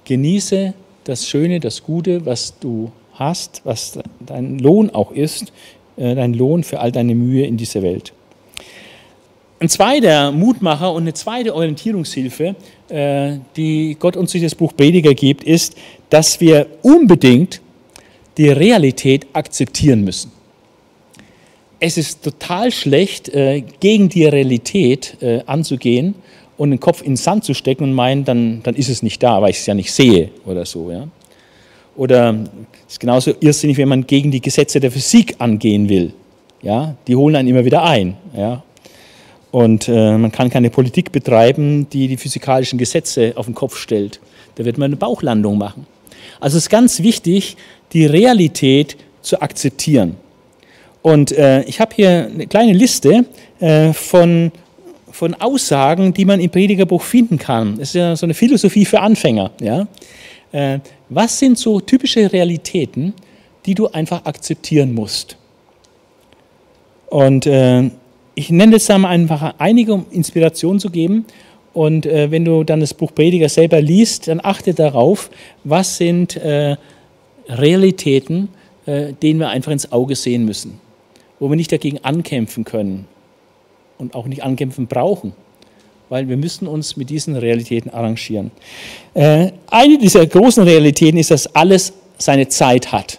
genieße 0.04 0.74
das 1.06 1.26
Schöne, 1.26 1.62
das 1.62 1.82
Gute, 1.82 2.26
was 2.26 2.60
du 2.60 2.92
hast, 3.22 3.62
was 3.64 4.00
dein 4.20 4.60
Lohn 4.60 4.90
auch 4.90 5.12
ist, 5.12 5.54
äh, 5.98 6.16
dein 6.16 6.34
Lohn 6.34 6.64
für 6.64 6.80
all 6.80 6.92
deine 6.92 7.16
Mühe 7.16 7.46
in 7.46 7.58
dieser 7.58 7.82
Welt. 7.82 8.14
Ein 9.60 9.70
zweiter 9.70 10.32
Mutmacher 10.32 10.92
und 10.92 11.04
eine 11.04 11.14
zweite 11.14 11.54
Orientierungshilfe, 11.54 12.56
äh, 12.90 13.38
die 13.56 13.96
Gott 14.00 14.18
uns 14.18 14.32
durch 14.32 14.44
das 14.44 14.56
Buch 14.56 14.76
Prediger 14.76 15.14
gibt, 15.14 15.44
ist, 15.44 15.76
dass 16.10 16.42
wir 16.42 16.66
unbedingt 16.82 17.62
die 18.38 18.50
Realität 18.50 19.28
akzeptieren 19.34 20.04
müssen. 20.04 20.32
Es 21.80 21.98
ist 21.98 22.24
total 22.24 22.72
schlecht, 22.72 23.30
äh, 23.30 23.64
gegen 23.80 24.10
die 24.10 24.26
Realität 24.26 25.18
anzugehen 25.46 26.16
und 26.58 26.72
den 26.72 26.80
Kopf 26.80 27.02
in 27.02 27.12
den 27.12 27.18
Sand 27.18 27.44
zu 27.44 27.54
stecken 27.54 27.84
und 27.84 27.94
meinen, 27.94 28.24
dann, 28.24 28.62
dann 28.64 28.76
ist 28.76 28.90
es 28.90 29.04
nicht 29.04 29.22
da, 29.22 29.42
weil 29.42 29.52
ich 29.52 29.58
es 29.58 29.66
ja 29.66 29.74
nicht 29.74 29.92
sehe 29.92 30.30
oder 30.46 30.66
so. 30.66 30.92
Ja? 30.92 31.08
Oder 31.96 32.36
es 32.88 32.94
ist 32.94 33.00
genauso 33.00 33.34
irrsinnig, 33.40 33.78
wenn 33.78 33.90
man 33.90 34.08
gegen 34.08 34.32
die 34.32 34.42
Gesetze 34.42 34.80
der 34.80 34.92
Physik 34.92 35.36
angehen 35.40 35.90
will. 35.90 36.14
Ja? 36.62 36.96
Die 37.08 37.16
holen 37.16 37.36
einen 37.36 37.50
immer 37.50 37.66
wieder 37.66 37.84
ein. 37.84 38.16
Ja? 38.36 38.64
Und 39.52 39.90
äh, 39.90 40.18
man 40.18 40.32
kann 40.32 40.50
keine 40.50 40.70
Politik 40.70 41.12
betreiben, 41.12 41.88
die 41.90 42.08
die 42.08 42.18
physikalischen 42.18 42.80
Gesetze 42.80 43.34
auf 43.36 43.46
den 43.46 43.56
Kopf 43.56 43.78
stellt. 43.78 44.20
Da 44.56 44.66
wird 44.66 44.78
man 44.78 44.86
eine 44.86 44.96
Bauchlandung 44.96 45.58
machen. 45.58 45.86
Also 46.40 46.58
es 46.58 46.64
ist 46.64 46.70
ganz 46.70 47.02
wichtig, 47.02 47.58
die 47.94 48.06
Realität 48.06 48.96
zu 49.22 49.42
akzeptieren. 49.42 50.16
Und 51.02 51.32
äh, 51.32 51.64
ich 51.64 51.80
habe 51.80 51.96
hier 51.96 52.30
eine 52.34 52.48
kleine 52.48 52.74
Liste 52.74 53.26
äh, 53.60 53.92
von, 53.92 54.52
von 55.12 55.34
Aussagen, 55.36 56.14
die 56.14 56.26
man 56.26 56.40
im 56.40 56.50
Predigerbuch 56.50 57.02
finden 57.02 57.38
kann. 57.38 57.78
Das 57.78 57.90
ist 57.90 57.96
ja 57.96 58.16
so 58.16 58.26
eine 58.26 58.34
Philosophie 58.34 58.86
für 58.86 59.02
Anfänger. 59.02 59.52
Ja? 59.60 59.88
Was 61.14 61.40
sind 61.40 61.58
so 61.58 61.82
typische 61.82 62.32
Realitäten, 62.32 63.14
die 63.66 63.76
du 63.76 63.90
einfach 63.90 64.24
akzeptieren 64.24 64.94
musst? 64.94 65.36
Und 67.08 67.46
äh, 67.46 67.92
ich 68.34 68.50
nenne 68.50 68.78
jetzt 68.78 68.88
mal 68.88 69.10
einfach 69.10 69.56
einige, 69.58 69.94
um 69.94 70.06
Inspiration 70.12 70.80
zu 70.80 70.90
geben. 70.90 71.26
Und 71.74 72.06
äh, 72.06 72.32
wenn 72.32 72.46
du 72.46 72.64
dann 72.64 72.80
das 72.80 72.94
Buch 72.94 73.14
Prediger 73.14 73.50
selber 73.50 73.82
liest, 73.82 74.30
dann 74.30 74.40
achte 74.42 74.74
darauf, 74.74 75.30
was 75.66 75.98
sind 75.98 76.38
äh, 76.38 76.78
Realitäten, 77.50 78.48
äh, 78.86 79.12
denen 79.12 79.42
wir 79.42 79.50
einfach 79.50 79.74
ins 79.74 79.92
Auge 79.92 80.16
sehen 80.16 80.46
müssen, 80.46 80.80
wo 81.42 81.50
wir 81.50 81.58
nicht 81.58 81.74
dagegen 81.74 81.98
ankämpfen 82.06 82.64
können 82.64 83.06
und 83.98 84.16
auch 84.16 84.28
nicht 84.28 84.44
ankämpfen 84.44 84.88
brauchen, 84.88 85.34
weil 86.12 86.28
wir 86.28 86.36
müssen 86.36 86.68
uns 86.68 86.98
mit 86.98 87.10
diesen 87.10 87.38
Realitäten 87.38 87.90
arrangieren. 87.90 88.52
Äh, 89.14 89.54
eine 89.68 89.98
dieser 89.98 90.28
großen 90.28 90.62
Realitäten 90.62 91.18
ist, 91.18 91.32
dass 91.32 91.56
alles 91.56 91.94
seine 92.18 92.50
Zeit 92.50 92.92
hat. 92.92 93.18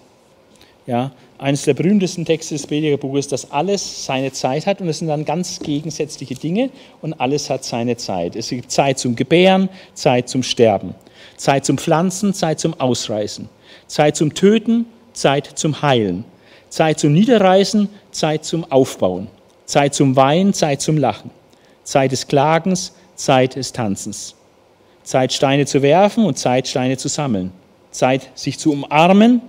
Ja, 0.87 1.11
eines 1.39 1.63
der 1.63 1.73
berühmtesten 1.73 2.27
Texte 2.27 2.55
des 2.55 2.67
Predigerbuches, 2.67 3.29
dass 3.29 3.51
alles 3.51 4.05
seine 4.05 4.31
Zeit 4.33 4.67
hat 4.67 4.83
und 4.83 4.91
es 4.91 4.99
sind 4.99 5.09
dann 5.09 5.25
ganz 5.25 5.59
gegensätzliche 5.61 6.35
Dinge 6.35 6.69
und 7.01 7.15
alles 7.15 7.49
hat 7.49 7.65
seine 7.65 7.97
Zeit. 7.97 8.37
Es 8.37 8.51
gibt 8.51 8.71
Zeit 8.71 8.99
zum 8.99 9.17
Gebären, 9.17 9.71
Zeit 9.95 10.29
zum 10.29 10.43
Sterben, 10.43 10.95
Zeit 11.39 11.65
zum 11.65 11.79
Pflanzen, 11.79 12.35
Zeit 12.35 12.61
zum 12.61 12.79
Ausreißen, 12.79 13.49
Zeit 13.87 14.17
zum 14.17 14.35
Töten, 14.35 14.85
Zeit 15.15 15.47
zum 15.47 15.81
Heilen, 15.81 16.25
Zeit 16.69 17.01
zum 17.01 17.15
Niederreißen, 17.15 17.89
Zeit 18.11 18.45
zum 18.45 18.71
Aufbauen, 18.71 19.29
Zeit 19.65 19.95
zum 19.95 20.15
Weinen, 20.15 20.53
Zeit 20.53 20.83
zum 20.83 20.99
Lachen, 20.99 21.31
Zeit 21.85 22.13
des 22.13 22.27
Klagens, 22.27 22.93
Zeit 23.15 23.57
des 23.57 23.73
Tanzens, 23.73 24.35
Zeit 25.03 25.33
Steine 25.33 25.67
zu 25.67 25.83
werfen 25.83 26.25
und 26.25 26.39
Zeit 26.39 26.69
Steine 26.69 26.97
zu 26.97 27.09
sammeln, 27.09 27.53
Zeit 27.91 28.31
sich 28.35 28.59
zu 28.59 28.73
umarmen 28.73 29.43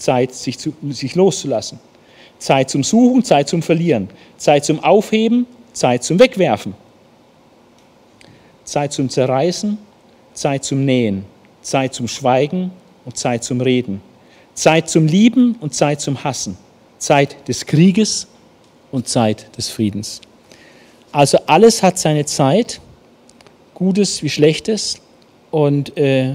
Zeit, 0.00 0.34
sich, 0.34 0.58
zu, 0.58 0.74
sich 0.90 1.14
loszulassen. 1.14 1.78
Zeit 2.38 2.70
zum 2.70 2.82
Suchen, 2.82 3.22
Zeit 3.22 3.48
zum 3.48 3.62
Verlieren. 3.62 4.08
Zeit 4.36 4.64
zum 4.64 4.82
Aufheben, 4.82 5.46
Zeit 5.72 6.02
zum 6.02 6.18
Wegwerfen. 6.18 6.74
Zeit 8.64 8.92
zum 8.92 9.08
Zerreißen, 9.08 9.78
Zeit 10.32 10.64
zum 10.64 10.84
Nähen. 10.84 11.24
Zeit 11.62 11.94
zum 11.94 12.08
Schweigen 12.08 12.72
und 13.04 13.16
Zeit 13.16 13.44
zum 13.44 13.60
Reden. 13.60 14.00
Zeit 14.54 14.88
zum 14.88 15.06
Lieben 15.06 15.56
und 15.60 15.74
Zeit 15.74 16.00
zum 16.00 16.24
Hassen. 16.24 16.56
Zeit 16.98 17.36
des 17.46 17.66
Krieges 17.66 18.26
und 18.90 19.06
Zeit 19.06 19.56
des 19.56 19.68
Friedens. 19.68 20.20
Also 21.12 21.38
alles 21.46 21.82
hat 21.82 21.98
seine 21.98 22.24
Zeit, 22.24 22.80
Gutes 23.74 24.22
wie 24.22 24.30
Schlechtes, 24.30 25.00
und 25.50 25.96
äh, 25.96 26.34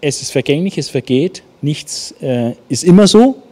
es 0.00 0.22
ist 0.22 0.30
vergänglich, 0.30 0.78
es 0.78 0.88
vergeht, 0.88 1.42
nichts 1.60 2.14
äh, 2.22 2.52
ist 2.68 2.84
immer 2.84 3.06
so. 3.06 3.42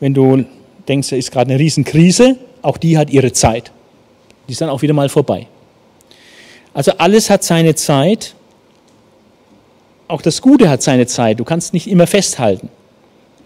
Wenn 0.00 0.14
du 0.14 0.44
denkst, 0.86 1.10
da 1.10 1.16
ist 1.16 1.32
gerade 1.32 1.50
eine 1.50 1.58
Riesenkrise, 1.58 2.36
auch 2.62 2.76
die 2.76 2.96
hat 2.96 3.10
ihre 3.10 3.32
Zeit. 3.32 3.72
Die 4.46 4.52
ist 4.52 4.60
dann 4.60 4.70
auch 4.70 4.82
wieder 4.82 4.94
mal 4.94 5.08
vorbei. 5.08 5.46
Also 6.72 6.92
alles 6.98 7.30
hat 7.30 7.42
seine 7.42 7.74
Zeit. 7.74 8.34
Auch 10.06 10.22
das 10.22 10.40
Gute 10.40 10.70
hat 10.70 10.82
seine 10.82 11.06
Zeit. 11.06 11.40
Du 11.40 11.44
kannst 11.44 11.74
nicht 11.74 11.88
immer 11.88 12.06
festhalten. 12.06 12.70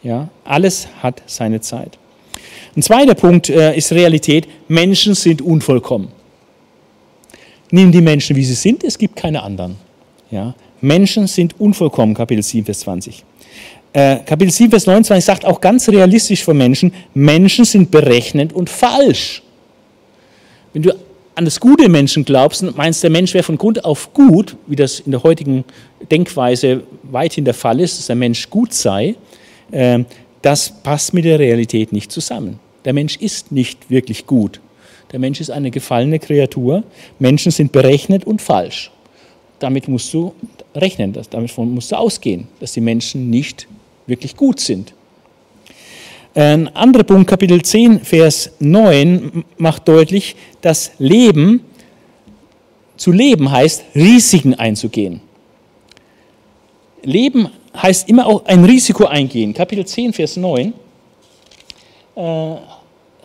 Ja, 0.02 0.28
alles 0.44 0.88
hat 1.02 1.22
seine 1.26 1.60
Zeit. 1.60 1.98
Ein 2.76 2.82
zweiter 2.82 3.14
Punkt 3.14 3.48
äh, 3.48 3.76
ist 3.76 3.92
Realität. 3.92 4.48
Menschen 4.68 5.14
sind 5.14 5.42
unvollkommen. 5.42 6.08
Nimm 7.72 7.90
die 7.90 8.02
Menschen, 8.02 8.36
wie 8.36 8.44
sie 8.44 8.54
sind. 8.54 8.84
Es 8.84 8.98
gibt 8.98 9.16
keine 9.16 9.42
anderen. 9.42 9.76
Ja, 10.30 10.54
Menschen 10.82 11.26
sind 11.26 11.58
unvollkommen. 11.58 12.14
Kapitel 12.14 12.42
7, 12.42 12.66
Vers 12.66 12.80
20. 12.80 13.24
Äh, 13.94 14.18
Kapitel 14.26 14.52
7, 14.52 14.70
Vers 14.70 14.86
29 14.86 15.24
sagt 15.24 15.44
auch 15.46 15.58
ganz 15.58 15.88
realistisch 15.88 16.44
von 16.44 16.56
Menschen, 16.56 16.92
Menschen 17.14 17.64
sind 17.64 17.90
berechnend 17.90 18.52
und 18.52 18.68
falsch. 18.68 19.42
Wenn 20.74 20.82
du 20.82 20.94
an 21.34 21.46
das 21.46 21.58
Gute 21.58 21.84
im 21.84 21.92
Menschen 21.92 22.26
glaubst 22.26 22.62
und 22.62 22.76
meinst, 22.76 23.02
der 23.02 23.10
Mensch 23.10 23.32
wäre 23.32 23.42
von 23.42 23.56
Grund 23.56 23.86
auf 23.86 24.12
gut, 24.12 24.54
wie 24.66 24.76
das 24.76 25.00
in 25.00 25.10
der 25.10 25.22
heutigen 25.22 25.64
Denkweise 26.10 26.82
weithin 27.04 27.46
der 27.46 27.54
Fall 27.54 27.80
ist, 27.80 27.98
dass 27.98 28.06
der 28.06 28.16
Mensch 28.16 28.50
gut 28.50 28.74
sei, 28.74 29.14
äh, 29.70 30.04
das 30.42 30.70
passt 30.82 31.14
mit 31.14 31.24
der 31.24 31.38
Realität 31.38 31.90
nicht 31.90 32.12
zusammen. 32.12 32.58
Der 32.84 32.92
Mensch 32.92 33.16
ist 33.16 33.50
nicht 33.50 33.88
wirklich 33.88 34.26
gut. 34.26 34.60
Der 35.12 35.18
Mensch 35.18 35.40
ist 35.40 35.50
eine 35.50 35.70
gefallene 35.70 36.18
Kreatur. 36.18 36.84
Menschen 37.18 37.52
sind 37.52 37.70
berechnet 37.70 38.24
und 38.24 38.40
falsch. 38.40 38.90
Damit 39.58 39.86
musst 39.86 40.12
du 40.12 40.34
rechnen, 40.74 41.16
damit 41.30 41.56
musst 41.56 41.92
du 41.92 41.96
ausgehen, 41.96 42.48
dass 42.58 42.72
die 42.72 42.80
Menschen 42.80 43.30
nicht 43.30 43.68
wirklich 44.06 44.34
gut 44.36 44.58
sind. 44.58 44.94
Ein 46.34 46.74
anderer 46.74 47.04
Punkt, 47.04 47.28
Kapitel 47.28 47.62
10, 47.62 48.00
Vers 48.00 48.52
9, 48.58 49.44
macht 49.58 49.86
deutlich, 49.86 50.34
dass 50.62 50.92
Leben, 50.98 51.60
zu 52.96 53.12
leben 53.12 53.50
heißt, 53.50 53.84
Risiken 53.94 54.54
einzugehen. 54.54 55.20
Leben 57.02 57.48
heißt 57.76 58.08
immer 58.08 58.26
auch 58.26 58.46
ein 58.46 58.64
Risiko 58.64 59.04
eingehen. 59.04 59.52
Kapitel 59.52 59.84
10, 59.84 60.14
Vers 60.14 60.36
9 60.36 60.72
äh, 62.16 62.54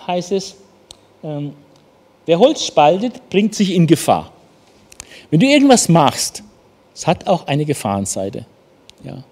heißt 0.05 0.31
es, 0.33 0.55
ähm, 1.23 1.53
wer 2.27 2.37
Holz 2.37 2.63
spaltet, 2.63 3.27
bringt 3.31 3.55
sich 3.55 3.73
in 3.73 3.87
Gefahr. 3.87 4.31
Wenn 5.31 5.39
du 5.39 5.47
irgendwas 5.47 5.89
machst, 5.89 6.43
es 6.93 7.07
hat 7.07 7.25
auch 7.27 7.47
eine 7.47 7.65
Gefahrenseite. 7.65 8.45
Ja. 9.03 9.23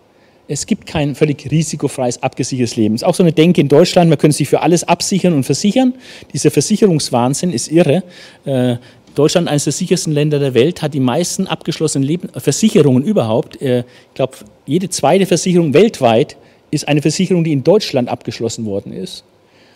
Es 0.47 0.67
gibt 0.67 0.85
kein 0.85 1.15
völlig 1.15 1.49
risikofreies, 1.49 2.21
abgesichertes 2.21 2.75
Leben. 2.75 2.95
Es 2.95 3.01
ist 3.01 3.07
auch 3.07 3.15
so 3.15 3.23
eine 3.23 3.31
Denke 3.31 3.61
in 3.61 3.67
Deutschland, 3.67 4.09
man 4.09 4.19
könnte 4.19 4.37
sich 4.37 4.47
für 4.47 4.61
alles 4.61 4.83
absichern 4.83 5.33
und 5.33 5.43
versichern. 5.43 5.95
Dieser 6.33 6.51
Versicherungswahnsinn 6.51 7.51
ist 7.51 7.71
irre. 7.71 8.03
Äh, 8.45 8.77
Deutschland, 9.15 9.47
eines 9.47 9.63
der 9.63 9.73
sichersten 9.73 10.13
Länder 10.13 10.39
der 10.39 10.53
Welt, 10.53 10.81
hat 10.81 10.93
die 10.93 10.99
meisten 10.99 11.47
abgeschlossenen 11.47 12.07
Leben, 12.07 12.29
Versicherungen 12.37 13.03
überhaupt. 13.03 13.59
Äh, 13.61 13.79
ich 13.79 14.13
glaube, 14.13 14.35
jede 14.67 14.89
zweite 14.89 15.25
Versicherung 15.25 15.73
weltweit 15.73 16.37
ist 16.69 16.87
eine 16.87 17.01
Versicherung, 17.01 17.43
die 17.43 17.53
in 17.53 17.63
Deutschland 17.63 18.07
abgeschlossen 18.09 18.65
worden 18.65 18.93
ist. 18.93 19.23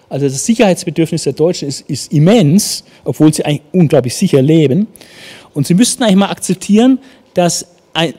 Also 0.10 0.26
das 0.26 0.46
Sicherheitsbedürfnis 0.46 1.24
der 1.24 1.34
Deutschen 1.34 1.68
ist, 1.68 1.82
ist 1.90 2.12
immens, 2.12 2.84
obwohl 3.04 3.34
sie 3.34 3.46
eigentlich 3.46 3.62
unglaublich 3.72 4.16
sicher 4.16 4.42
leben. 4.42 4.88
Und 5.54 5.68
sie 5.68 5.76
müssten 5.76 6.04
eigentlich 6.04 6.16
mal 6.18 6.32
akzeptieren, 6.32 7.00
dass 7.34 7.68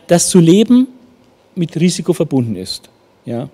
das 0.07 0.28
zu 0.28 0.38
leben 0.38 0.88
mit 1.55 1.78
Risiko 1.78 2.12
verbunden 2.12 2.57
ist. 2.57 2.88
Ja? 3.24 3.49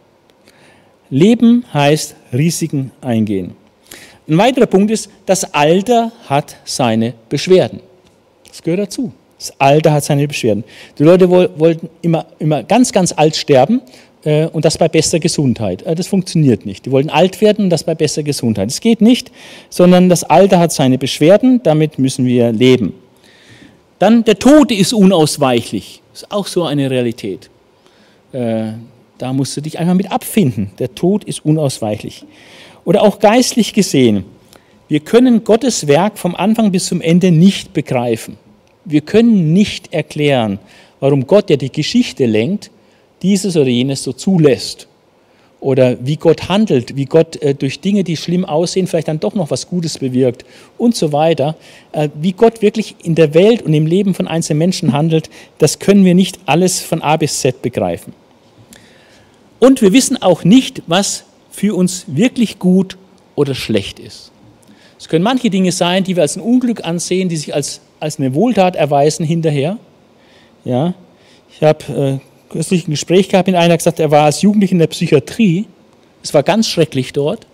Leben 1.08 1.64
heißt 1.72 2.14
Risiken 2.32 2.90
eingehen. 3.00 3.54
Ein 4.28 4.38
weiterer 4.38 4.66
Punkt 4.66 4.90
ist, 4.90 5.08
das 5.24 5.54
Alter 5.54 6.12
hat 6.28 6.56
seine 6.64 7.14
Beschwerden. 7.28 7.80
Das 8.48 8.62
gehört 8.62 8.80
dazu. 8.80 9.12
Das 9.38 9.52
Alter 9.60 9.92
hat 9.92 10.04
seine 10.04 10.26
Beschwerden. 10.26 10.64
Die 10.98 11.04
Leute 11.04 11.28
wollten 11.28 11.90
immer, 12.02 12.26
immer 12.38 12.62
ganz, 12.62 12.90
ganz 12.90 13.12
alt 13.12 13.36
sterben 13.36 13.82
und 14.26 14.64
das 14.64 14.76
bei 14.76 14.88
bester 14.88 15.20
Gesundheit. 15.20 15.82
Äh, 15.82 15.94
das 15.94 16.08
funktioniert 16.08 16.66
nicht. 16.66 16.86
Die 16.86 16.90
wollten 16.90 17.10
alt 17.10 17.40
werden 17.40 17.64
und 17.64 17.70
das 17.70 17.84
bei 17.84 17.94
bester 17.94 18.22
Gesundheit. 18.22 18.68
Das 18.68 18.80
geht 18.80 19.00
nicht, 19.00 19.30
sondern 19.70 20.08
das 20.08 20.24
Alter 20.24 20.58
hat 20.58 20.72
seine 20.72 20.98
Beschwerden, 20.98 21.62
damit 21.62 21.98
müssen 21.98 22.26
wir 22.26 22.52
leben. 22.52 22.92
Dann 23.98 24.24
der 24.24 24.38
Tod 24.38 24.72
ist 24.72 24.92
unausweichlich. 24.92 26.02
Das 26.12 26.22
ist 26.22 26.32
auch 26.32 26.46
so 26.46 26.64
eine 26.64 26.90
Realität. 26.90 27.50
Äh, 28.32 28.72
da 29.18 29.32
musst 29.32 29.56
du 29.56 29.60
dich 29.60 29.78
einfach 29.78 29.94
mit 29.94 30.10
abfinden. 30.10 30.72
Der 30.78 30.94
Tod 30.94 31.24
ist 31.24 31.44
unausweichlich. 31.44 32.24
Oder 32.84 33.02
auch 33.02 33.18
geistlich 33.18 33.72
gesehen, 33.72 34.24
wir 34.88 35.00
können 35.00 35.42
Gottes 35.42 35.88
Werk 35.88 36.18
vom 36.18 36.34
Anfang 36.34 36.70
bis 36.70 36.86
zum 36.86 37.00
Ende 37.00 37.30
nicht 37.30 37.72
begreifen. 37.72 38.36
Wir 38.84 39.00
können 39.00 39.52
nicht 39.52 39.92
erklären, 39.92 40.58
warum 41.00 41.26
Gott, 41.26 41.48
der 41.48 41.56
die 41.56 41.72
Geschichte 41.72 42.26
lenkt, 42.26 42.70
dieses 43.26 43.56
oder 43.56 43.68
jenes 43.68 44.04
so 44.04 44.12
zulässt. 44.12 44.86
Oder 45.58 45.96
wie 46.06 46.16
Gott 46.16 46.48
handelt, 46.48 46.94
wie 46.94 47.06
Gott 47.06 47.42
äh, 47.42 47.54
durch 47.54 47.80
Dinge, 47.80 48.04
die 48.04 48.16
schlimm 48.16 48.44
aussehen, 48.44 48.86
vielleicht 48.86 49.08
dann 49.08 49.18
doch 49.18 49.34
noch 49.34 49.50
was 49.50 49.68
Gutes 49.68 49.98
bewirkt 49.98 50.44
und 50.78 50.94
so 50.94 51.12
weiter. 51.12 51.56
Äh, 51.90 52.10
wie 52.14 52.32
Gott 52.32 52.62
wirklich 52.62 52.94
in 53.02 53.16
der 53.16 53.34
Welt 53.34 53.62
und 53.62 53.74
im 53.74 53.86
Leben 53.86 54.14
von 54.14 54.28
einzelnen 54.28 54.58
Menschen 54.58 54.92
handelt, 54.92 55.28
das 55.58 55.80
können 55.80 56.04
wir 56.04 56.14
nicht 56.14 56.38
alles 56.46 56.80
von 56.80 57.02
A 57.02 57.16
bis 57.16 57.40
Z 57.40 57.62
begreifen. 57.62 58.12
Und 59.58 59.82
wir 59.82 59.92
wissen 59.92 60.22
auch 60.22 60.44
nicht, 60.44 60.82
was 60.86 61.24
für 61.50 61.74
uns 61.74 62.04
wirklich 62.06 62.60
gut 62.60 62.96
oder 63.34 63.56
schlecht 63.56 63.98
ist. 63.98 64.30
Es 65.00 65.08
können 65.08 65.24
manche 65.24 65.50
Dinge 65.50 65.72
sein, 65.72 66.04
die 66.04 66.14
wir 66.14 66.22
als 66.22 66.36
ein 66.36 66.42
Unglück 66.42 66.84
ansehen, 66.84 67.28
die 67.28 67.36
sich 67.36 67.52
als, 67.52 67.80
als 67.98 68.20
eine 68.20 68.34
Wohltat 68.34 68.76
erweisen 68.76 69.26
hinterher. 69.26 69.78
Ja, 70.64 70.94
ich 71.50 71.62
habe 71.62 72.20
äh, 72.22 72.35
kürzlich 72.50 72.86
ein 72.86 72.92
Gespräch 72.92 73.28
gehabt 73.28 73.46
mit 73.46 73.56
einer, 73.56 73.68
der 73.68 73.76
gesagt, 73.76 74.00
er 74.00 74.10
war 74.10 74.24
als 74.24 74.42
Jugendlicher 74.42 74.72
in 74.72 74.78
der 74.78 74.86
Psychiatrie. 74.86 75.66
Es 76.22 76.34
war 76.34 76.42
ganz 76.42 76.68
schrecklich 76.68 77.12
dort. 77.12 77.46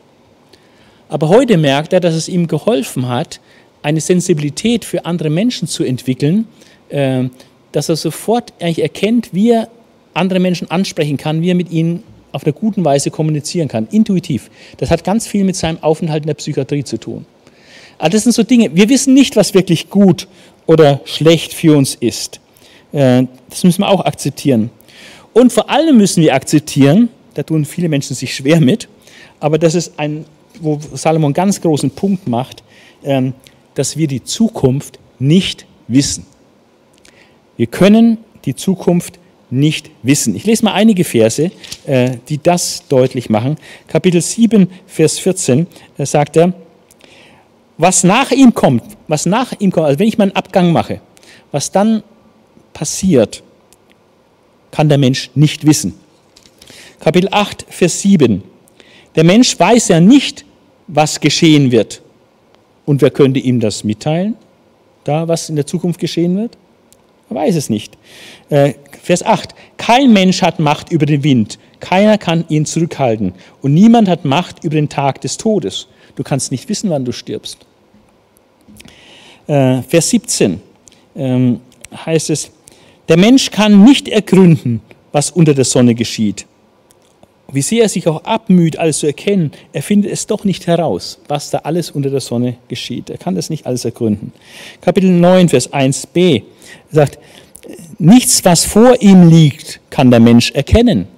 Aber 1.09 1.29
heute 1.29 1.59
merkt 1.59 1.93
er, 1.93 2.01
dass 2.01 2.15
es 2.15 2.29
ihm 2.29 2.47
geholfen 2.47 3.09
hat, 3.09 3.41
eine 3.83 4.01
Sensibilität 4.01 4.85
für 4.85 5.05
andere 5.05 5.31
Menschen 5.31 5.69
zu 5.69 5.85
entwickeln, 5.85 6.47
äh, 6.89 7.25
dass 7.73 7.89
er 7.89 7.97
sofort 7.97 8.53
eigentlich 8.61 8.83
erkennt, 8.83 9.31
wie 9.33 9.51
er 9.51 9.69
andere 10.15 10.41
Menschen 10.41 10.71
ansprechen 10.71 11.17
kann, 11.17 11.43
wie 11.43 11.51
er 11.51 11.55
mit 11.55 11.71
ihnen 11.71 12.03
auf 12.33 12.45
einer 12.45 12.53
guten 12.53 12.85
Weise 12.85 13.11
kommunizieren 13.11 13.69
kann, 13.69 13.89
intuitiv. 13.91 14.51
Das 14.79 14.91
hat 14.91 15.05
ganz 15.05 15.27
viel 15.27 15.45
mit 15.45 15.57
seinem 15.57 15.83
Aufenthalt 15.83 16.23
in 16.23 16.29
der 16.29 16.35
Psychiatrie 16.35 16.85
zu 16.85 16.99
tun. 16.99 17.27
Aber 17.99 18.11
das 18.11 18.25
sind 18.25 18.33
so 18.33 18.43
Dinge, 18.43 18.75
wir 18.75 18.89
wissen 18.89 19.15
nicht, 19.15 19.37
was 19.37 19.55
wirklich 19.55 19.91
gut 19.91 20.29
oder 20.67 21.01
schlecht 21.05 21.53
für 21.53 21.77
uns 21.77 21.95
ist. 21.95 22.41
Äh, 22.93 23.25
das 23.49 23.65
müssen 23.65 23.83
wir 23.83 23.89
auch 23.89 24.05
akzeptieren. 24.05 24.71
Und 25.33 25.53
vor 25.53 25.71
allem 25.71 25.97
müssen 25.97 26.23
wir 26.23 26.35
akzeptieren, 26.35 27.09
da 27.35 27.43
tun 27.43 27.65
viele 27.65 27.89
Menschen 27.89 28.15
sich 28.15 28.35
schwer 28.35 28.61
mit, 28.61 28.89
aber 29.41 29.59
das 29.59 29.75
ist 29.75 29.99
ein, 29.99 30.25
wo 30.61 30.79
Salomon 30.93 31.33
ganz 31.33 31.61
großen 31.61 31.91
Punkt 31.91 32.29
macht, 32.29 32.63
ähm, 33.03 33.33
dass 33.75 33.97
wir 33.97 34.07
die 34.07 34.23
Zukunft 34.23 34.99
nicht 35.19 35.67
wissen. 35.89 36.27
Wir 37.57 37.67
können 37.67 38.19
die 38.45 38.55
Zukunft 38.55 39.19
nicht 39.51 39.91
wissen. 40.03 40.35
Ich 40.35 40.45
lese 40.47 40.65
mal 40.65 40.73
einige 40.73 41.05
Verse, 41.05 41.51
äh, 41.87 42.17
die 42.29 42.43
das 42.43 42.85
deutlich 42.89 43.29
machen. 43.31 43.57
Kapitel 43.87 44.21
7, 44.21 44.69
Vers 44.87 45.19
14 45.19 45.67
äh, 45.99 46.07
sagt 46.07 46.37
er, 46.37 46.53
was 47.79 48.05
nach 48.05 48.31
ihm 48.31 48.55
kommt, 48.55 48.85
was 49.09 49.27
nach 49.27 49.53
ihm 49.59 49.71
kommt, 49.71 49.87
also 49.87 49.99
wenn 49.99 50.09
ich 50.09 50.19
meinen 50.19 50.37
Abgang 50.37 50.73
mache, 50.73 51.01
was 51.51 51.71
dann 51.71 52.03
passiert, 52.73 53.43
kann 54.73 54.89
der 54.89 54.99
Mensch 54.99 55.31
nicht 55.37 55.65
wissen. 55.65 55.95
Kapitel 56.99 57.29
8, 57.31 57.67
Vers 57.69 58.01
7. 58.01 58.43
Der 59.15 59.25
Mensch 59.25 59.59
weiß 59.59 59.89
ja 59.89 60.01
nicht, 60.01 60.45
was 60.89 61.21
geschehen 61.21 61.71
wird. 61.71 62.03
Und 62.85 63.01
wer 63.01 63.11
könnte 63.11 63.39
ihm 63.39 63.61
das 63.61 63.85
mitteilen, 63.85 64.37
da 65.05 65.29
was 65.29 65.49
in 65.49 65.57
der 65.57 65.67
Zukunft 65.67 66.01
geschehen 66.01 66.37
wird? 66.37 66.57
Er 67.31 67.37
weiß 67.37 67.55
es 67.57 67.71
nicht. 67.71 67.97
Äh, 68.51 68.75
Vers 69.03 69.23
8. 69.23 69.55
Kein 69.77 70.13
Mensch 70.13 70.43
hat 70.43 70.59
Macht 70.59 70.91
über 70.91 71.07
den 71.07 71.23
Wind. 71.23 71.59
Keiner 71.81 72.19
kann 72.19 72.45
ihn 72.49 72.67
zurückhalten. 72.67 73.35
Und 73.61 73.75
niemand 73.75 74.09
hat 74.09 74.25
Macht 74.25 74.65
über 74.65 74.75
den 74.75 74.89
Tag 74.89 75.21
des 75.21 75.37
Todes. 75.37 75.89
Du 76.15 76.23
kannst 76.23 76.51
nicht 76.51 76.69
wissen, 76.69 76.91
wann 76.91 77.05
du 77.05 77.13
stirbst. 77.13 77.59
Äh, 79.47 79.83
Vers 79.83 80.11
17 80.11 80.61
ähm, 81.17 81.61
heißt 81.95 82.31
es, 82.31 82.51
der 83.09 83.17
Mensch 83.17 83.51
kann 83.51 83.85
nicht 83.85 84.09
ergründen, 84.09 84.81
was 85.13 85.31
unter 85.31 85.55
der 85.55 85.65
Sonne 85.65 85.95
geschieht. 85.95 86.47
Wie 87.53 87.63
sehr 87.63 87.83
er 87.83 87.89
sich 87.91 88.09
auch 88.09 88.25
abmüht, 88.25 88.79
alles 88.79 89.01
zu 89.01 89.07
erkennen, 89.07 89.53
er 89.75 89.83
findet 89.83 90.11
es 90.11 90.27
doch 90.27 90.45
nicht 90.45 90.67
heraus, 90.67 91.19
was 91.29 91.51
da 91.51 91.59
alles 91.59 91.91
unter 91.91 92.09
der 92.09 92.21
Sonne 92.21 92.57
geschieht. 92.69 93.11
Er 93.11 93.19
kann 93.19 93.35
das 93.35 93.51
nicht 93.51 93.67
alles 93.67 93.85
ergründen. 93.85 94.33
Kapitel 94.81 95.11
9, 95.11 95.51
Vers 95.51 95.71
1b 95.71 96.43
sagt, 96.91 97.19
nichts, 97.99 98.43
was 98.45 98.65
vor 98.65 99.03
ihm 99.03 99.29
liegt, 99.29 99.81
kann 99.91 100.11
der 100.11 100.21
Mensch 100.21 100.51
erkennen. 100.53 101.09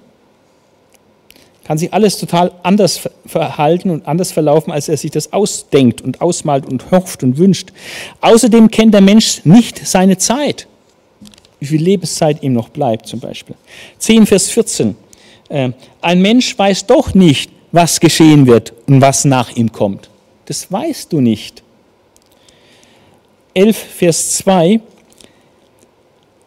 Kann 1.63 1.77
sich 1.77 1.93
alles 1.93 2.19
total 2.19 2.51
anders 2.63 3.09
verhalten 3.25 3.89
und 3.89 4.05
anders 4.05 4.33
verlaufen, 4.33 4.71
als 4.71 4.89
er 4.89 4.97
sich 4.97 5.11
das 5.11 5.31
ausdenkt 5.31 6.01
und 6.01 6.21
ausmalt 6.21 6.65
und 6.65 6.91
hofft 6.91 7.23
und 7.23 7.37
wünscht. 7.37 7.71
Außerdem 8.19 8.69
kennt 8.69 8.93
der 8.93 9.01
Mensch 9.01 9.41
nicht 9.45 9.87
seine 9.87 10.17
Zeit. 10.17 10.67
Wie 11.65 11.69
viel 11.79 11.81
Lebenszeit 11.81 12.43
ihm 12.43 12.53
noch 12.53 12.69
bleibt, 12.69 13.07
zum 13.07 13.19
Beispiel. 13.19 13.55
10, 13.97 14.27
Vers 14.27 14.51
14. 14.51 14.95
Äh, 15.49 15.71
ein 15.99 16.21
Mensch 16.21 16.55
weiß 16.55 16.85
doch 16.85 17.15
nicht, 17.15 17.49
was 17.71 17.99
geschehen 17.99 18.45
wird 18.45 18.71
und 18.85 19.01
was 19.01 19.25
nach 19.25 19.55
ihm 19.55 19.71
kommt. 19.71 20.11
Das 20.45 20.71
weißt 20.71 21.11
du 21.11 21.21
nicht. 21.21 21.63
11, 23.55 23.75
Vers 23.77 24.37
2. 24.37 24.79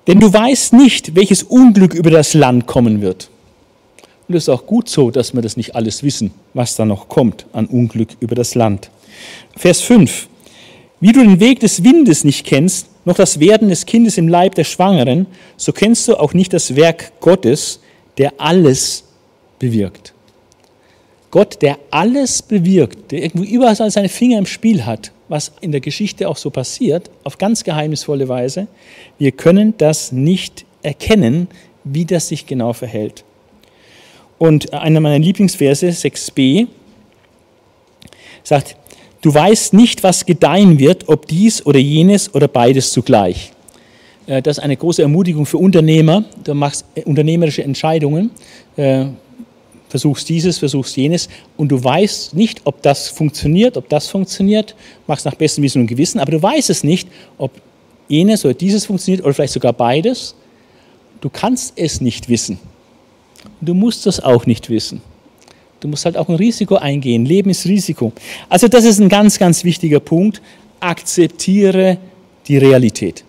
Denn 0.07 0.21
du 0.21 0.33
weißt 0.33 0.75
nicht, 0.75 1.17
welches 1.17 1.43
Unglück 1.43 1.95
über 1.95 2.13
das 2.13 2.35
Land 2.35 2.69
kommen 2.69 3.01
wird. 3.01 3.29
Und 4.29 4.37
es 4.37 4.45
ist 4.45 4.51
auch 4.51 4.67
gut 4.67 4.89
so, 4.89 5.11
dass 5.11 5.35
wir 5.35 5.43
das 5.43 5.57
nicht 5.57 5.75
alles 5.75 6.05
wissen, 6.05 6.31
was 6.55 6.77
da 6.77 6.85
noch 6.85 7.09
kommt 7.09 7.47
an 7.53 7.67
Unglück 7.67 8.11
über 8.21 8.37
das 8.37 8.55
Land. 8.55 8.89
Vers 9.57 9.81
5. 9.81 10.29
Wie 11.01 11.11
du 11.11 11.19
den 11.19 11.41
Weg 11.41 11.59
des 11.59 11.83
Windes 11.83 12.23
nicht 12.23 12.47
kennst, 12.47 12.87
noch 13.09 13.17
das 13.17 13.41
Werden 13.41 13.71
des 13.71 13.87
Kindes 13.87 14.19
im 14.19 14.29
Leib 14.29 14.55
der 14.55 14.65
Schwangeren, 14.65 15.27
so 15.57 15.73
kennst 15.73 16.07
du 16.09 16.17
auch 16.17 16.35
nicht 16.35 16.53
das 16.53 16.77
Werk 16.77 17.13
Gottes, 17.21 17.81
der 18.19 18.35
alles 18.39 19.05
bewirkt. 19.59 20.13
Gott, 21.31 21.61
der 21.63 21.79
alles 21.91 22.43
bewirkt, 22.43 23.11
der 23.11 23.23
irgendwo 23.23 23.45
überall 23.45 23.77
seine 23.77 24.09
Finger 24.09 24.39
im 24.39 24.47
Spiel 24.47 24.85
hat, 24.85 25.13
was 25.29 25.53
in 25.61 25.73
der 25.73 25.81
Geschichte 25.81 26.29
auch 26.29 26.37
so 26.37 26.51
passiert, 26.51 27.11
auf 27.25 27.39
ganz 27.39 27.65
geheimnisvolle 27.65 28.29
Weise. 28.29 28.67
Wir 29.19 29.33
können 29.33 29.75
das 29.79 30.13
nicht 30.13 30.65
erkennen, 30.83 31.49
wie 31.85 32.05
das 32.05 32.29
sich 32.29 32.47
genau 32.47 32.73
verhält. 32.73 33.25
Und 34.39 34.73
einer 34.73 35.01
meiner 35.01 35.19
Lieblingsverse, 35.19 35.89
6b, 35.89 36.69
sagt, 38.43 38.77
du 39.21 39.35
weißt 39.35 39.75
nicht, 39.75 40.03
was 40.03 40.27
gedeihen 40.27 40.79
wird, 40.79 41.09
ob 41.09 41.27
dies 41.27 41.65
oder 41.65 41.79
jenes 41.79 42.35
oder 42.35 42.49
beides 42.49 42.93
zugleich. 42.93 43.53
Äh, 44.27 44.43
das 44.43 44.59
ist 44.59 44.65
eine 44.65 44.77
große 44.77 45.03
Ermutigung 45.03 45.47
für 45.47 45.59
Unternehmer. 45.59 46.25
Du 46.45 46.55
machst 46.55 46.85
äh, 46.95 47.03
unternehmerische 47.03 47.65
Entscheidungen, 47.65 48.31
äh, 48.77 49.07
versuchst 49.89 50.29
dieses, 50.29 50.59
versuchst 50.59 50.97
jenes 50.97 51.29
und 51.57 51.69
du 51.69 51.83
weißt 51.83 52.35
nicht, 52.35 52.61
ob 52.65 52.83
das 52.83 53.09
funktioniert, 53.09 53.77
ob 53.77 53.89
das 53.89 54.09
funktioniert, 54.09 54.75
machst 55.07 55.25
nach 55.25 55.35
bestem 55.35 55.65
Wissen 55.65 55.81
und 55.81 55.87
Gewissen, 55.87 56.21
aber 56.21 56.33
du 56.33 56.43
weißt 56.43 56.69
es 56.71 56.85
nicht, 56.85 57.09
ob 57.39 57.53
jenes 58.07 58.45
oder 58.45 58.55
dieses 58.55 58.87
funktioniert 58.87 59.25
oder 59.25 59.35
vielleicht 59.35 59.55
sogar 59.55 59.73
beides. 59.73 60.35
Du 61.21 61.31
kannst 61.31 61.73
es 61.77 62.01
nicht 62.01 62.29
wissen. 62.29 62.59
Du 63.61 63.75
musst 63.75 64.07
es 64.07 64.21
auch 64.21 64.47
nicht 64.47 64.71
wissen. 64.71 65.01
Du 65.81 65.89
musst 65.89 66.05
halt 66.05 66.17
auch 66.17 66.29
ein 66.29 66.35
Risiko 66.35 66.77
eingehen. 66.77 67.25
Leben 67.25 67.51
ist 67.51 67.67
Risiko. 67.67 68.13
Also 68.49 68.69
das 68.69 68.85
ist 68.85 69.01
ein 69.01 69.09
ganz, 69.09 69.39
ganz 69.39 69.65
wichtiger 69.65 70.01
Punkt. 70.01 70.43
Akzeptiere 70.81 71.99
die 72.47 72.59
Realität. 72.59 73.25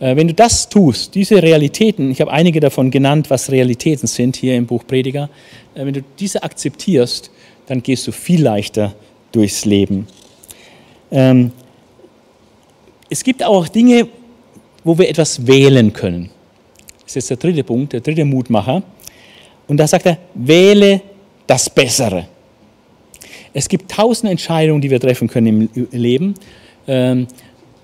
Äh, 0.00 0.16
wenn 0.16 0.28
du 0.28 0.34
das 0.34 0.68
tust, 0.68 1.14
diese 1.14 1.42
Realitäten, 1.42 2.10
ich 2.10 2.20
habe 2.20 2.30
einige 2.30 2.60
davon 2.60 2.90
genannt, 2.90 3.30
was 3.30 3.50
Realitäten 3.50 4.06
sind 4.06 4.36
hier 4.36 4.56
im 4.56 4.66
Buch 4.66 4.84
Prediger, 4.86 5.30
äh, 5.74 5.84
wenn 5.84 5.94
du 5.94 6.02
diese 6.18 6.42
akzeptierst, 6.42 7.30
dann 7.66 7.82
gehst 7.82 8.06
du 8.06 8.12
viel 8.12 8.42
leichter 8.42 8.94
durchs 9.32 9.64
Leben. 9.64 10.06
Ähm, 11.10 11.52
es 13.10 13.24
gibt 13.24 13.42
auch 13.42 13.68
Dinge, 13.68 14.08
wo 14.84 14.98
wir 14.98 15.08
etwas 15.08 15.46
wählen 15.46 15.92
können. 15.92 16.30
Das 17.00 17.12
ist 17.12 17.14
jetzt 17.14 17.30
der 17.30 17.36
dritte 17.38 17.64
Punkt, 17.64 17.94
der 17.94 18.00
dritte 18.00 18.24
Mutmacher. 18.24 18.82
Und 19.66 19.78
da 19.78 19.86
sagt 19.86 20.06
er, 20.06 20.18
wähle 20.34 21.00
das 21.48 21.68
Bessere. 21.68 22.26
Es 23.52 23.68
gibt 23.68 23.90
tausend 23.90 24.30
Entscheidungen, 24.30 24.80
die 24.80 24.90
wir 24.90 25.00
treffen 25.00 25.26
können 25.26 25.68
im 25.74 25.88
Leben. 25.90 26.34
Ähm, 26.86 27.26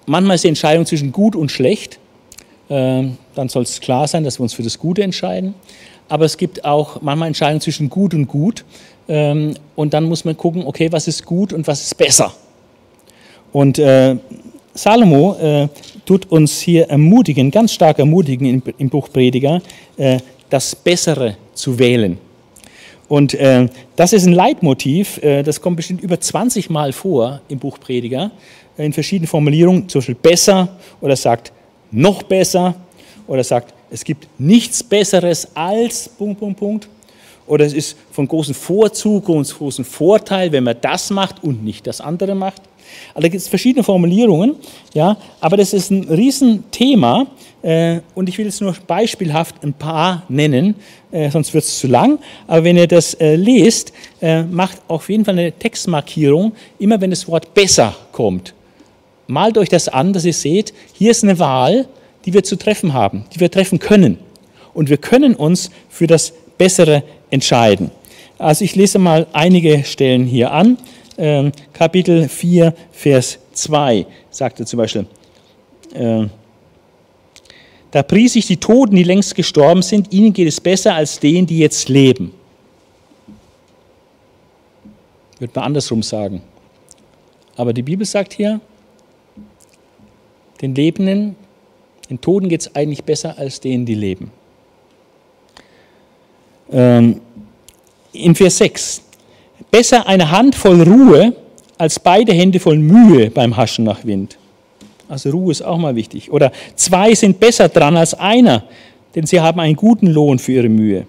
manchmal 0.07 0.37
ist 0.37 0.45
die 0.45 0.49
Entscheidung 0.49 0.87
zwischen 0.87 1.11
gut 1.11 1.35
und 1.35 1.51
schlecht. 1.51 1.99
Ähm, 2.71 3.19
dann 3.35 3.49
soll 3.49 3.65
es 3.65 3.81
klar 3.81 4.07
sein, 4.07 4.23
dass 4.23 4.39
wir 4.39 4.45
uns 4.45 4.55
für 4.55 4.62
das 4.62 4.79
Gute 4.79 5.03
entscheiden. 5.03 5.55
Aber 6.09 6.27
es 6.27 6.37
gibt 6.37 6.65
auch 6.65 7.03
manchmal 7.03 7.29
Entscheidungen 7.29 7.61
zwischen 7.61 7.91
gut 7.91 8.15
und 8.15 8.27
gut. 8.29 8.65
Ähm, 9.09 9.55
und 9.75 9.95
dann 9.95 10.05
muss 10.05 10.25
man 10.25 10.37
gucken, 10.37 10.65
okay, 10.65 10.93
was 10.93 11.09
ist 11.09 11.25
gut 11.25 11.53
und 11.53 11.67
was 11.67 11.83
ist 11.83 11.97
besser. 11.97 12.33
Und 13.53 13.79
äh, 13.79 14.17
Salomo 14.75 15.37
äh, 15.41 15.69
tut 16.05 16.31
uns 16.31 16.61
hier 16.61 16.89
ermutigen, 16.91 17.51
ganz 17.51 17.73
stark 17.73 17.99
ermutigen 17.99 18.47
im, 18.47 18.62
im 18.77 18.89
Buch 18.91 19.09
Prediger, 19.11 19.62
äh, 19.97 20.19
das 20.51 20.75
Bessere 20.77 21.37
zu 21.55 21.79
wählen. 21.79 22.19
Und 23.15 23.33
äh, 23.35 23.69
das 23.95 24.12
ist 24.12 24.27
ein 24.27 24.33
Leitmotiv, 24.33 25.23
äh, 25.23 25.45
das 25.45 25.61
kommt 25.61 25.77
bestimmt 25.77 26.03
über 26.03 26.19
20 26.19 26.69
Mal 26.69 26.93
vor 26.93 27.41
im 27.49 27.61
Buch 27.61 27.79
Prediger, 27.79 28.33
in 28.77 28.93
verschiedenen 28.93 29.29
Formulierungen, 29.29 29.89
zum 29.89 30.01
Beispiel 30.01 30.17
besser 30.17 30.77
oder 31.01 31.15
sagt 31.15 31.53
noch 31.93 32.25
besser 32.25 32.75
oder 33.29 33.45
sagt, 33.45 33.73
es 33.89 34.03
gibt 34.03 34.27
nichts 34.37 34.83
Besseres 34.83 35.47
als 35.55 36.09
Punkt, 36.09 36.41
Punkt, 36.41 36.59
Punkt. 36.59 36.89
Oder 37.47 37.65
es 37.65 37.73
ist 37.73 37.97
von 38.11 38.27
großem 38.27 38.53
Vorzug 38.53 39.29
und 39.29 39.49
großem 39.49 39.85
Vorteil, 39.85 40.51
wenn 40.51 40.65
man 40.65 40.77
das 40.81 41.11
macht 41.11 41.45
und 41.45 41.62
nicht 41.62 41.87
das 41.87 42.01
andere 42.01 42.35
macht. 42.35 42.62
Also 43.11 43.21
da 43.21 43.29
gibt 43.29 43.43
es 43.43 43.47
verschiedene 43.47 43.85
Formulierungen, 43.85 44.57
ja, 44.93 45.17
aber 45.39 45.57
das 45.57 45.73
ist 45.73 45.93
ein 45.93 46.03
Riesenthema 46.09 47.23
äh, 47.23 47.27
und 48.15 48.29
ich 48.29 48.37
will 48.37 48.45
jetzt 48.45 48.61
nur 48.61 48.75
beispielhaft 48.87 49.62
ein 49.62 49.73
paar 49.73 50.25
nennen, 50.29 50.75
äh, 51.12 51.31
sonst 51.31 51.55
wird 51.55 51.65
es 51.65 51.79
zu 51.79 51.87
lang. 51.87 52.19
Aber 52.47 52.65
wenn 52.65 52.77
ihr 52.77 52.87
das 52.87 53.15
äh, 53.15 53.37
lest, 53.37 53.93
äh, 54.21 54.43
macht 54.43 54.83
auf 54.89 55.09
jeden 55.09 55.25
Fall 55.25 55.39
eine 55.39 55.53
Textmarkierung, 55.53 56.53
immer 56.79 57.01
wenn 57.01 57.11
das 57.11 57.27
Wort 57.27 57.55
besser 57.55 57.97
kommt 58.12 58.55
malt 59.27 59.59
euch 59.59 59.69
das 59.69 59.89
an, 59.89 60.12
dass 60.12 60.25
ihr 60.25 60.33
seht, 60.33 60.73
hier 60.93 61.11
ist 61.11 61.25
eine 61.25 61.39
Wahl, 61.39 61.87
die 62.25 62.33
wir 62.33 62.43
zu 62.43 62.57
treffen 62.57 62.93
haben, 62.93 63.25
die 63.35 63.41
wir 63.41 63.51
treffen 63.51 63.79
können. 63.79 64.19
Und 64.73 64.91
wir 64.91 64.97
können 64.97 65.35
uns 65.35 65.71
für 65.89 66.07
das 66.07 66.33
Bessere 66.59 67.03
entscheiden. 67.31 67.91
Also 68.39 68.65
ich 68.65 68.75
lese 68.75 68.99
mal 68.99 69.27
einige 69.33 69.85
Stellen 69.85 70.25
hier 70.25 70.53
an. 70.53 70.79
Ähm, 71.17 71.53
Kapitel 71.73 72.29
4, 72.29 72.75
Vers 72.93 73.39
2 73.53 74.07
sagt 74.31 74.61
er 74.61 74.67
zum 74.67 74.79
Beispiel, 74.79 75.07
äh, 75.95 76.27
da 77.95 78.03
pries 78.03 78.34
ich 78.34 78.49
die 78.49 78.57
Toten, 78.57 78.97
die 78.97 79.05
längst 79.05 79.36
gestorben 79.36 79.80
sind, 79.80 80.12
ihnen 80.12 80.32
geht 80.32 80.49
es 80.49 80.61
besser 80.61 80.97
als 80.97 81.20
denen, 81.20 81.47
die 81.47 81.61
jetzt 81.61 81.88
leben. 81.88 82.32
Würde 85.38 85.53
man 85.55 85.66
andersrum 85.66 86.03
sagen. 86.03 86.42
Aber 87.55 87.72
die 87.72 87.84
Bibel 87.84 88.05
sagt 88.05 88.32
hier, 88.32 88.61
den 90.61 90.74
Lebenden, 90.74 91.36
den 92.11 92.20
Toten 92.20 92.49
geht 92.49 92.62
es 92.62 92.74
eigentlich 92.74 93.05
besser 93.05 93.38
als 93.38 93.61
denen, 93.61 93.86
die 93.86 93.95
leben. 93.95 94.32
Ähm, 96.72 97.20
in 98.12 98.34
Vers 98.34 98.59
6. 98.59 99.03
Besser 99.70 100.05
eine 100.09 100.32
Hand 100.32 100.57
voll 100.57 100.82
Ruhe 100.82 101.36
als 101.78 102.01
beide 102.01 102.32
Hände 102.32 102.59
voll 102.59 102.78
Mühe 102.78 103.30
beim 103.30 103.57
Haschen 103.57 103.84
nach 103.84 104.05
Wind. 104.05 104.36
Also 105.09 105.30
Ruhe 105.30 105.52
ist 105.52 105.62
auch 105.62 105.78
mal 105.78 105.96
wichtig. 105.96 106.32
Oder 106.32 106.52
zwei 106.74 107.14
sind 107.14 107.40
besser 107.40 107.68
dran 107.68 107.96
als 107.96 108.14
einer, 108.14 108.64
denn 109.14 109.26
sie 109.26 109.40
haben 109.40 109.61
einen 109.61 109.76
guten 109.76 110.07
Lohn 110.07 110.38
für 110.38 110.52
ihre 110.52 110.68
Mühe. 110.68 111.07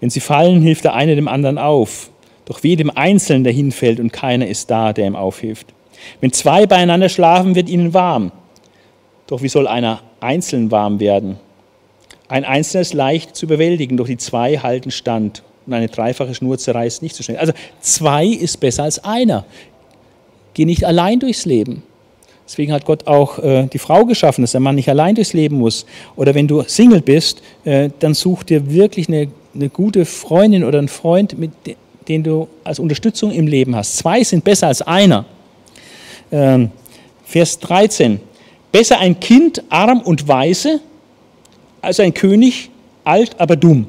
Wenn 0.00 0.10
sie 0.10 0.20
fallen, 0.20 0.62
hilft 0.62 0.84
der 0.84 0.94
eine 0.94 1.14
dem 1.14 1.28
anderen 1.28 1.58
auf. 1.58 2.10
Doch 2.44 2.62
wie 2.62 2.76
dem 2.76 2.90
Einzelnen, 2.90 3.44
der 3.44 3.52
hinfällt 3.52 4.00
und 4.00 4.12
keiner 4.12 4.46
ist 4.46 4.70
da, 4.70 4.92
der 4.92 5.06
ihm 5.06 5.16
aufhilft. 5.16 5.68
Wenn 6.20 6.32
zwei 6.32 6.66
beieinander 6.66 7.08
schlafen, 7.08 7.54
wird 7.54 7.68
ihnen 7.68 7.94
warm. 7.94 8.32
Doch 9.26 9.42
wie 9.42 9.48
soll 9.48 9.66
einer 9.66 10.02
einzeln 10.20 10.70
warm 10.70 11.00
werden? 11.00 11.38
Ein 12.28 12.44
Einzelner 12.44 12.82
ist 12.82 12.94
leicht 12.94 13.36
zu 13.36 13.46
überwältigen, 13.46 13.96
doch 13.96 14.06
die 14.06 14.16
zwei 14.16 14.58
halten 14.58 14.90
stand. 14.90 15.42
Und 15.66 15.72
eine 15.72 15.88
dreifache 15.88 16.34
Schnur 16.34 16.58
zerreißt 16.58 17.02
nicht 17.02 17.14
so 17.14 17.22
schnell. 17.22 17.38
Also 17.38 17.52
zwei 17.80 18.26
ist 18.26 18.58
besser 18.58 18.82
als 18.84 19.04
einer. 19.04 19.44
Geh 20.54 20.64
nicht 20.64 20.84
allein 20.84 21.20
durchs 21.20 21.44
Leben. 21.44 21.82
Deswegen 22.46 22.72
hat 22.72 22.84
Gott 22.84 23.06
auch 23.06 23.38
äh, 23.38 23.66
die 23.72 23.78
Frau 23.78 24.04
geschaffen, 24.04 24.42
dass 24.42 24.52
der 24.52 24.60
Mann 24.60 24.74
nicht 24.74 24.88
allein 24.88 25.14
durchs 25.14 25.32
Leben 25.32 25.56
muss. 25.56 25.86
Oder 26.16 26.34
wenn 26.34 26.48
du 26.48 26.62
Single 26.62 27.00
bist, 27.00 27.42
äh, 27.64 27.90
dann 27.98 28.14
such 28.14 28.42
dir 28.42 28.72
wirklich 28.72 29.08
eine, 29.08 29.28
eine 29.54 29.68
gute 29.68 30.04
Freundin 30.04 30.64
oder 30.64 30.78
einen 30.78 30.88
Freund, 30.88 31.38
mit 31.38 31.52
de 31.66 31.76
den 32.08 32.24
du 32.24 32.48
als 32.64 32.80
Unterstützung 32.80 33.30
im 33.30 33.46
Leben 33.46 33.76
hast. 33.76 33.96
Zwei 33.96 34.24
sind 34.24 34.42
besser 34.42 34.66
als 34.66 34.82
einer. 34.82 35.24
Ähm, 36.32 36.72
Vers 37.24 37.58
13. 37.60 38.20
Besser 38.72 38.98
ein 38.98 39.20
Kind 39.20 39.62
arm 39.68 40.00
und 40.00 40.26
weise, 40.26 40.80
als 41.80 42.00
ein 42.00 42.12
König 42.12 42.70
alt, 43.04 43.38
aber 43.38 43.56
dumm. 43.56 43.86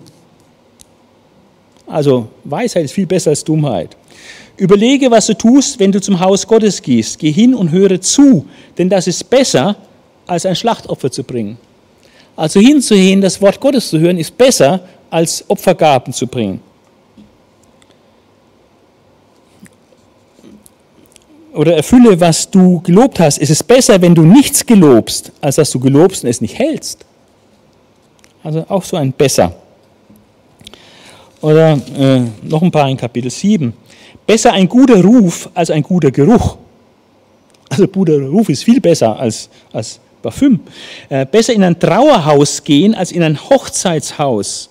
Also 1.87 2.27
Weisheit 2.43 2.85
ist 2.85 2.93
viel 2.93 3.05
besser 3.05 3.31
als 3.31 3.43
Dummheit. 3.43 3.95
Überlege, 4.57 5.09
was 5.09 5.27
du 5.27 5.33
tust, 5.33 5.79
wenn 5.79 5.91
du 5.91 5.99
zum 5.99 6.19
Haus 6.19 6.45
Gottes 6.47 6.81
gehst. 6.81 7.19
Geh 7.19 7.31
hin 7.31 7.55
und 7.55 7.71
höre 7.71 7.99
zu, 7.99 8.45
denn 8.77 8.89
das 8.89 9.07
ist 9.07 9.29
besser, 9.29 9.75
als 10.27 10.45
ein 10.45 10.55
Schlachtopfer 10.55 11.11
zu 11.11 11.23
bringen. 11.23 11.57
Also 12.35 12.59
hinzuhören, 12.59 13.21
das 13.21 13.41
Wort 13.41 13.59
Gottes 13.59 13.89
zu 13.89 13.99
hören, 13.99 14.17
ist 14.17 14.37
besser, 14.37 14.79
als 15.09 15.43
Opfergaben 15.47 16.13
zu 16.13 16.27
bringen. 16.27 16.59
oder 21.53 21.75
erfülle, 21.75 22.19
was 22.19 22.49
du 22.49 22.81
gelobt 22.81 23.19
hast. 23.19 23.37
Es 23.37 23.49
ist 23.49 23.63
besser, 23.63 24.01
wenn 24.01 24.15
du 24.15 24.23
nichts 24.23 24.65
gelobst, 24.65 25.31
als 25.39 25.55
dass 25.55 25.71
du 25.71 25.79
gelobst 25.79 26.23
und 26.23 26.29
es 26.29 26.41
nicht 26.41 26.57
hältst. 26.57 27.05
Also 28.43 28.65
auch 28.67 28.83
so 28.83 28.97
ein 28.97 29.13
besser. 29.13 29.55
Oder 31.41 31.73
äh, 31.97 32.21
noch 32.43 32.61
ein 32.61 32.71
paar 32.71 32.89
in 32.89 32.97
Kapitel 32.97 33.29
7. 33.29 33.73
Besser 34.26 34.53
ein 34.53 34.67
guter 34.67 35.03
Ruf 35.03 35.49
als 35.53 35.69
ein 35.69 35.84
guter 35.84 36.11
Geruch. 36.11 36.57
Also 37.69 37.88
guter 37.88 38.19
Ruf 38.21 38.49
ist 38.49 38.63
viel 38.63 38.80
besser 38.80 39.19
als, 39.19 39.49
als 39.71 39.99
Parfüm. 40.21 40.59
Äh, 41.09 41.26
besser 41.26 41.53
in 41.53 41.63
ein 41.63 41.80
Trauerhaus 41.80 42.63
gehen 42.63 42.95
als 42.95 43.11
in 43.11 43.24
ein 43.24 43.38
Hochzeitshaus. 43.49 44.69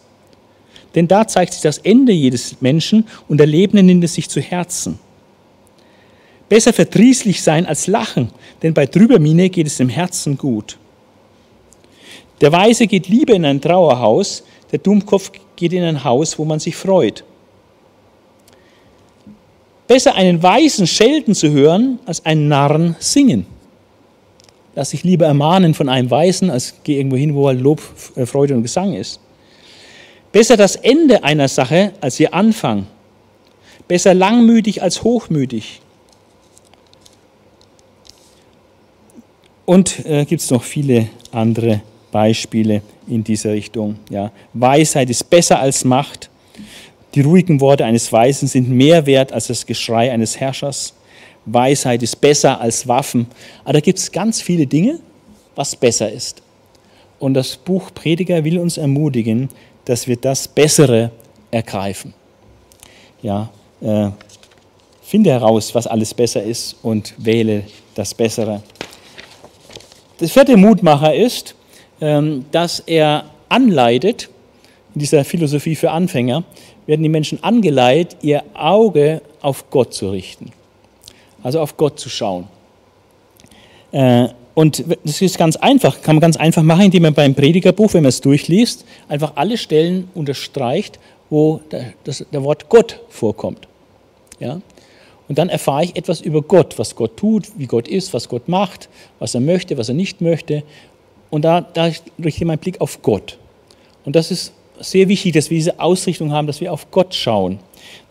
Denn 0.95 1.09
da 1.09 1.27
zeigt 1.27 1.55
sich 1.55 1.63
das 1.63 1.79
Ende 1.79 2.13
jedes 2.13 2.61
Menschen 2.61 3.07
und 3.29 3.39
der 3.39 3.47
Lebende 3.47 3.83
nimmt 3.83 4.05
es 4.05 4.15
sich 4.15 4.29
zu 4.29 4.41
Herzen. 4.41 4.99
Besser 6.49 6.73
verdrießlich 6.73 7.43
sein 7.43 7.67
als 7.67 7.87
lachen, 7.87 8.31
denn 8.63 8.75
bei 8.75 8.87
Trübermine 8.87 9.49
geht 9.49 9.67
es 9.67 9.79
dem 9.79 9.89
Herzen 9.89 10.37
gut. 10.37 10.79
Der 12.43 12.53
Weise 12.53 12.87
geht 12.87 13.09
lieber 13.09 13.35
in 13.35 13.45
ein 13.45 13.61
Trauerhaus, 13.61 14.45
der 14.71 14.79
Dummkopf 14.79 15.33
geht 15.57 15.73
in 15.73 15.83
ein 15.83 16.05
Haus, 16.05 16.39
wo 16.39 16.45
man 16.45 16.59
sich 16.59 16.77
freut. 16.77 17.25
Besser 19.93 20.15
einen 20.15 20.43
Weisen 20.43 20.87
schelten 20.87 21.35
zu 21.35 21.51
hören, 21.51 21.99
als 22.07 22.25
einen 22.25 22.49
Narren 22.49 22.97
singen. 22.99 23.45
Lass 24.75 24.89
sich 24.89 25.05
lieber 25.05 25.27
ermahnen 25.27 25.75
von 25.75 25.91
einem 25.91 26.11
Weisen, 26.11 26.49
als 26.49 26.77
geh 26.83 26.97
irgendwo 26.97 27.19
hin, 27.19 27.35
wo 27.35 27.51
Lob, 27.51 27.83
äh, 28.17 28.25
Freude 28.25 28.55
und 28.55 28.63
Gesang 28.63 28.95
ist. 28.95 29.21
Besser 30.33 30.57
das 30.57 30.77
Ende 30.77 31.25
einer 31.25 31.47
Sache 31.47 31.93
als 32.01 32.19
ihr 32.19 32.33
Anfang. 32.33 32.87
Besser 33.87 34.15
langmütig 34.15 34.81
als 34.83 35.03
hochmütig. 35.03 35.83
Und 39.67 40.07
äh, 40.07 40.25
gibt 40.25 40.41
es 40.41 40.51
noch 40.51 40.63
viele 40.63 41.11
andere 41.33 41.83
Beispiele 42.11 42.81
in 43.07 43.23
dieser 43.23 43.53
Richtung. 43.53 43.99
Ja. 44.09 44.33
Weisheit 44.55 45.11
ist 45.11 45.29
besser 45.29 45.59
als 45.59 45.85
Macht. 45.85 46.31
Die 47.15 47.21
ruhigen 47.21 47.61
Worte 47.61 47.85
eines 47.85 48.11
Weisen 48.13 48.49
sind 48.49 48.71
mehr 48.71 49.07
wert 49.07 49.33
als 49.33 49.49
das 49.49 49.67
Geschrei 49.67 50.11
eines 50.11 50.41
Herrschers. 50.41 50.95
Weisheit 51.45 52.03
ist 52.03 52.21
besser 52.21 52.61
als 52.61 52.89
Waffen. 52.89 53.27
Aber 53.65 53.75
da 53.75 53.81
gibt 53.81 53.99
es 53.99 54.11
ganz 54.11 54.41
viele 54.41 54.67
Dinge, 54.67 54.99
was 55.55 55.77
besser 55.77 56.11
ist. 56.11 56.43
Und 57.19 57.35
das 57.35 57.57
Buch 57.57 57.91
Prediger 57.95 58.45
will 58.45 58.59
uns 58.59 58.79
ermutigen, 58.79 59.49
dass 59.85 60.07
wir 60.07 60.17
das 60.17 60.49
Bessere 60.49 61.11
ergreifen. 61.51 62.15
Ja, 63.21 63.51
äh, 63.81 64.11
finde 65.03 65.31
heraus, 65.31 65.75
was 65.75 65.87
alles 65.87 66.15
besser 66.15 66.43
ist 66.43 66.77
und 66.83 67.15
wähle 67.19 67.65
das 67.95 68.15
Bessere. 68.15 68.63
Das 70.19 70.33
vierte 70.33 70.57
Mutmacher 70.57 71.15
ist, 71.15 71.55
ähm, 72.01 72.47
dass 72.51 72.81
er 72.81 73.27
anleitet, 73.49 74.31
in 74.95 75.01
dieser 75.01 75.25
Philosophie 75.25 75.75
für 75.75 75.91
Anfänger, 75.91 76.45
werden 76.93 77.03
die 77.05 77.09
Menschen 77.09 77.43
angeleitet, 77.43 78.19
ihr 78.21 78.43
Auge 78.53 79.23
auf 79.41 79.71
Gott 79.71 79.95
zu 79.95 80.11
richten. 80.11 80.53
Also 81.43 81.59
auf 81.59 81.79
Gott 81.79 81.99
zu 81.99 82.11
schauen. 82.11 82.49
Äh, 83.93 84.29
und 84.53 84.85
das 85.03 85.23
ist 85.23 85.39
ganz 85.39 85.57
einfach, 85.57 86.03
kann 86.03 86.17
man 86.17 86.21
ganz 86.21 86.37
einfach 86.37 86.63
machen, 86.63 86.83
indem 86.83 87.05
man 87.05 87.15
beim 87.15 87.35
Predigerbuch, 87.35 87.95
wenn 87.95 88.03
man 88.03 88.11
es 88.11 88.21
durchliest, 88.21 88.85
einfach 89.09 89.33
alle 89.37 89.57
Stellen 89.57 90.11
unterstreicht, 90.15 90.99
wo 91.31 91.63
das, 92.05 92.27
der 92.31 92.45
Wort 92.45 92.69
Gott 92.69 93.01
vorkommt. 93.09 93.67
Ja? 94.39 94.61
Und 95.31 95.39
dann 95.39 95.49
erfahre 95.49 95.85
ich 95.85 95.97
etwas 95.97 96.21
über 96.21 96.43
Gott, 96.43 96.79
was 96.79 96.95
Gott 96.95 97.17
tut, 97.17 97.53
wie 97.57 97.69
Gott 97.69 97.89
ist, 97.89 98.13
was 98.13 98.29
Gott 98.29 98.49
macht, 98.49 98.91
was 99.19 99.35
er 99.35 99.41
möchte, 99.41 99.79
was 99.79 99.89
er 99.89 99.95
nicht 99.95 100.21
möchte. 100.21 100.63
Und 101.31 101.47
da, 101.47 101.63
da 101.63 101.85
richte 101.85 102.11
ich 102.19 102.45
meinen 102.45 102.59
Blick 102.59 102.83
auf 102.83 103.01
Gott. 103.01 103.39
Und 104.05 104.15
das 104.15 104.31
ist 104.31 104.53
sehr 104.83 105.09
wichtig, 105.09 105.33
dass 105.35 105.51
wir 105.51 105.57
diese 105.57 105.81
Ausrichtung 105.81 106.33
haben, 106.33 106.47
dass 106.47 106.61
wir 106.61 106.73
auf 106.73 106.91
Gott 106.91 107.15
schauen. 107.15 107.59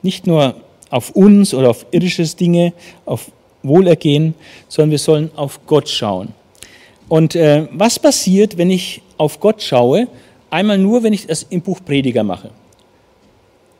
Nicht 0.01 0.25
nur 0.27 0.55
auf 0.89 1.11
uns 1.11 1.53
oder 1.53 1.69
auf 1.69 1.85
irdische 1.91 2.23
Dinge, 2.23 2.73
auf 3.05 3.31
Wohlergehen, 3.63 4.33
sondern 4.67 4.91
wir 4.91 4.97
sollen 4.97 5.31
auf 5.35 5.59
Gott 5.67 5.87
schauen. 5.89 6.29
Und 7.07 7.35
äh, 7.35 7.67
was 7.71 7.99
passiert, 7.99 8.57
wenn 8.57 8.71
ich 8.71 9.01
auf 9.17 9.39
Gott 9.39 9.61
schaue? 9.61 10.07
Einmal 10.49 10.77
nur, 10.77 11.03
wenn 11.03 11.13
ich 11.13 11.27
das 11.27 11.43
im 11.43 11.61
Buch 11.61 11.79
Prediger 11.85 12.23
mache. 12.23 12.49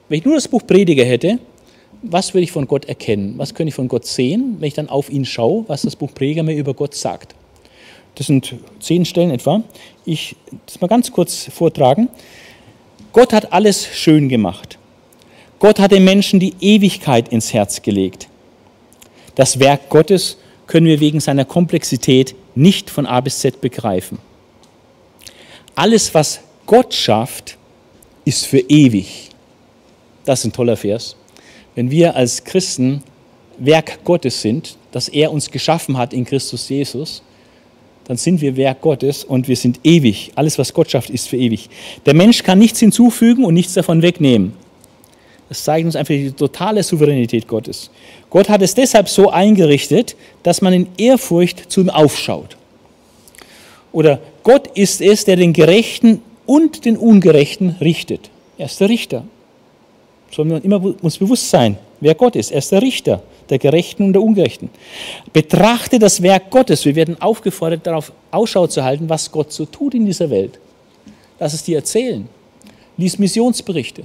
Wenn 0.10 0.20
ich 0.20 0.26
nur 0.26 0.36
das 0.36 0.48
Buch 0.48 0.66
Prediger 0.68 1.06
hätte, 1.06 1.40
was 2.02 2.34
würde 2.34 2.44
ich 2.44 2.52
von 2.52 2.68
Gott 2.68 2.86
erkennen? 2.86 3.36
Was 3.38 3.54
könnte 3.54 3.70
ich 3.70 3.76
von 3.76 3.88
Gott 3.88 4.06
sehen, 4.06 4.58
wenn 4.60 4.68
ich 4.68 4.74
dann 4.74 4.90
auf 4.90 5.10
ihn 5.10 5.26
schaue, 5.26 5.66
was 5.68 5.84
das 5.84 5.96
Buch 5.96 6.14
Prediger 6.14 6.44
mir 6.44 6.56
über 6.56 6.74
Gott 6.74 6.96
sagt? 6.96 7.36
Das 8.16 8.28
sind 8.28 8.56
zehn 8.80 9.06
Stellen 9.06 9.32
etwa. 9.32 9.64
Ich 10.06 10.36
das 10.66 10.82
mal 10.82 10.88
ganz 10.88 11.12
kurz 11.12 11.46
vortragen. 11.46 12.10
Gott 13.14 13.34
hat 13.34 13.52
alles 13.52 13.86
schön 13.86 14.30
gemacht. 14.30 14.78
Gott 15.60 15.80
hat 15.80 15.92
den 15.92 16.04
Menschen 16.04 16.40
die 16.40 16.56
Ewigkeit 16.60 17.30
ins 17.30 17.54
Herz 17.54 17.82
gelegt. 17.82 18.28
Das 19.36 19.60
Werk 19.60 19.90
Gottes 19.90 20.38
können 20.68 20.88
wir 20.88 21.00
wegen 21.00 21.20
seiner 21.20 21.46
Komplexität 21.46 22.36
nicht 22.56 22.90
von 22.90 23.06
A 23.06 23.22
bis 23.22 23.40
Z 23.40 23.62
begreifen. 23.62 24.18
Alles, 25.76 26.14
was 26.14 26.42
Gott 26.66 26.94
schafft, 26.94 27.58
ist 28.26 28.46
für 28.46 28.60
ewig. 28.60 29.30
Das 30.26 30.40
ist 30.40 30.46
ein 30.46 30.54
toller 30.54 30.78
Vers. 30.78 31.16
Wenn 31.76 31.92
wir 31.92 32.16
als 32.16 32.44
Christen 32.44 33.04
Werk 33.58 34.04
Gottes 34.04 34.42
sind, 34.42 34.78
das 34.92 35.08
er 35.08 35.32
uns 35.32 35.52
geschaffen 35.52 35.98
hat 35.98 36.14
in 36.14 36.26
Christus 36.26 36.70
Jesus, 36.70 37.24
dann 38.12 38.18
sind 38.18 38.42
wir 38.42 38.58
Werk 38.58 38.82
Gottes 38.82 39.24
und 39.24 39.48
wir 39.48 39.56
sind 39.56 39.80
ewig. 39.86 40.34
Alles, 40.36 40.60
was 40.60 40.74
Gott 40.74 40.92
schafft, 40.92 41.10
ist 41.10 41.30
für 41.30 41.38
ewig. 41.38 41.70
Der 42.06 42.14
Mensch 42.14 42.44
kann 42.44 42.60
nichts 42.60 42.82
hinzufügen 42.82 43.46
und 43.46 43.54
nichts 43.54 43.74
davon 43.74 44.02
wegnehmen. 44.02 44.52
Das 45.48 45.64
zeigt 45.64 45.86
uns 45.86 45.96
einfach 45.96 46.14
die 46.14 46.34
totale 46.34 46.84
Souveränität 46.84 47.48
Gottes. 47.48 47.90
Gott 48.30 48.50
hat 48.50 48.62
es 48.64 48.76
deshalb 48.76 49.08
so 49.08 49.30
eingerichtet, 49.30 50.18
dass 50.44 50.62
man 50.62 50.74
in 50.74 50.88
Ehrfurcht 50.98 51.72
zu 51.72 51.80
ihm 51.80 51.90
aufschaut. 51.90 52.58
Oder 53.94 54.20
Gott 54.44 54.68
ist 54.76 55.00
es, 55.00 55.24
der 55.24 55.38
den 55.38 55.54
Gerechten 55.54 56.22
und 56.46 56.84
den 56.84 56.98
Ungerechten 56.98 57.78
richtet. 57.80 58.30
Er 58.58 58.66
ist 58.66 58.82
der 58.82 58.90
Richter. 58.90 59.24
Sollen 60.36 60.50
wir 60.50 60.62
immer 60.66 60.84
uns 61.02 61.18
bewusst 61.18 61.50
sein, 61.50 61.78
wer 62.02 62.16
Gott 62.16 62.36
ist. 62.36 62.52
Er 62.52 62.58
ist 62.58 62.74
der 62.74 62.82
Richter 62.82 63.24
der 63.52 63.60
Gerechten 63.60 64.06
und 64.06 64.14
der 64.14 64.24
Ungerechten. 64.24 64.70
Betrachte 65.34 66.00
das 66.00 66.24
Werk 66.24 66.50
Gottes. 66.50 66.86
Wir 66.86 66.96
werden 66.96 67.22
aufgefordert, 67.22 67.86
darauf 67.86 68.12
Ausschau 68.32 68.66
zu 68.66 68.84
halten, 68.84 69.10
was 69.10 69.32
Gott 69.32 69.52
so 69.52 69.66
tut 69.66 69.94
in 69.94 70.06
dieser 70.06 70.30
Welt. 70.30 70.60
Lass 71.40 71.54
es 71.54 71.64
dir 71.64 71.78
erzählen. 71.78 72.28
Lies 72.98 73.20
Missionsberichte. 73.20 74.04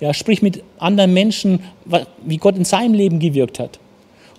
Ja, 0.00 0.12
sprich 0.12 0.42
mit 0.42 0.62
anderen 0.78 1.12
Menschen, 1.12 1.60
wie 2.24 2.36
Gott 2.36 2.56
in 2.56 2.64
seinem 2.64 2.94
Leben 2.94 3.18
gewirkt 3.18 3.58
hat. 3.58 3.78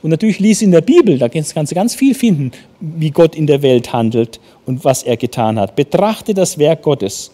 Und 0.02 0.10
natürlich 0.10 0.40
lies 0.40 0.62
in 0.62 0.72
der 0.72 0.82
Bibel, 0.82 1.18
da 1.20 1.30
kannst 1.30 1.56
du 1.56 1.76
ganz 1.76 1.94
viel 1.94 2.16
finden, 2.16 2.52
wie 2.80 3.12
Gott 3.12 3.36
in 3.36 3.46
der 3.46 3.62
Welt 3.62 3.94
handelt 3.94 4.40
und 4.66 4.84
was 4.84 5.04
er 5.04 5.18
getan 5.18 5.60
hat. 5.60 5.76
Betrachte 5.76 6.34
das 6.34 6.58
Werk 6.58 6.82
Gottes. 6.82 7.32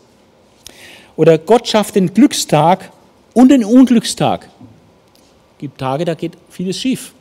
Oder 1.16 1.38
Gott 1.38 1.68
schafft 1.68 1.96
den 1.96 2.14
Glückstag 2.14 2.92
und 3.34 3.50
den 3.50 3.64
Unglückstag. 3.64 4.50
Gibt 5.60 5.80
Tage, 5.80 6.06
da 6.06 6.14
geht 6.14 6.34
vieles 6.50 6.80
schief. 6.80 7.14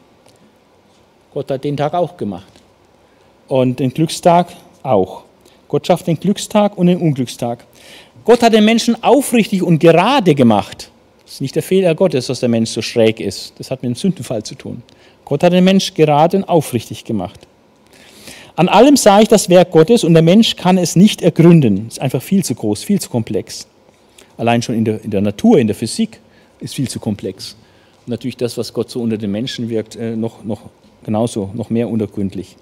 Gott 1.33 1.51
hat 1.51 1.65
den 1.65 1.77
Tag 1.77 1.95
auch 1.95 2.17
gemacht. 2.17 2.53
Und 3.49 3.79
den 3.79 3.93
Glückstag 3.93 4.49
auch. 4.83 5.23
Gott 5.69 5.87
schafft 5.87 6.07
den 6.07 6.21
Glückstag 6.21 6.77
und 6.77 6.87
den 6.87 6.99
Unglückstag. 6.99 7.65
Gott 8.25 8.43
hat 8.43 8.53
den 8.53 8.65
Menschen 8.65 9.03
aufrichtig 9.03 9.63
und 9.63 9.79
gerade 9.79 10.35
gemacht. 10.35 10.91
Das 11.25 11.35
ist 11.35 11.41
nicht 11.41 11.55
der 11.55 11.63
Fehler 11.63 11.95
Gottes, 11.95 12.27
dass 12.27 12.41
der 12.41 12.49
Mensch 12.49 12.71
so 12.71 12.83
schräg 12.83 13.21
ist. 13.21 13.55
Das 13.59 13.71
hat 13.71 13.83
mit 13.83 13.91
dem 13.91 13.95
Sündenfall 13.97 14.43
zu 14.43 14.55
tun. 14.55 14.83
Gott 15.25 15.43
hat 15.43 15.53
den 15.53 15.65
Mensch 15.65 15.95
gerade 15.95 16.37
und 16.37 16.45
aufrichtig 16.45 17.05
gemacht. 17.05 17.41
An 18.55 18.69
allem 18.69 18.97
sah 18.97 19.21
ich 19.21 19.29
das 19.29 19.49
Werk 19.49 19.71
Gottes 19.71 20.05
und 20.05 20.15
der 20.15 20.23
Mensch 20.23 20.57
kann 20.57 20.79
es 20.79 20.95
nicht 20.95 21.23
ergründen. 21.23 21.87
Es 21.89 21.95
ist 21.95 22.01
einfach 22.01 22.23
viel 22.23 22.45
zu 22.45 22.55
groß, 22.55 22.85
viel 22.85 23.01
zu 23.01 23.09
komplex. 23.09 23.67
Allein 24.37 24.63
schon 24.63 24.75
in 24.75 24.85
der, 24.85 25.03
in 25.03 25.11
der 25.11 25.21
Natur, 25.21 25.59
in 25.59 25.67
der 25.67 25.77
Physik 25.77 26.21
ist 26.61 26.75
viel 26.75 26.89
zu 26.89 27.01
komplex 27.01 27.57
natürlich 28.07 28.37
das, 28.37 28.57
was 28.57 28.73
Gott 28.73 28.91
so 28.91 29.01
unter 29.01 29.19
den 29.19 29.31
Menschen 29.31 29.69
wirkt, 29.69 29.97
äh, 29.97 30.17
noch, 30.17 30.45
noch 30.45 30.63
genauso, 31.05 31.51
noch 31.55 31.71
mehr 31.71 31.89
untergründlich. 31.89 32.57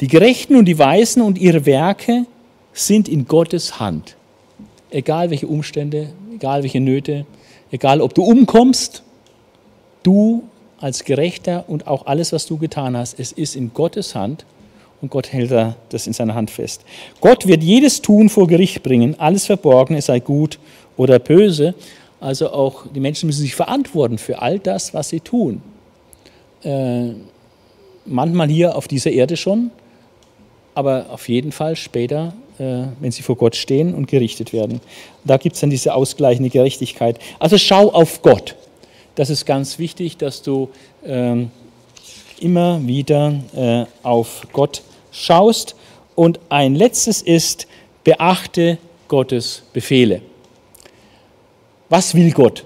Die 0.00 0.08
Gerechten 0.08 0.56
und 0.56 0.66
die 0.66 0.78
Weisen 0.78 1.22
und 1.22 1.38
ihre 1.38 1.64
Werke 1.66 2.26
sind 2.72 3.08
in 3.08 3.26
Gottes 3.26 3.80
Hand. 3.80 4.16
Egal 4.90 5.30
welche 5.30 5.46
Umstände, 5.46 6.10
egal 6.34 6.62
welche 6.62 6.80
Nöte, 6.80 7.26
egal 7.70 8.00
ob 8.00 8.14
du 8.14 8.22
umkommst, 8.22 9.02
du 10.02 10.44
als 10.78 11.04
Gerechter 11.04 11.64
und 11.68 11.86
auch 11.86 12.06
alles, 12.06 12.32
was 12.32 12.46
du 12.46 12.58
getan 12.58 12.96
hast, 12.96 13.18
es 13.18 13.32
ist 13.32 13.56
in 13.56 13.72
Gottes 13.72 14.14
Hand 14.14 14.44
und 15.00 15.10
Gott 15.10 15.32
hält 15.32 15.52
das 15.88 16.06
in 16.06 16.12
seiner 16.12 16.34
Hand 16.34 16.50
fest. 16.50 16.82
Gott 17.20 17.46
wird 17.46 17.62
jedes 17.62 18.02
Tun 18.02 18.28
vor 18.28 18.46
Gericht 18.46 18.82
bringen, 18.82 19.18
alles 19.18 19.46
Verborgene 19.46 20.00
sei 20.02 20.20
gut 20.20 20.58
oder 20.96 21.18
böse. 21.18 21.74
Also 22.20 22.50
auch 22.50 22.86
die 22.94 23.00
Menschen 23.00 23.26
müssen 23.26 23.42
sich 23.42 23.54
verantworten 23.54 24.18
für 24.18 24.40
all 24.40 24.58
das, 24.58 24.94
was 24.94 25.10
sie 25.10 25.20
tun. 25.20 25.62
Äh, 26.62 27.10
manchmal 28.06 28.48
hier 28.48 28.76
auf 28.76 28.88
dieser 28.88 29.10
Erde 29.10 29.36
schon, 29.36 29.70
aber 30.74 31.06
auf 31.10 31.28
jeden 31.28 31.52
Fall 31.52 31.76
später, 31.76 32.32
äh, 32.58 32.84
wenn 33.00 33.12
sie 33.12 33.22
vor 33.22 33.36
Gott 33.36 33.56
stehen 33.56 33.94
und 33.94 34.06
gerichtet 34.06 34.52
werden. 34.52 34.80
Da 35.24 35.36
gibt 35.36 35.54
es 35.54 35.60
dann 35.60 35.70
diese 35.70 35.94
ausgleichende 35.94 36.50
Gerechtigkeit. 36.50 37.18
Also 37.38 37.58
schau 37.58 37.90
auf 37.90 38.22
Gott. 38.22 38.56
Das 39.14 39.30
ist 39.30 39.46
ganz 39.46 39.78
wichtig, 39.78 40.16
dass 40.16 40.42
du 40.42 40.68
äh, 41.04 41.46
immer 42.40 42.86
wieder 42.86 43.34
äh, 43.54 43.84
auf 44.02 44.46
Gott 44.52 44.82
schaust. 45.10 45.74
Und 46.14 46.40
ein 46.48 46.74
letztes 46.74 47.22
ist, 47.22 47.66
beachte 48.04 48.78
Gottes 49.08 49.62
Befehle. 49.72 50.20
Was 51.88 52.14
will 52.14 52.30
Gott? 52.32 52.64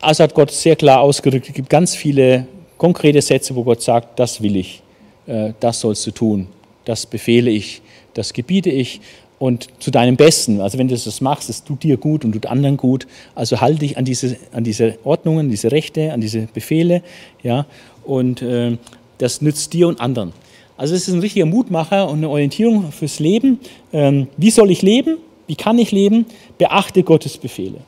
Also 0.00 0.24
hat 0.24 0.34
Gott 0.34 0.50
sehr 0.50 0.76
klar 0.76 1.00
ausgedrückt, 1.00 1.48
es 1.48 1.54
gibt 1.54 1.70
ganz 1.70 1.94
viele 1.94 2.46
konkrete 2.76 3.20
Sätze, 3.20 3.54
wo 3.54 3.64
Gott 3.64 3.82
sagt, 3.82 4.18
das 4.18 4.40
will 4.42 4.56
ich, 4.56 4.82
äh, 5.26 5.52
das 5.60 5.80
sollst 5.80 6.06
du 6.06 6.10
tun, 6.12 6.48
das 6.84 7.06
befehle 7.06 7.50
ich, 7.50 7.82
das 8.14 8.32
gebiete 8.32 8.70
ich 8.70 9.00
und 9.38 9.68
zu 9.80 9.90
deinem 9.90 10.16
Besten. 10.16 10.60
Also 10.60 10.78
wenn 10.78 10.88
du 10.88 10.96
das 10.96 11.20
machst, 11.20 11.48
es 11.50 11.62
tut 11.62 11.82
dir 11.82 11.96
gut 11.96 12.24
und 12.24 12.32
tut 12.32 12.46
anderen 12.46 12.76
gut. 12.76 13.06
Also 13.34 13.60
halte 13.60 13.80
dich 13.80 13.96
an 13.96 14.04
diese, 14.04 14.36
an 14.52 14.64
diese 14.64 14.98
Ordnungen, 15.04 15.50
diese 15.50 15.70
Rechte, 15.70 16.12
an 16.12 16.20
diese 16.20 16.42
Befehle, 16.52 17.02
ja, 17.42 17.66
und 18.04 18.42
äh, 18.42 18.76
das 19.18 19.42
nützt 19.42 19.72
dir 19.72 19.88
und 19.88 20.00
anderen. 20.00 20.32
Also 20.76 20.94
es 20.94 21.08
ist 21.08 21.14
ein 21.14 21.20
richtiger 21.20 21.46
Mutmacher 21.46 22.08
und 22.08 22.18
eine 22.18 22.28
Orientierung 22.28 22.92
fürs 22.92 23.18
Leben. 23.18 23.58
Ähm, 23.92 24.28
wie 24.36 24.50
soll 24.50 24.70
ich 24.70 24.82
leben? 24.82 25.18
Wie 25.48 25.56
kann 25.56 25.78
ich 25.78 25.90
leben? 25.90 26.26
Beachte 26.58 27.02
Gottes 27.02 27.36
Befehle. 27.36 27.80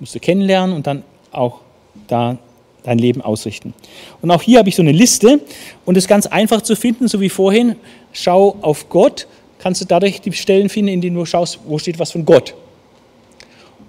Musst 0.00 0.14
du 0.14 0.20
kennenlernen 0.20 0.74
und 0.74 0.86
dann 0.86 1.02
auch 1.30 1.60
da 2.06 2.38
dein 2.84 2.98
Leben 2.98 3.20
ausrichten. 3.20 3.74
Und 4.22 4.30
auch 4.30 4.42
hier 4.42 4.58
habe 4.58 4.68
ich 4.68 4.76
so 4.76 4.82
eine 4.82 4.92
Liste 4.92 5.40
und 5.84 5.96
es 5.96 6.04
ist 6.04 6.08
ganz 6.08 6.26
einfach 6.26 6.62
zu 6.62 6.76
finden, 6.76 7.08
so 7.08 7.20
wie 7.20 7.30
vorhin. 7.30 7.76
Schau 8.12 8.56
auf 8.60 8.88
Gott, 8.88 9.26
kannst 9.58 9.80
du 9.80 9.86
dadurch 9.86 10.20
die 10.20 10.32
Stellen 10.32 10.68
finden, 10.68 10.92
in 10.92 11.00
denen 11.00 11.16
du 11.16 11.24
schaust, 11.24 11.58
wo 11.66 11.78
steht 11.78 11.98
was 11.98 12.12
von 12.12 12.24
Gott. 12.24 12.54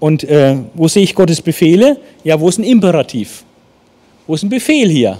Und 0.00 0.24
äh, 0.24 0.56
wo 0.74 0.88
sehe 0.88 1.02
ich 1.02 1.14
Gottes 1.14 1.40
Befehle? 1.40 2.00
Ja, 2.24 2.40
wo 2.40 2.48
ist 2.48 2.58
ein 2.58 2.64
Imperativ? 2.64 3.44
Wo 4.26 4.34
ist 4.34 4.42
ein 4.42 4.48
Befehl 4.48 4.88
hier? 4.88 5.18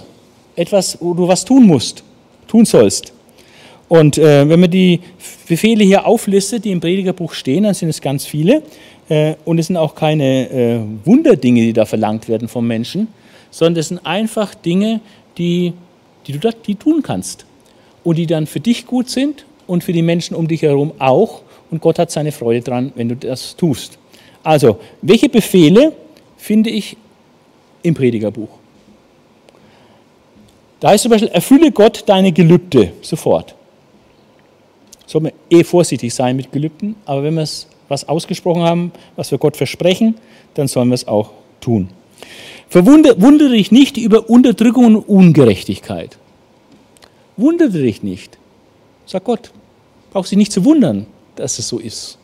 Etwas, 0.55 0.97
wo 0.99 1.13
du 1.13 1.27
was 1.27 1.45
tun 1.45 1.65
musst, 1.65 2.03
tun 2.47 2.65
sollst. 2.65 3.13
Und 3.89 4.17
äh, 4.17 4.47
wenn 4.49 4.59
man 4.59 4.69
die 4.69 4.99
Befehle 5.47 5.83
hier 5.83 6.05
auflistet, 6.05 6.65
die 6.65 6.71
im 6.71 6.81
Predigerbuch 6.81 7.33
stehen, 7.33 7.63
dann 7.63 7.73
sind 7.73 7.89
es 7.89 8.01
ganz 8.01 8.25
viele. 8.25 8.61
Äh, 9.07 9.35
und 9.45 9.59
es 9.59 9.67
sind 9.67 9.77
auch 9.77 9.95
keine 9.95 10.49
äh, 10.49 10.79
Wunderdinge, 11.05 11.61
die 11.61 11.73
da 11.73 11.85
verlangt 11.85 12.27
werden 12.27 12.47
vom 12.47 12.67
Menschen, 12.67 13.07
sondern 13.49 13.79
es 13.79 13.87
sind 13.87 14.05
einfach 14.05 14.53
Dinge, 14.55 14.99
die, 15.37 15.73
die 16.25 16.33
du 16.33 16.39
da, 16.39 16.49
die 16.51 16.75
tun 16.75 17.01
kannst. 17.01 17.45
Und 18.03 18.17
die 18.17 18.25
dann 18.25 18.47
für 18.47 18.59
dich 18.59 18.85
gut 18.85 19.09
sind 19.09 19.45
und 19.67 19.83
für 19.83 19.93
die 19.93 20.01
Menschen 20.01 20.35
um 20.35 20.47
dich 20.47 20.61
herum 20.61 20.93
auch. 20.99 21.41
Und 21.71 21.81
Gott 21.81 21.99
hat 21.99 22.11
seine 22.11 22.31
Freude 22.31 22.61
dran, 22.61 22.91
wenn 22.95 23.09
du 23.09 23.15
das 23.15 23.55
tust. 23.55 23.97
Also, 24.43 24.79
welche 25.01 25.27
Befehle 25.27 25.91
finde 26.37 26.69
ich 26.69 26.95
im 27.83 27.93
Predigerbuch? 27.93 28.49
Da 30.79 30.89
heißt 30.89 31.03
zum 31.03 31.11
Beispiel, 31.11 31.29
erfülle 31.29 31.71
Gott 31.71 32.03
deine 32.05 32.31
Gelübde 32.31 32.93
sofort. 33.01 33.56
Soll 35.07 35.21
man 35.21 35.31
eh 35.49 35.63
vorsichtig 35.63 36.13
sein 36.13 36.35
mit 36.35 36.51
Gelübden, 36.51 36.95
aber 37.05 37.23
wenn 37.23 37.33
wir 37.33 37.47
was 37.87 38.07
ausgesprochen 38.07 38.61
haben, 38.61 38.91
was 39.15 39.31
wir 39.31 39.39
Gott 39.39 39.57
versprechen, 39.57 40.15
dann 40.53 40.67
sollen 40.67 40.89
wir 40.89 40.95
es 40.95 41.07
auch 41.07 41.31
tun. 41.61 41.89
Verwundere 42.69 43.49
dich 43.49 43.71
nicht 43.71 43.97
über 43.97 44.29
Unterdrückung 44.29 44.85
und 44.85 44.97
Ungerechtigkeit. 44.97 46.17
Wundere 47.37 47.69
dich 47.69 48.03
nicht. 48.03 48.37
Sag 49.05 49.23
Gott, 49.23 49.51
brauchst 50.11 50.31
dich 50.31 50.37
nicht 50.37 50.51
zu 50.51 50.65
wundern, 50.65 51.05
dass 51.37 51.57
es 51.57 51.67
so 51.69 51.79
ist. 51.79 52.17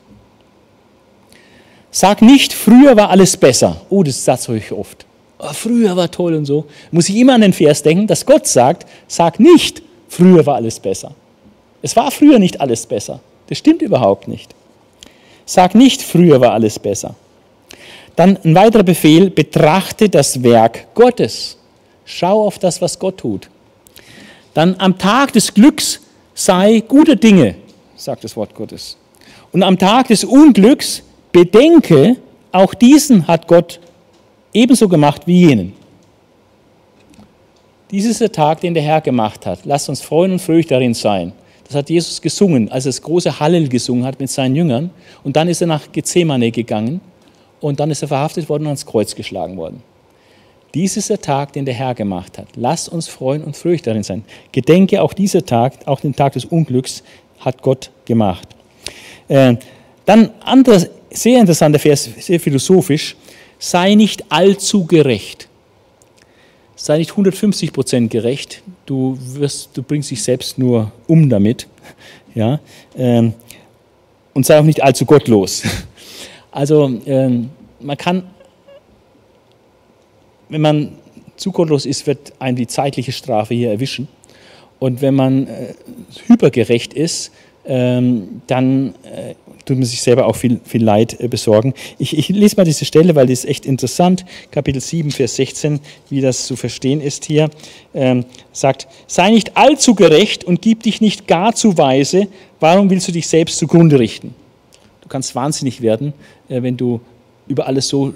Sag 1.92 2.22
nicht, 2.22 2.52
früher 2.52 2.98
war 2.98 3.10
alles 3.10 3.38
besser. 3.38 3.82
Oh, 3.90 4.04
das 4.04 4.26
Satz 4.26 4.48
höre 4.48 4.58
ich 4.58 4.72
oft. 4.72 5.06
Oh, 5.40 5.54
früher 5.54 5.96
war 5.96 6.10
toll 6.12 6.34
und 6.34 6.46
so. 6.46 6.66
Muss 6.92 7.08
ich 7.08 7.16
immer 7.16 7.36
an 7.36 7.42
den 7.42 7.54
Vers 7.54 7.84
denken, 7.84 8.08
dass 8.08 8.26
Gott 8.26 8.48
sagt, 8.48 8.90
sag 9.08 9.40
nicht, 9.40 9.82
früher 10.10 10.46
war 10.46 10.56
alles 10.56 10.80
besser. 10.80 11.14
Es 11.84 11.96
war 11.96 12.10
früher 12.10 12.40
nicht 12.40 12.60
alles 12.60 12.88
besser. 12.88 13.20
Das 13.48 13.60
stimmt 13.60 13.82
überhaupt 13.84 14.28
nicht. 14.28 14.56
Sag 15.46 15.76
nicht, 15.76 16.02
früher 16.02 16.40
war 16.42 16.54
alles 16.54 16.80
besser. 16.80 17.16
Dann 18.16 18.40
ein 18.44 18.56
weiterer 18.56 18.84
Befehl, 18.84 19.30
betrachte 19.30 20.10
das 20.10 20.42
Werk 20.42 20.88
Gottes. 20.96 21.58
Schau 22.06 22.48
auf 22.48 22.58
das, 22.58 22.82
was 22.82 22.98
Gott 22.98 23.18
tut. 23.18 23.50
Dann 24.54 24.76
am 24.80 24.98
Tag 24.98 25.34
des 25.34 25.54
Glücks 25.54 26.00
sei 26.34 26.82
gute 26.88 27.18
Dinge, 27.18 27.56
sagt 27.98 28.24
das 28.24 28.38
Wort 28.38 28.56
Gottes. 28.56 28.98
Und 29.52 29.62
am 29.64 29.78
Tag 29.78 30.08
des 30.08 30.24
Unglücks 30.24 31.04
bedenke, 31.34 32.16
auch 32.52 32.74
diesen 32.74 33.28
hat 33.28 33.48
Gott 33.48 33.82
ebenso 34.54 34.88
gemacht 34.88 35.24
wie 35.26 35.48
jenen. 35.48 35.74
Dies 37.92 38.06
ist 38.06 38.22
der 38.22 38.32
Tag, 38.32 38.62
den 38.62 38.74
der 38.74 38.84
Herr 38.84 39.02
gemacht 39.02 39.46
hat. 39.46 39.66
Lasst 39.66 39.90
uns 39.90 40.02
freuen 40.02 40.32
und 40.32 40.40
fröhlich 40.40 40.68
darin 40.68 40.94
sein. 40.94 41.34
Das 41.66 41.76
hat 41.76 41.90
Jesus 41.90 42.22
gesungen, 42.22 42.70
als 42.70 42.86
er 42.86 42.90
das 42.90 43.02
große 43.02 43.40
Hallel 43.40 43.68
gesungen 43.70 44.06
hat 44.06 44.20
mit 44.20 44.30
seinen 44.30 44.56
Jüngern. 44.56 44.92
Und 45.24 45.36
dann 45.36 45.48
ist 45.48 45.62
er 45.62 45.68
nach 45.68 45.92
Gethsemane 45.92 46.52
gegangen 46.52 47.02
und 47.62 47.80
dann 47.80 47.90
ist 47.92 48.02
er 48.02 48.08
verhaftet 48.08 48.50
worden 48.50 48.64
und 48.64 48.68
ans 48.68 48.86
Kreuz 48.86 49.16
geschlagen 49.16 49.58
worden. 49.58 49.82
Dies 50.74 50.98
ist 50.98 51.10
der 51.10 51.22
Tag, 51.22 51.54
den 51.54 51.66
der 51.66 51.74
Herr 51.76 51.94
gemacht 51.94 52.38
hat. 52.38 52.48
Lasst 52.56 52.90
uns 52.90 53.08
freuen 53.08 53.44
und 53.44 53.56
fröhlich 53.56 53.84
darin 53.84 54.04
sein. 54.04 54.26
Gedenke, 54.52 55.02
auch 55.02 55.14
dieser 55.14 55.46
Tag, 55.46 55.74
auch 55.86 56.00
den 56.00 56.16
Tag 56.16 56.34
des 56.34 56.46
Unglücks, 56.46 57.04
hat 57.40 57.62
Gott 57.62 57.92
gemacht. 58.06 58.48
Äh, 59.28 59.56
dann 60.06 60.32
anderes 60.44 60.90
sehr 61.12 61.40
interessanter 61.40 61.80
Vers, 61.80 62.10
sehr 62.18 62.40
philosophisch, 62.40 63.16
sei 63.60 63.96
nicht 63.96 64.26
allzu 64.30 64.86
gerecht. 64.86 65.48
Sei 66.76 66.98
nicht 66.98 67.12
150 67.12 67.72
Prozent 67.72 68.12
gerecht, 68.12 68.64
du, 68.86 69.18
wirst, 69.20 69.70
du 69.76 69.84
bringst 69.84 70.12
dich 70.12 70.24
selbst 70.24 70.58
nur 70.58 70.92
um 71.08 71.30
damit. 71.30 71.68
Ja? 72.36 72.60
Ähm, 72.98 73.34
und 74.34 74.46
sei 74.46 74.60
auch 74.60 74.64
nicht 74.64 74.84
allzu 74.84 75.06
gottlos. 75.06 75.64
Also 76.56 77.02
ähm, 77.08 77.50
man 77.80 77.98
kann, 77.98 78.28
wenn 80.50 80.62
man 80.62 80.92
zu 81.36 81.52
gottlos 81.52 81.88
ist, 81.88 82.06
wird 82.06 82.32
einen 82.38 82.56
die 82.56 82.68
zeitliche 82.68 83.12
Strafe 83.12 83.56
hier 83.56 83.72
erwischen. 83.72 84.08
Und 84.78 85.02
wenn 85.02 85.16
man 85.16 85.48
äh, 85.48 85.74
hypergerecht 86.28 86.94
ist, 86.94 87.32
ähm, 87.66 88.44
dann 88.46 88.94
äh, 89.04 89.34
tut 89.66 89.78
man 89.78 89.86
sich 89.86 90.02
selber 90.02 90.28
auch 90.28 90.36
viel, 90.36 90.60
viel 90.64 90.84
Leid 90.84 91.20
äh, 91.20 91.28
besorgen. 91.28 91.74
Ich, 91.98 92.18
ich, 92.18 92.30
lese 92.30 92.56
mal 92.58 92.66
diese 92.66 92.86
Stelle, 92.86 93.16
weil 93.16 93.28
die 93.28 93.34
ist 93.34 93.46
echt 93.46 93.66
interessant. 93.66 94.26
Kapitel 94.52 94.82
7, 94.82 95.12
Vers 95.12 95.36
16, 95.36 95.80
wie 96.10 96.22
das 96.22 96.46
zu 96.46 96.56
verstehen 96.56 97.02
ist 97.02 97.26
hier. 97.26 97.50
Ähm, 97.94 98.26
sagt, 98.52 98.88
sei 99.08 99.32
nicht 99.32 99.58
allzu 99.58 99.96
gerecht 99.96 100.44
und 100.44 100.62
gib 100.62 100.84
dich 100.84 101.02
nicht 101.02 101.28
gar 101.28 101.56
zu 101.56 101.78
weise. 101.78 102.28
Warum 102.60 102.90
willst 102.90 103.08
du 103.08 103.12
dich 103.12 103.28
selbst 103.28 103.58
zugrunde 103.58 104.00
richten? 104.00 104.36
Du 105.02 105.10
kannst 105.10 105.36
wahnsinnig 105.36 105.82
werden, 105.82 106.14
äh, 106.50 106.62
wenn 106.62 106.78
du 106.78 107.02
über 107.48 107.68
alles 107.68 107.88
so 107.88 108.14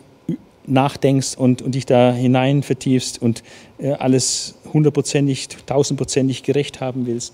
nachdenkst 0.67 1.35
und, 1.37 1.61
und 1.61 1.75
dich 1.75 1.85
da 1.85 2.11
hinein 2.11 2.61
vertiefst 2.61 3.21
und 3.21 3.43
äh, 3.79 3.91
alles 3.91 4.55
hundertprozentig, 4.73 5.47
tausendprozentig 5.65 6.43
gerecht 6.43 6.81
haben 6.81 7.05
willst. 7.05 7.33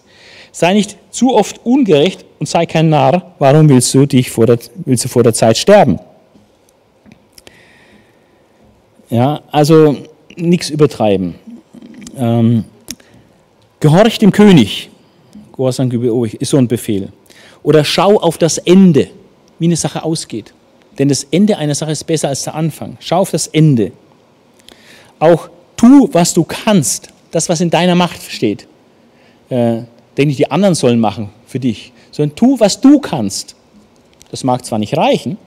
Sei 0.51 0.73
nicht 0.73 0.97
zu 1.11 1.33
oft 1.33 1.65
ungerecht 1.65 2.25
und 2.39 2.47
sei 2.47 2.65
kein 2.65 2.89
Narr. 2.89 3.33
Warum 3.39 3.69
willst 3.69 3.93
du 3.93 4.05
dich 4.05 4.31
vor 4.31 4.45
der, 4.45 4.59
willst 4.85 5.05
du 5.05 5.09
vor 5.09 5.23
der 5.23 5.33
Zeit 5.33 5.57
sterben? 5.57 5.99
Ja, 9.09 9.41
also 9.51 9.97
nichts 10.35 10.69
übertreiben. 10.69 11.35
Ähm, 12.17 12.65
gehorch 13.79 14.17
dem 14.17 14.31
König. 14.31 14.89
Gehorsam 15.55 15.91
ist 16.39 16.49
so 16.49 16.57
ein 16.57 16.67
Befehl. 16.67 17.09
Oder 17.61 17.83
schau 17.83 18.19
auf 18.19 18.37
das 18.37 18.57
Ende, 18.57 19.09
wie 19.59 19.65
eine 19.65 19.75
Sache 19.75 20.03
ausgeht. 20.03 20.53
Denn 20.97 21.09
das 21.09 21.25
Ende 21.29 21.57
einer 21.57 21.75
Sache 21.75 21.91
ist 21.91 22.03
besser 22.05 22.29
als 22.29 22.43
der 22.43 22.55
Anfang. 22.55 22.97
Schau 22.99 23.19
auf 23.19 23.31
das 23.31 23.47
Ende. 23.47 23.91
Auch 25.19 25.49
tu, 25.77 26.09
was 26.11 26.33
du 26.33 26.43
kannst, 26.43 27.12
das, 27.33 27.49
was 27.49 27.59
in 27.59 27.69
deiner 27.69 27.95
Macht 27.95 28.21
steht. 28.21 28.67
Äh, 29.49 29.81
denn 30.17 30.27
nicht 30.27 30.39
die 30.39 30.49
anderen 30.49 30.75
sollen 30.75 30.99
machen 30.99 31.29
für 31.47 31.59
dich, 31.59 31.91
sondern 32.11 32.35
tu, 32.35 32.59
was 32.59 32.79
du 32.79 32.99
kannst. 32.99 33.55
Das 34.31 34.43
mag 34.43 34.63
zwar 34.63 34.79
nicht 34.79 34.95
reichen, 34.95 35.37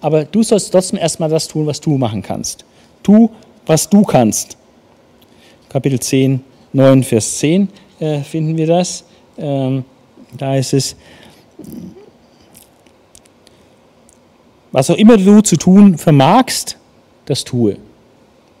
aber 0.00 0.24
du 0.24 0.42
sollst 0.42 0.72
trotzdem 0.72 0.98
erstmal 0.98 1.28
das 1.28 1.46
tun, 1.46 1.66
was 1.66 1.80
du 1.80 1.96
machen 1.98 2.22
kannst. 2.22 2.64
Tu, 3.02 3.30
was 3.66 3.88
du 3.88 4.02
kannst. 4.02 4.56
Kapitel 5.68 6.00
10, 6.00 6.42
9, 6.72 7.02
Vers 7.02 7.38
10 7.38 7.68
äh, 8.00 8.20
finden 8.20 8.56
wir 8.56 8.66
das. 8.66 9.04
Ähm, 9.36 9.84
da 10.36 10.56
ist 10.56 10.72
es, 10.72 10.96
was 14.72 14.90
auch 14.90 14.96
immer 14.96 15.18
du 15.18 15.42
zu 15.42 15.56
tun 15.56 15.98
vermagst, 15.98 16.78
das 17.26 17.44
tue. 17.44 17.76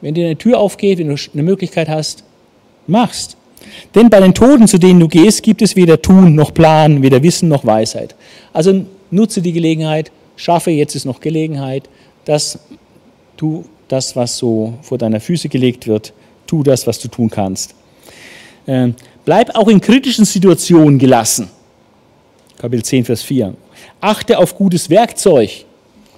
Wenn 0.02 0.14
dir 0.14 0.26
eine 0.26 0.36
Tür 0.36 0.58
aufgeht, 0.58 0.98
wenn 0.98 1.08
du 1.08 1.16
eine 1.32 1.42
Möglichkeit 1.42 1.88
hast, 1.88 2.22
machst. 2.88 3.36
Denn 3.94 4.10
bei 4.10 4.20
den 4.20 4.34
Toten, 4.34 4.68
zu 4.68 4.78
denen 4.78 5.00
du 5.00 5.08
gehst, 5.08 5.42
gibt 5.42 5.62
es 5.62 5.76
weder 5.76 6.00
Tun 6.00 6.34
noch 6.34 6.54
Plan, 6.54 7.02
weder 7.02 7.22
Wissen 7.22 7.48
noch 7.48 7.64
Weisheit. 7.64 8.14
Also 8.52 8.84
nutze 9.10 9.42
die 9.42 9.52
Gelegenheit, 9.52 10.10
schaffe, 10.36 10.70
jetzt 10.70 10.94
ist 10.94 11.04
noch 11.04 11.20
Gelegenheit, 11.20 11.88
dass 12.24 12.58
tu 13.36 13.64
das, 13.88 14.16
was 14.16 14.36
so 14.36 14.74
vor 14.82 14.98
deiner 14.98 15.20
Füße 15.20 15.48
gelegt 15.48 15.86
wird, 15.86 16.12
tu 16.46 16.62
das, 16.62 16.86
was 16.86 16.98
du 16.98 17.08
tun 17.08 17.30
kannst. 17.30 17.74
Ähm, 18.66 18.94
bleib 19.24 19.54
auch 19.54 19.68
in 19.68 19.80
kritischen 19.80 20.24
Situationen 20.24 20.98
gelassen. 20.98 21.48
Kapitel 22.58 22.84
10, 22.84 23.04
Vers 23.04 23.22
4. 23.22 23.54
Achte 24.00 24.38
auf 24.38 24.56
gutes 24.56 24.90
Werkzeug, 24.90 25.64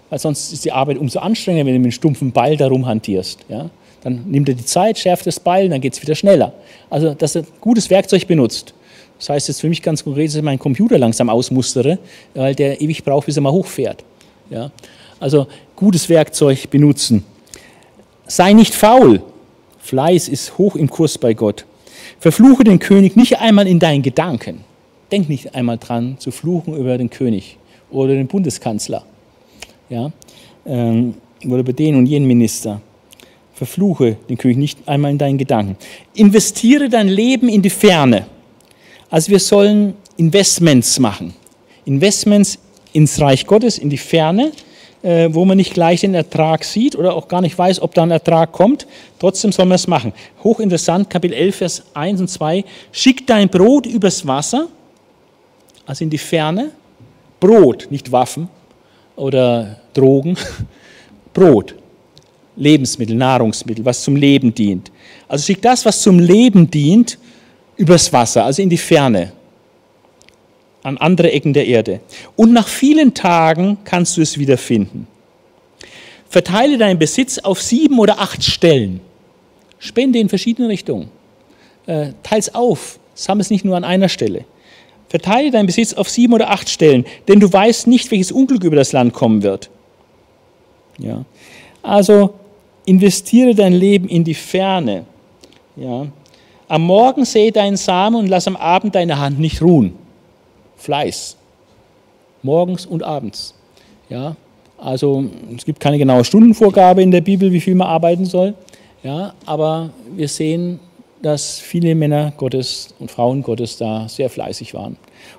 weil 0.08 0.18
sonst 0.18 0.52
ist 0.52 0.64
die 0.64 0.72
Arbeit 0.72 0.98
umso 0.98 1.18
anstrengender, 1.18 1.66
wenn 1.66 1.74
du 1.74 1.80
mit 1.80 1.86
einem 1.86 1.92
stumpfen 1.92 2.32
Ball 2.32 2.56
darum 2.56 2.86
hantierst. 2.86 3.40
Ja? 3.48 3.70
Dann 4.02 4.24
nimmt 4.26 4.48
er 4.48 4.54
die 4.54 4.64
Zeit, 4.64 4.98
schärft 4.98 5.26
das 5.26 5.40
Beil, 5.40 5.68
dann 5.68 5.80
geht 5.80 5.94
es 5.94 6.02
wieder 6.02 6.14
schneller. 6.14 6.52
Also, 6.88 7.14
dass 7.14 7.34
er 7.34 7.44
gutes 7.60 7.90
Werkzeug 7.90 8.26
benutzt. 8.26 8.74
Das 9.18 9.28
heißt 9.28 9.48
jetzt 9.48 9.60
für 9.60 9.68
mich 9.68 9.82
ganz 9.82 10.04
konkret, 10.04 10.28
dass 10.28 10.36
ich 10.36 10.42
meinen 10.42 10.58
Computer 10.58 10.98
langsam 10.98 11.28
ausmustere, 11.28 11.98
weil 12.34 12.54
der 12.54 12.80
ewig 12.80 13.04
braucht, 13.04 13.26
bis 13.26 13.36
er 13.36 13.42
mal 13.42 13.52
hochfährt. 13.52 14.04
Ja? 14.48 14.70
Also 15.18 15.48
gutes 15.74 16.08
Werkzeug 16.08 16.70
benutzen. 16.70 17.24
Sei 18.26 18.52
nicht 18.52 18.74
faul. 18.74 19.22
Fleiß 19.80 20.28
ist 20.28 20.58
hoch 20.58 20.76
im 20.76 20.88
Kurs 20.88 21.18
bei 21.18 21.34
Gott. 21.34 21.64
Verfluche 22.20 22.62
den 22.62 22.78
König 22.78 23.16
nicht 23.16 23.40
einmal 23.40 23.66
in 23.66 23.78
deinen 23.78 24.02
Gedanken. 24.02 24.64
Denk 25.10 25.28
nicht 25.28 25.54
einmal 25.54 25.78
dran, 25.78 26.16
zu 26.18 26.30
fluchen 26.30 26.76
über 26.76 26.98
den 26.98 27.10
König 27.10 27.56
oder 27.90 28.14
den 28.14 28.26
Bundeskanzler. 28.26 29.04
Ja? 29.88 30.12
Ähm, 30.66 31.14
oder 31.44 31.58
über 31.58 31.72
den 31.72 31.96
und 31.96 32.06
jenen 32.06 32.28
Minister. 32.28 32.80
Verfluche 33.58 34.16
den 34.28 34.38
König 34.38 34.56
nicht 34.56 34.88
einmal 34.88 35.10
in 35.10 35.18
deinen 35.18 35.36
Gedanken. 35.36 35.76
Investiere 36.14 36.88
dein 36.88 37.08
Leben 37.08 37.48
in 37.48 37.60
die 37.60 37.70
Ferne. 37.70 38.26
Also 39.10 39.30
wir 39.30 39.40
sollen 39.40 39.94
Investments 40.16 40.98
machen. 40.98 41.34
Investments 41.84 42.58
ins 42.92 43.20
Reich 43.20 43.46
Gottes, 43.46 43.78
in 43.78 43.90
die 43.90 43.98
Ferne, 43.98 44.52
äh, 45.02 45.28
wo 45.32 45.44
man 45.44 45.56
nicht 45.56 45.74
gleich 45.74 46.00
den 46.02 46.14
Ertrag 46.14 46.64
sieht 46.64 46.94
oder 46.94 47.14
auch 47.14 47.26
gar 47.26 47.40
nicht 47.40 47.58
weiß, 47.58 47.80
ob 47.82 47.94
da 47.94 48.04
ein 48.04 48.10
Ertrag 48.10 48.52
kommt. 48.52 48.86
Trotzdem 49.18 49.50
soll 49.50 49.66
man 49.66 49.76
es 49.76 49.86
machen. 49.86 50.12
Hochinteressant, 50.44 51.10
Kapitel 51.10 51.34
11, 51.34 51.56
Vers 51.56 51.82
1 51.94 52.20
und 52.20 52.28
2. 52.28 52.64
Schick 52.92 53.26
dein 53.26 53.48
Brot 53.48 53.86
übers 53.86 54.26
Wasser, 54.26 54.68
also 55.84 56.04
in 56.04 56.10
die 56.10 56.18
Ferne. 56.18 56.70
Brot, 57.40 57.88
nicht 57.90 58.10
Waffen 58.12 58.48
oder 59.16 59.80
Drogen. 59.94 60.36
Brot. 61.32 61.74
Lebensmittel, 62.58 63.16
Nahrungsmittel, 63.16 63.84
was 63.84 64.02
zum 64.02 64.16
Leben 64.16 64.52
dient. 64.52 64.90
Also 65.28 65.44
schick 65.44 65.62
das, 65.62 65.84
was 65.84 66.02
zum 66.02 66.18
Leben 66.18 66.70
dient, 66.70 67.18
übers 67.76 68.12
Wasser, 68.12 68.44
also 68.44 68.60
in 68.60 68.68
die 68.68 68.76
Ferne, 68.76 69.32
an 70.82 70.98
andere 70.98 71.32
Ecken 71.32 71.52
der 71.52 71.66
Erde. 71.66 72.00
Und 72.36 72.52
nach 72.52 72.68
vielen 72.68 73.14
Tagen 73.14 73.78
kannst 73.84 74.16
du 74.16 74.22
es 74.22 74.38
wiederfinden. 74.38 75.06
Verteile 76.28 76.76
deinen 76.76 76.98
Besitz 76.98 77.38
auf 77.38 77.62
sieben 77.62 77.98
oder 77.98 78.18
acht 78.18 78.44
Stellen. 78.44 79.00
Spende 79.78 80.18
in 80.18 80.28
verschiedene 80.28 80.68
Richtungen. 80.68 81.08
Äh, 81.86 82.12
teils 82.22 82.54
auf. 82.54 82.98
Sammle 83.14 83.42
es 83.42 83.50
nicht 83.50 83.64
nur 83.64 83.76
an 83.76 83.84
einer 83.84 84.08
Stelle. 84.08 84.44
Verteile 85.08 85.50
deinen 85.50 85.66
Besitz 85.66 85.94
auf 85.94 86.10
sieben 86.10 86.34
oder 86.34 86.50
acht 86.50 86.68
Stellen, 86.68 87.06
denn 87.28 87.40
du 87.40 87.50
weißt 87.50 87.86
nicht, 87.86 88.10
welches 88.10 88.30
Unglück 88.30 88.62
über 88.64 88.76
das 88.76 88.92
Land 88.92 89.14
kommen 89.14 89.42
wird. 89.42 89.70
Ja. 90.98 91.24
Also 91.82 92.34
investiere 92.88 93.54
dein 93.54 93.72
Leben 93.72 94.08
in 94.08 94.24
die 94.24 94.34
Ferne. 94.34 95.04
Ja. 95.76 96.06
Am 96.68 96.82
Morgen 96.82 97.24
sehe 97.24 97.52
deinen 97.52 97.76
Samen 97.76 98.16
und 98.16 98.26
lass 98.26 98.46
am 98.46 98.56
Abend 98.56 98.94
deine 98.94 99.18
Hand 99.18 99.38
nicht 99.38 99.62
ruhen. 99.62 99.94
Fleiß. 100.76 101.36
Morgens 102.42 102.86
und 102.86 103.02
abends. 103.02 103.54
Ja. 104.08 104.36
Also 104.78 105.24
es 105.56 105.64
gibt 105.64 105.80
keine 105.80 105.98
genaue 105.98 106.24
Stundenvorgabe 106.24 107.02
in 107.02 107.10
der 107.10 107.20
Bibel, 107.20 107.52
wie 107.52 107.60
viel 107.60 107.74
man 107.74 107.88
arbeiten 107.88 108.24
soll. 108.24 108.54
Ja, 109.02 109.34
aber 109.44 109.90
wir 110.14 110.28
sehen, 110.28 110.80
dass 111.22 111.58
viele 111.58 111.94
Männer 111.94 112.32
Gottes 112.36 112.94
und 112.98 113.10
Frauen 113.10 113.42
Gottes 113.42 113.76
da 113.76 114.08
sehr 114.08 114.30
fleißig 114.30 114.74
waren. 114.74 114.96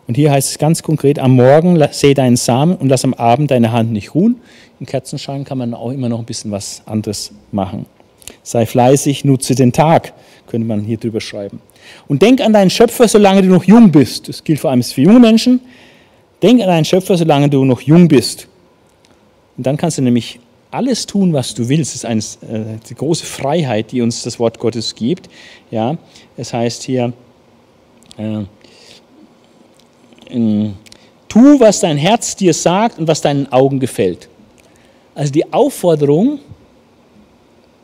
Und 0.07 0.15
hier 0.15 0.31
heißt 0.31 0.49
es 0.49 0.57
ganz 0.57 0.83
konkret, 0.83 1.19
am 1.19 1.35
Morgen 1.35 1.81
seh 1.91 2.13
deinen 2.13 2.35
Samen 2.35 2.75
und 2.75 2.89
lass 2.89 3.03
am 3.05 3.13
Abend 3.13 3.51
deine 3.51 3.71
Hand 3.71 3.91
nicht 3.91 4.13
ruhen. 4.13 4.41
Im 4.79 4.85
Kerzenschein 4.85 5.43
kann 5.43 5.57
man 5.57 5.73
auch 5.73 5.91
immer 5.91 6.09
noch 6.09 6.19
ein 6.19 6.25
bisschen 6.25 6.51
was 6.51 6.81
anderes 6.85 7.31
machen. 7.51 7.85
Sei 8.43 8.65
fleißig, 8.65 9.25
nutze 9.25 9.55
den 9.55 9.73
Tag, 9.73 10.13
könnte 10.47 10.67
man 10.67 10.81
hier 10.81 10.97
drüber 10.97 11.19
schreiben. 11.19 11.61
Und 12.07 12.21
denk 12.21 12.41
an 12.41 12.53
deinen 12.53 12.69
Schöpfer, 12.69 13.07
solange 13.07 13.41
du 13.41 13.49
noch 13.49 13.63
jung 13.63 13.91
bist. 13.91 14.29
Das 14.29 14.43
gilt 14.43 14.59
vor 14.59 14.71
allem 14.71 14.83
für 14.83 15.01
junge 15.01 15.19
Menschen. 15.19 15.59
Denk 16.41 16.61
an 16.61 16.67
deinen 16.67 16.85
Schöpfer, 16.85 17.17
solange 17.17 17.49
du 17.49 17.65
noch 17.65 17.81
jung 17.81 18.07
bist. 18.07 18.47
Und 19.57 19.67
dann 19.67 19.75
kannst 19.75 19.97
du 19.97 20.01
nämlich 20.01 20.39
alles 20.71 21.05
tun, 21.05 21.33
was 21.33 21.53
du 21.53 21.67
willst. 21.67 21.93
Das 21.93 22.03
ist 22.03 22.05
eine, 22.05 22.53
äh, 22.53 22.77
die 22.87 22.95
große 22.95 23.25
Freiheit, 23.25 23.91
die 23.91 24.01
uns 24.01 24.23
das 24.23 24.39
Wort 24.39 24.59
Gottes 24.59 24.95
gibt. 24.95 25.29
Ja, 25.71 25.97
es 26.37 26.53
heißt 26.53 26.83
hier, 26.83 27.11
äh, 28.17 28.43
in, 30.29 30.75
tu, 31.27 31.59
was 31.59 31.79
dein 31.81 31.97
Herz 31.97 32.35
dir 32.35 32.53
sagt 32.53 32.99
und 32.99 33.07
was 33.07 33.19
deinen 33.19 33.51
Augen 33.51 33.79
gefällt. 33.79 34.29
Also 35.19 35.33
die 35.33 35.51
Aufforderung, 35.51 36.39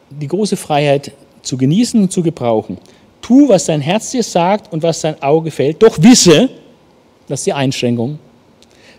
die 0.10 0.28
große 0.30 0.56
Freiheit 0.56 1.12
zu 1.42 1.58
genießen 1.58 2.02
und 2.04 2.10
zu 2.10 2.24
gebrauchen. 2.24 2.78
Tu, 3.22 3.50
was 3.50 3.66
dein 3.66 3.82
Herz 3.82 4.12
dir 4.12 4.24
sagt 4.24 4.72
und 4.72 4.82
was 4.82 5.02
dein 5.02 5.22
Auge 5.22 5.50
gefällt, 5.50 5.84
doch 5.84 6.02
wisse, 6.02 6.48
das 7.28 7.42
ist 7.42 7.48
die 7.48 7.52
Einschränkung, 7.52 8.20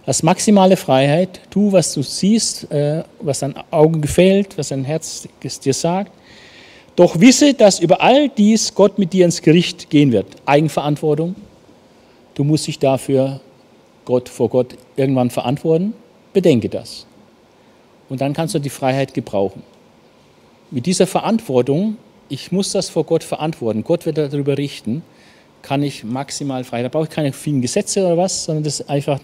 hast 0.07 0.23
maximale 0.23 0.77
Freiheit, 0.77 1.41
tu, 1.49 1.73
was 1.73 1.95
du 1.95 2.03
siehst, 2.03 2.71
äh, 2.71 3.05
was 3.21 3.39
dein 3.39 3.55
Auge 3.71 4.01
gefällt, 4.01 4.59
was 4.59 4.69
dein 4.69 4.85
Herz 4.85 5.27
dir 5.65 5.73
sagt. 5.73 6.13
Doch 6.95 7.19
wisse, 7.19 7.55
dass 7.55 7.81
über 7.81 8.03
all 8.03 8.29
dies 8.29 8.75
Gott 8.75 8.99
mit 8.99 9.15
dir 9.15 9.25
ins 9.25 9.41
Gericht 9.41 9.89
gehen 9.89 10.13
wird. 10.13 10.27
Eigenverantwortung. 10.45 11.37
Du 12.35 12.45
musst 12.45 12.67
dich 12.67 12.79
dafür 12.79 13.41
Gott, 14.05 14.29
vor 14.29 14.51
Gott 14.51 14.77
irgendwann 14.95 15.31
verantworten. 15.31 15.95
Bedenke 16.35 16.69
das. 16.69 17.07
Und 18.09 18.21
dann 18.21 18.33
kannst 18.33 18.55
du 18.55 18.59
die 18.59 18.71
Freiheit 18.71 19.15
gebrauchen. 19.15 19.63
Mit 20.71 20.87
dieser 20.87 21.07
Verantwortung, 21.07 21.97
ich 22.29 22.53
muss 22.53 22.73
das 22.73 22.89
vor 22.89 23.05
Gott 23.05 23.25
verantworten, 23.25 23.85
Gott 23.85 24.07
wird 24.07 24.19
darüber 24.19 24.59
richten, 24.59 25.03
kann 25.63 25.83
ich 25.83 26.05
maximal 26.05 26.63
frei. 26.65 26.83
Da 26.83 26.89
brauche 26.89 27.05
ich 27.05 27.11
keine 27.11 27.33
vielen 27.33 27.61
Gesetze 27.61 28.05
oder 28.05 28.17
was, 28.17 28.45
sondern 28.45 28.65
das 28.65 28.81
ist 28.81 28.89
einfach 28.89 29.19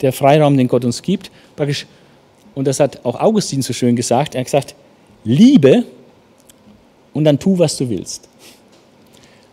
der 0.00 0.12
Freiraum, 0.12 0.56
den 0.56 0.68
Gott 0.68 0.84
uns 0.84 1.02
gibt. 1.02 1.30
Praktisch, 1.56 1.86
und 2.54 2.66
das 2.66 2.80
hat 2.80 3.04
auch 3.04 3.20
Augustin 3.20 3.62
so 3.62 3.72
schön 3.72 3.96
gesagt. 3.96 4.34
Er 4.34 4.40
hat 4.40 4.46
gesagt, 4.46 4.74
liebe 5.24 5.84
und 7.12 7.24
dann 7.24 7.38
tu, 7.38 7.58
was 7.58 7.76
du 7.76 7.88
willst. 7.88 8.28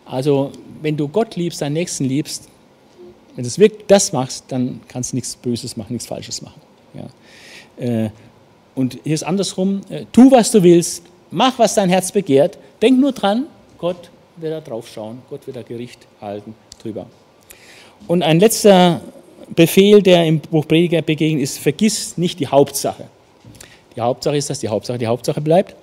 Also, 0.06 0.52
wenn 0.82 0.96
du 0.98 1.08
Gott 1.08 1.36
liebst, 1.36 1.62
deinen 1.62 1.74
Nächsten 1.74 2.06
liebst, 2.06 2.48
wenn 3.36 3.44
du 3.44 3.58
wirklich 3.58 3.86
das 3.88 4.12
machst, 4.12 4.46
dann 4.48 4.82
kannst 4.88 5.12
du 5.12 5.18
nichts 5.18 5.36
Böses 5.36 5.78
machen, 5.78 5.94
nichts 5.94 6.08
Falsches 6.08 6.42
machen. 6.42 6.62
Ja. 6.94 7.86
Äh, 7.86 8.10
und 8.80 8.98
hier 9.04 9.14
ist 9.14 9.24
andersrum, 9.24 9.82
äh, 9.90 10.06
tu, 10.14 10.32
was 10.32 10.52
du 10.52 10.64
willst, 10.64 11.04
mach, 11.32 11.60
was 11.60 11.76
dein 11.76 11.90
Herz 11.90 12.14
begehrt, 12.14 12.58
denk 12.82 12.98
nur 12.98 13.12
dran, 13.12 13.48
Gott 13.78 14.10
wird 14.38 14.54
da 14.54 14.62
drauf 14.62 14.88
schauen, 14.88 15.22
Gott 15.30 15.46
wird 15.48 15.58
da 15.58 15.64
Gericht 15.64 16.08
halten 16.22 16.56
drüber. 16.82 17.06
Und 18.08 18.24
ein 18.24 18.40
letzter 18.40 19.02
Befehl, 19.54 20.02
der 20.02 20.26
im 20.26 20.40
Buch 20.40 20.66
Prediger 20.66 21.02
begegnet, 21.02 21.44
ist, 21.44 21.60
vergiss 21.60 22.18
nicht 22.18 22.40
die 22.40 22.48
Hauptsache. 22.48 23.04
Die 23.98 24.02
Hauptsache 24.02 24.38
ist, 24.38 24.50
dass 24.50 24.60
die 24.60 24.70
Hauptsache 24.70 24.98
die 24.98 25.08
Hauptsache 25.08 25.42
bleibt. 25.42 25.76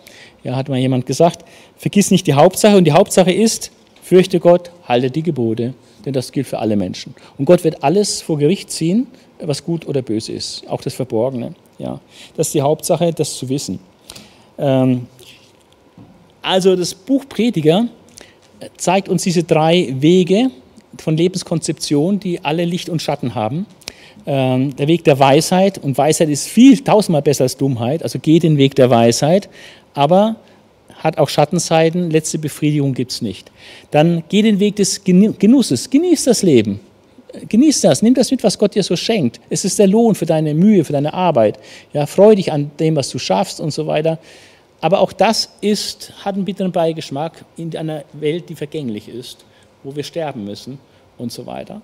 Ja, 0.42 0.56
hat 0.56 0.70
mal 0.70 0.78
jemand 0.78 1.04
gesagt, 1.04 1.44
vergiss 1.76 2.10
nicht 2.10 2.26
die 2.26 2.32
Hauptsache 2.32 2.78
und 2.78 2.84
die 2.84 2.92
Hauptsache 2.92 3.30
ist, 3.30 3.72
fürchte 4.02 4.40
Gott, 4.40 4.70
halte 4.88 5.10
die 5.10 5.22
Gebote, 5.22 5.74
denn 6.06 6.14
das 6.14 6.32
gilt 6.32 6.46
für 6.46 6.60
alle 6.60 6.76
Menschen. 6.76 7.14
Und 7.36 7.44
Gott 7.44 7.62
wird 7.62 7.82
alles 7.84 8.22
vor 8.22 8.38
Gericht 8.38 8.70
ziehen, 8.70 9.06
was 9.40 9.64
gut 9.64 9.86
oder 9.86 10.02
böse 10.02 10.32
ist, 10.32 10.66
auch 10.68 10.80
das 10.80 10.94
Verborgene. 10.94 11.54
Ja, 11.78 12.00
das 12.36 12.48
ist 12.48 12.54
die 12.54 12.62
Hauptsache, 12.62 13.12
das 13.12 13.36
zu 13.36 13.48
wissen. 13.48 13.78
Ähm, 14.58 15.06
also 16.42 16.76
das 16.76 16.94
Buch 16.94 17.24
Prediger 17.28 17.88
zeigt 18.76 19.08
uns 19.08 19.22
diese 19.22 19.42
drei 19.42 19.94
Wege 19.98 20.50
von 20.98 21.16
Lebenskonzeption, 21.16 22.20
die 22.20 22.44
alle 22.44 22.64
Licht 22.64 22.88
und 22.88 23.02
Schatten 23.02 23.34
haben. 23.34 23.66
Ähm, 24.26 24.74
der 24.76 24.88
Weg 24.88 25.04
der 25.04 25.18
Weisheit, 25.18 25.78
und 25.78 25.96
Weisheit 25.98 26.28
ist 26.28 26.48
viel, 26.48 26.82
tausendmal 26.82 27.22
besser 27.22 27.44
als 27.44 27.56
Dummheit, 27.56 28.02
also 28.02 28.18
geh 28.18 28.38
den 28.38 28.56
Weg 28.56 28.74
der 28.74 28.90
Weisheit, 28.90 29.48
aber 29.94 30.36
hat 30.94 31.18
auch 31.18 31.28
Schattenseiten, 31.28 32.10
letzte 32.10 32.38
Befriedigung 32.38 32.94
gibt 32.94 33.12
es 33.12 33.22
nicht. 33.22 33.52
Dann 33.90 34.24
geh 34.28 34.42
den 34.42 34.58
Weg 34.58 34.76
des 34.76 35.04
Genusses, 35.04 35.90
genieß 35.90 36.24
das 36.24 36.42
Leben, 36.42 36.80
genieß 37.48 37.80
das, 37.82 38.02
nimm 38.02 38.14
das 38.14 38.30
mit, 38.30 38.42
was 38.42 38.58
Gott 38.58 38.74
dir 38.74 38.82
so 38.82 38.96
schenkt. 38.96 39.40
Es 39.50 39.64
ist 39.64 39.78
der 39.78 39.86
Lohn 39.86 40.14
für 40.14 40.26
deine 40.26 40.54
Mühe, 40.54 40.84
für 40.84 40.92
deine 40.92 41.14
Arbeit. 41.14 41.58
Ja, 41.92 42.06
freu 42.06 42.34
dich 42.34 42.52
an 42.52 42.70
dem, 42.78 42.96
was 42.96 43.10
du 43.10 43.18
schaffst 43.18 43.60
und 43.60 43.72
so 43.72 43.86
weiter. 43.86 44.18
Aber 44.80 45.00
auch 45.00 45.12
das 45.12 45.50
ist, 45.60 46.12
hat 46.24 46.34
einen 46.34 46.44
bitteren 46.44 46.72
Beigeschmack 46.72 47.44
in 47.56 47.74
einer 47.76 48.04
Welt, 48.12 48.48
die 48.48 48.54
vergänglich 48.54 49.08
ist, 49.08 49.44
wo 49.82 49.96
wir 49.96 50.02
sterben 50.02 50.44
müssen 50.44 50.78
und 51.18 51.32
so 51.32 51.46
weiter. 51.46 51.80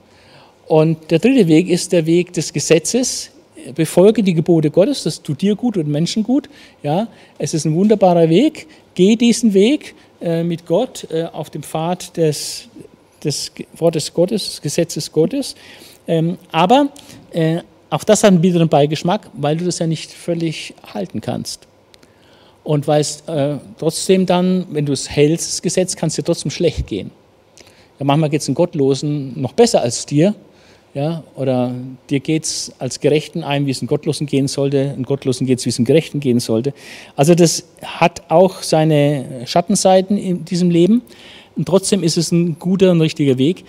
Und 0.66 1.11
der 1.11 1.18
dritte 1.18 1.48
Weg 1.48 1.68
ist 1.68 1.92
der 1.92 2.07
Weg 2.07 2.32
des 2.32 2.53
Gesetzes. 2.53 3.30
Befolge 3.74 4.22
die 4.22 4.34
Gebote 4.34 4.70
Gottes, 4.70 5.05
das 5.05 5.22
tut 5.22 5.40
dir 5.40 5.55
gut 5.55 5.76
und 5.76 5.86
Menschen 5.86 6.22
gut. 6.22 6.48
Ja, 6.82 7.09
es 7.38 7.55
ist 7.55 7.64
ein 7.64 7.74
wunderbarer 7.74 8.28
Weg. 8.28 8.66
Geh 8.94 9.16
diesen 9.16 9.55
Weg 9.55 9.94
äh, 10.20 10.42
mit 10.42 10.66
Gott 10.66 11.07
äh, 11.11 11.24
auf 11.24 11.50
dem 11.50 11.62
Pfad 11.62 12.16
des, 12.16 12.68
des 13.24 13.52
Wortes 13.76 14.12
Gottes, 14.12 14.46
des 14.46 14.62
Gesetzes 14.62 15.12
Gottes. 15.12 15.54
Ähm, 16.06 16.38
aber 16.50 16.88
äh, 17.30 17.60
auch 17.90 18.04
das 18.04 18.24
hat 18.24 18.32
einen 18.32 18.40
bitteren 18.40 18.68
Beigeschmack, 18.68 19.28
weil 19.34 19.56
du 19.56 19.64
das 19.64 19.78
ja 19.78 19.86
nicht 19.86 20.10
völlig 20.10 20.74
halten 20.94 21.20
kannst. 21.20 21.66
Und 22.64 22.86
weil 22.86 23.00
es 23.00 23.22
äh, 23.26 23.56
trotzdem 23.78 24.26
dann, 24.26 24.66
wenn 24.70 24.86
du 24.86 24.92
es 24.92 25.10
hältst, 25.10 25.48
das 25.48 25.62
Gesetz, 25.62 25.96
kann 25.96 26.08
es 26.08 26.14
dir 26.14 26.22
trotzdem 26.22 26.50
schlecht 26.50 26.86
gehen. 26.86 27.10
Ja, 27.98 28.04
manchmal 28.04 28.30
geht 28.30 28.40
es 28.40 28.48
einem 28.48 28.54
Gottlosen 28.54 29.40
noch 29.40 29.52
besser 29.52 29.82
als 29.82 30.06
dir. 30.06 30.34
Ja, 30.94 31.22
oder 31.36 31.74
dir 32.10 32.20
geht 32.20 32.44
es 32.44 32.72
als 32.78 33.00
Gerechten 33.00 33.42
ein, 33.42 33.64
wie 33.64 33.70
es 33.70 33.80
einem 33.80 33.88
Gottlosen 33.88 34.26
gehen 34.26 34.46
sollte, 34.46 34.90
einem 34.90 35.04
Gottlosen 35.04 35.46
geht 35.46 35.58
es, 35.58 35.64
wie 35.64 35.70
es 35.70 35.78
einem 35.78 35.86
Gerechten 35.86 36.20
gehen 36.20 36.38
sollte. 36.38 36.74
Also 37.16 37.34
das 37.34 37.64
hat 37.82 38.22
auch 38.28 38.62
seine 38.62 39.46
Schattenseiten 39.46 40.18
in 40.18 40.44
diesem 40.44 40.68
Leben. 40.68 41.00
Und 41.57 41.66
trotzdem 41.66 42.03
ist 42.03 42.16
es 42.16 42.32
ein 42.32 42.59
guter 42.59 42.90
und 42.90 43.00
richtiger 43.00 43.38
Weg. 43.38 43.64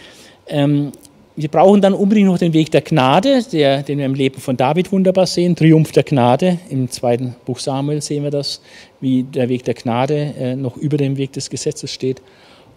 Ähm, 0.48 0.92
wir 1.36 1.50
brauchen 1.50 1.82
dann 1.82 1.94
unbedingt 1.94 2.28
noch 2.28 2.38
den 2.38 2.54
Weg 2.54 2.70
der 2.70 2.82
Gnade, 2.82 3.44
der, 3.52 3.82
den 3.82 3.98
wir 3.98 4.06
im 4.06 4.14
Leben 4.14 4.40
von 4.40 4.56
David 4.56 4.92
wunderbar 4.92 5.26
sehen. 5.26 5.56
Triumph 5.56 5.92
der 5.92 6.04
Gnade. 6.04 6.60
Im 6.70 6.92
zweiten 6.92 7.36
Buch 7.46 7.60
Samuel 7.60 8.02
sehen 8.02 8.24
wir 8.24 8.30
das, 8.30 8.62
wie 9.02 9.24
der 9.24 9.50
Weg 9.50 9.64
der 9.64 9.74
Gnade 9.74 10.34
äh, 10.38 10.56
noch 10.56 10.78
über 10.78 10.98
dem 10.98 11.18
Weg 11.18 11.34
des 11.34 11.50
Gesetzes 11.50 11.92
steht. 11.92 12.22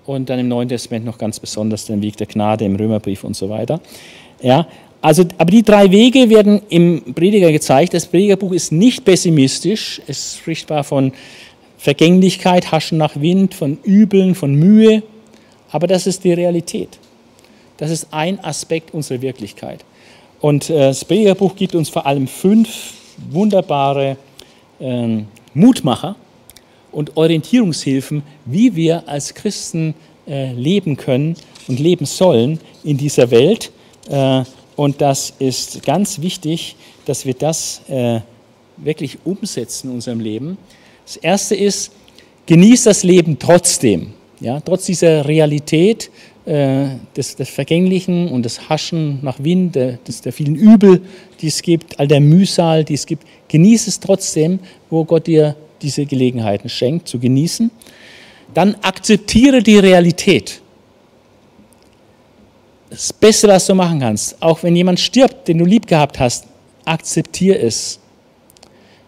Und 0.07 0.31
dann 0.31 0.39
im 0.39 0.49
Neuen 0.49 0.69
Testament 0.69 1.05
noch 1.05 1.19
ganz 1.19 1.39
besonders 1.39 1.85
den 1.85 2.01
Weg 2.01 2.17
der 2.17 2.29
Gnade 2.29 2.65
im 2.65 2.77
Römerbrief 2.77 3.25
und 3.25 3.37
so 3.37 3.51
weiter. 3.51 3.81
Ja, 4.41 4.67
also, 5.03 5.25
aber 5.37 5.51
die 5.51 5.63
drei 5.63 5.91
Wege 5.91 6.31
werden 6.31 6.63
im 6.69 7.15
Prediger 7.15 7.53
gezeigt. 7.53 7.93
Das 7.95 8.07
Predigerbuch 8.07 8.53
ist 8.53 8.73
nicht 8.73 9.05
pessimistisch. 9.05 10.01
Es 10.07 10.39
spricht 10.39 10.67
zwar 10.69 10.83
von 10.83 11.13
Vergänglichkeit, 11.87 12.73
Haschen 12.73 12.99
nach 12.99 13.15
Wind, 13.15 13.55
von 13.55 13.79
Übeln, 13.85 14.35
von 14.35 14.53
Mühe, 14.57 15.05
aber 15.71 15.87
das 15.87 16.09
ist 16.09 16.25
die 16.25 16.33
Realität. 16.33 16.99
Das 17.77 17.93
ist 17.93 18.09
ein 18.11 18.43
Aspekt 18.43 18.93
unserer 18.93 19.23
Wirklichkeit. 19.23 19.85
Und 20.41 20.69
äh, 20.69 20.89
das 20.89 21.05
Predigerbuch 21.05 21.55
gibt 21.55 21.77
uns 21.77 21.89
vor 21.89 22.05
allem 22.05 22.27
fünf 22.27 22.95
wunderbare 23.31 24.17
äh, 24.81 25.23
Mutmacher 25.55 26.17
und 26.91 27.17
Orientierungshilfen, 27.17 28.25
wie 28.47 28.75
wir 28.75 29.09
als 29.09 29.33
Christen 29.33 29.95
äh, 30.27 30.53
leben 30.55 30.97
können 30.97 31.37
und 31.69 31.79
leben 31.79 32.05
sollen 32.05 32.59
in 32.83 32.97
dieser 32.97 33.31
Welt. 33.31 33.71
Äh, 34.09 34.43
und 34.75 35.01
das 35.01 35.35
ist 35.39 35.85
ganz 35.85 36.21
wichtig, 36.21 36.75
dass 37.05 37.25
wir 37.25 37.35
das 37.35 37.81
äh, 37.87 38.23
wirklich 38.77 39.19
umsetzen 39.25 39.91
in 39.91 39.95
unserem 39.95 40.19
Leben. 40.19 40.59
Das 41.07 41.17
erste 41.17 41.55
ist, 41.55 41.93
genieß 42.47 42.85
das 42.85 43.05
Leben 43.05 43.39
trotzdem. 43.39 44.09
Ja, 44.41 44.61
trotz 44.61 44.85
dieser 44.87 45.27
Realität 45.27 46.11
äh, 46.45 46.89
des, 47.17 47.37
des, 47.37 47.49
Vergänglichen 47.49 48.29
und 48.29 48.43
des 48.43 48.69
Haschen 48.69 49.21
nach 49.23 49.43
Wind, 49.43 49.77
der, 49.77 49.93
des, 50.07 50.21
der 50.21 50.33
vielen 50.33 50.57
Übel, 50.57 51.01
die 51.41 51.47
es 51.47 51.63
gibt, 51.63 51.99
all 51.99 52.07
der 52.07 52.21
Mühsal, 52.21 52.85
die 52.85 52.95
es 52.95 53.07
gibt, 53.07 53.25
genieß 53.49 53.87
es 53.87 53.99
trotzdem, 53.99 54.59
wo 54.91 55.05
Gott 55.05 55.27
dir 55.27 55.57
diese 55.81 56.05
Gelegenheiten 56.05 56.69
schenkt, 56.69 57.09
zu 57.09 57.19
genießen. 57.19 57.71
Dann 58.53 58.75
akzeptiere 58.83 59.63
die 59.63 59.79
Realität. 59.79 60.61
Das 62.91 63.13
Beste, 63.13 63.49
was 63.49 63.67
du 63.67 63.75
machen 63.75 64.01
kannst, 64.01 64.41
auch 64.43 64.63
wenn 64.63 64.77
jemand 64.77 65.01
stirbt, 65.01 65.49
den 65.49 65.59
du 65.59 65.65
lieb 65.65 65.87
gehabt 65.87 66.19
hast, 66.19 66.47
akzeptiere 66.85 67.59
es. 67.59 67.99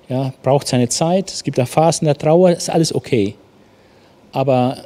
Ja, 0.09 0.33
braucht 0.43 0.67
seine 0.67 0.89
Zeit, 0.89 1.31
es 1.31 1.45
gibt 1.45 1.59
da 1.59 1.67
Phasen 1.67 2.07
der 2.07 2.17
Trauer, 2.17 2.51
ist 2.51 2.71
alles 2.71 2.95
okay. 2.95 3.35
Aber 4.33 4.85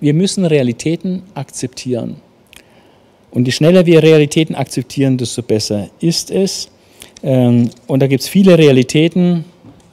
wir 0.00 0.14
müssen 0.14 0.46
Realitäten 0.46 1.22
akzeptieren. 1.34 2.16
Und 3.30 3.46
je 3.46 3.52
schneller 3.52 3.86
wir 3.86 4.02
Realitäten 4.02 4.54
akzeptieren, 4.54 5.18
desto 5.18 5.42
besser 5.42 5.88
ist 6.00 6.30
es. 6.30 6.68
Ähm, 7.22 7.70
und 7.86 8.00
da 8.00 8.06
gibt 8.06 8.22
es 8.22 8.28
viele 8.28 8.58
Realitäten. 8.58 9.44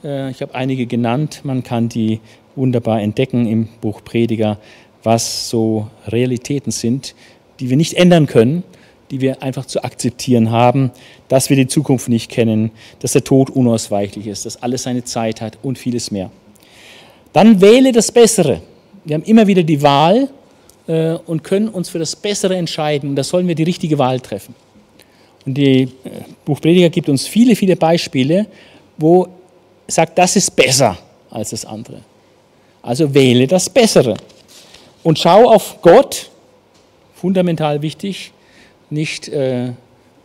Äh, 0.02 0.30
ich 0.30 0.42
habe 0.42 0.54
einige 0.54 0.86
genannt. 0.86 1.40
Man 1.44 1.62
kann 1.62 1.88
die 1.88 2.20
wunderbar 2.56 3.00
entdecken 3.00 3.46
im 3.46 3.68
Buch 3.80 4.02
Prediger, 4.04 4.58
was 5.02 5.48
so 5.48 5.88
Realitäten 6.08 6.70
sind, 6.70 7.14
die 7.60 7.70
wir 7.70 7.76
nicht 7.76 7.94
ändern 7.94 8.26
können, 8.26 8.62
die 9.10 9.20
wir 9.20 9.42
einfach 9.42 9.66
zu 9.66 9.82
akzeptieren 9.82 10.50
haben, 10.50 10.90
dass 11.28 11.50
wir 11.50 11.56
die 11.56 11.66
Zukunft 11.66 12.08
nicht 12.08 12.30
kennen, 12.30 12.70
dass 13.00 13.12
der 13.12 13.24
Tod 13.24 13.50
unausweichlich 13.50 14.26
ist, 14.26 14.46
dass 14.46 14.62
alles 14.62 14.84
seine 14.84 15.04
Zeit 15.04 15.40
hat 15.40 15.58
und 15.62 15.78
vieles 15.78 16.10
mehr. 16.10 16.30
Dann 17.32 17.60
wähle 17.60 17.92
das 17.92 18.10
Bessere 18.12 18.62
wir 19.04 19.14
haben 19.14 19.22
immer 19.24 19.46
wieder 19.46 19.62
die 19.62 19.80
Wahl 19.82 20.28
äh, 20.86 21.14
und 21.26 21.42
können 21.42 21.68
uns 21.68 21.88
für 21.88 21.98
das 21.98 22.14
Bessere 22.14 22.56
entscheiden. 22.56 23.10
Und 23.10 23.16
da 23.16 23.24
sollen 23.24 23.48
wir 23.48 23.54
die 23.54 23.62
richtige 23.62 23.98
Wahl 23.98 24.20
treffen. 24.20 24.54
Und 25.46 25.54
die 25.54 25.82
äh, 25.82 25.88
Buch 26.44 26.60
Prediger 26.60 26.90
gibt 26.90 27.08
uns 27.08 27.26
viele, 27.26 27.56
viele 27.56 27.76
Beispiele, 27.76 28.46
wo 28.98 29.28
sagt, 29.86 30.18
das 30.18 30.36
ist 30.36 30.54
besser 30.54 30.98
als 31.30 31.50
das 31.50 31.64
andere. 31.64 32.02
Also 32.82 33.12
wähle 33.12 33.46
das 33.46 33.68
Bessere. 33.70 34.16
Und 35.02 35.18
schau 35.18 35.50
auf 35.50 35.80
Gott, 35.80 36.30
fundamental 37.14 37.80
wichtig, 37.80 38.32
nicht 38.90 39.28
äh, 39.28 39.72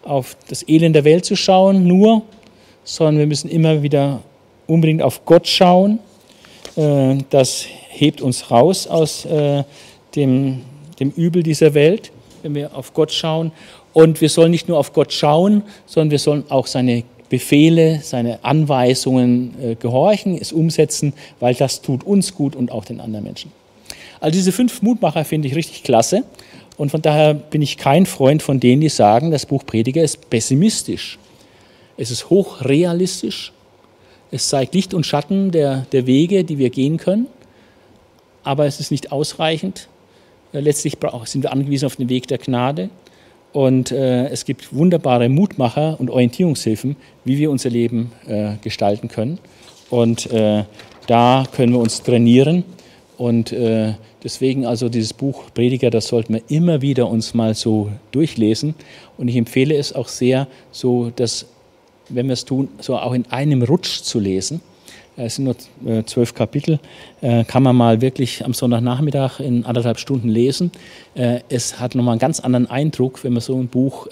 auf 0.04 0.38
das 0.48 0.68
Elend 0.68 0.96
der 0.96 1.04
Welt 1.04 1.26
zu 1.26 1.36
schauen 1.36 1.88
nur, 1.88 2.22
sondern 2.84 3.18
wir 3.18 3.28
müssen 3.28 3.50
immer 3.50 3.82
wieder 3.82 4.22
unbedingt 4.68 5.02
auf 5.02 5.26
Gott 5.26 5.48
schauen. 5.48 6.00
Äh, 6.76 7.18
das 7.30 7.66
hebt 7.90 8.22
uns 8.22 8.52
raus 8.52 8.88
aus 8.88 9.26
äh, 9.26 9.64
dem, 10.16 10.62
dem 11.00 11.12
Übel 11.12 11.44
dieser 11.44 11.74
Welt, 11.74 12.12
wenn 12.44 12.56
wir 12.56 12.76
auf 12.76 12.94
Gott 12.94 13.12
schauen. 13.12 13.52
Und 13.94 14.22
wir 14.22 14.30
sollen 14.30 14.52
nicht 14.52 14.68
nur 14.68 14.78
auf 14.78 14.94
Gott 14.94 15.14
schauen, 15.14 15.64
sondern 15.86 16.12
wir 16.12 16.20
sollen 16.20 16.44
auch 16.50 16.68
seine 16.68 17.04
Befehle, 17.30 18.02
seine 18.04 18.44
Anweisungen 18.44 19.54
äh, 19.62 19.76
gehorchen, 19.76 20.38
es 20.40 20.52
umsetzen, 20.52 21.14
weil 21.40 21.56
das 21.56 21.82
tut 21.82 22.04
uns 22.04 22.36
gut 22.36 22.56
und 22.56 22.72
auch 22.72 22.86
den 22.86 23.00
anderen 23.00 23.24
Menschen. 23.26 23.52
Also 24.20 24.38
diese 24.38 24.52
fünf 24.52 24.82
Mutmacher 24.82 25.26
finde 25.26 25.48
ich 25.48 25.56
richtig 25.56 25.84
klasse. 25.84 26.24
Und 26.78 26.92
von 26.92 27.02
daher 27.02 27.34
bin 27.34 27.62
ich 27.62 27.78
kein 27.78 28.06
Freund 28.06 28.42
von 28.42 28.60
denen, 28.60 28.82
die 28.82 28.90
sagen, 28.90 29.32
das 29.32 29.46
Buch 29.46 29.66
Prediger 29.66 30.04
ist 30.04 30.30
pessimistisch. 30.30 31.18
Es 31.98 32.12
ist 32.12 32.30
hochrealistisch. 32.30 33.54
Es 34.32 34.50
zeigt 34.50 34.76
Licht 34.76 34.94
und 34.94 35.06
Schatten 35.06 35.52
der, 35.52 35.86
der 35.92 36.06
Wege, 36.08 36.44
die 36.44 36.58
wir 36.58 36.70
gehen 36.70 36.98
können 36.98 37.28
aber 38.46 38.66
es 38.68 38.80
ist 38.80 38.92
nicht 38.92 39.12
ausreichend. 39.12 39.90
Äh, 40.54 40.62
letztlich 40.62 40.98
sind 41.26 41.44
wir 41.44 41.52
angewiesen 41.52 41.88
auf 41.88 41.98
den 41.98 42.08
Weg 42.08 42.30
der 42.30 42.38
Gnade. 42.38 42.90
Und 43.52 43.92
äh, 43.92 44.28
es 44.28 44.46
gibt 44.46 44.74
wunderbare 44.74 45.28
Mutmacher 45.28 46.00
und 46.00 46.10
Orientierungshilfen, 46.10 46.96
wie 47.24 47.38
wir 47.38 47.52
unser 47.52 47.70
Leben 47.70 48.12
äh, 48.28 48.54
gestalten 48.62 49.08
können. 49.08 49.40
Und 49.90 50.32
äh, 50.32 50.64
da 51.08 51.46
können 51.54 51.74
wir 51.74 51.80
uns 51.80 52.02
trainieren. 52.04 52.64
Und 53.18 53.52
äh, 53.52 53.94
deswegen 54.24 54.66
also 54.66 54.90
dieses 54.90 55.14
Buch 55.14 55.46
Prediger, 55.54 55.90
das 55.90 56.08
sollten 56.08 56.34
wir 56.34 56.42
immer 56.48 56.82
wieder 56.82 57.08
uns 57.10 57.34
mal 57.34 57.54
so 57.54 57.92
durchlesen. 58.12 58.76
Und 59.18 59.28
ich 59.28 59.36
empfehle 59.36 59.76
es 59.76 59.94
auch 59.94 60.08
sehr, 60.08 60.48
so 60.72 61.12
dass, 61.16 61.46
wenn 62.10 62.28
wir 62.28 62.34
es 62.34 62.46
tun, 62.46 62.70
so 62.80 62.98
auch 62.98 63.14
in 63.14 63.26
einem 63.32 63.64
Rutsch 63.64 64.02
zu 64.02 64.20
lesen 64.20 64.62
es 65.18 65.36
sind 65.36 65.46
nur 65.46 65.56
äh, 65.86 66.04
zwölf 66.04 66.34
Kapitel, 66.34 66.80
äh, 67.22 67.44
kann 67.46 67.64
man 67.64 67.76
mal 67.76 68.02
wirklich 68.02 68.44
am 68.44 68.54
Sonntagnachmittag 68.54 69.40
in 69.40 69.66
anderthalb 69.66 70.00
Stunden 70.00 70.28
lesen. 70.28 70.72
Äh, 71.16 71.40
es 71.50 71.80
hat 71.80 71.96
nochmal 71.96 72.14
einen 72.14 72.20
ganz 72.20 72.40
anderen 72.40 72.70
Eindruck, 72.70 73.24
wenn 73.24 73.34
man 73.34 73.42
so 73.42 73.56
ein 73.58 73.68
Buch 73.68 74.08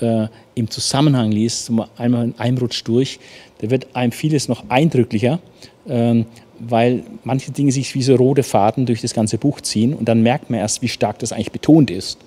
im 0.55 0.69
Zusammenhang 0.69 1.31
liest, 1.31 1.71
einmal 1.97 2.25
in 2.25 2.35
einem 2.37 2.57
Rutsch 2.57 2.83
durch. 2.85 3.19
Da 3.59 3.69
wird 3.69 3.95
einem 3.95 4.11
vieles 4.11 4.47
noch 4.47 4.69
eindrücklicher, 4.69 5.39
ähm, 5.87 6.25
weil 6.59 7.03
manche 7.23 7.51
Dinge 7.51 7.71
sich 7.71 7.95
wie 7.95 8.03
so 8.03 8.15
rote 8.15 8.43
Faden 8.43 8.85
durch 8.85 9.01
das 9.01 9.13
ganze 9.13 9.37
Buch 9.37 9.61
ziehen 9.61 9.93
und 9.93 10.05
dann 10.05 10.21
merkt 10.21 10.49
man 10.49 10.59
erst, 10.59 10.81
wie 10.81 10.87
stark 10.87 11.19
das 11.19 11.31
eigentlich 11.31 11.51
betont 11.51 11.91
ist. 11.91 12.19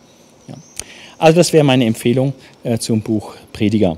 Also 1.18 1.36
das 1.36 1.52
wäre 1.52 1.64
meine 1.64 1.86
Empfehlung 1.86 2.34
zum 2.78 3.00
Buch 3.00 3.34
Prediger. 3.52 3.96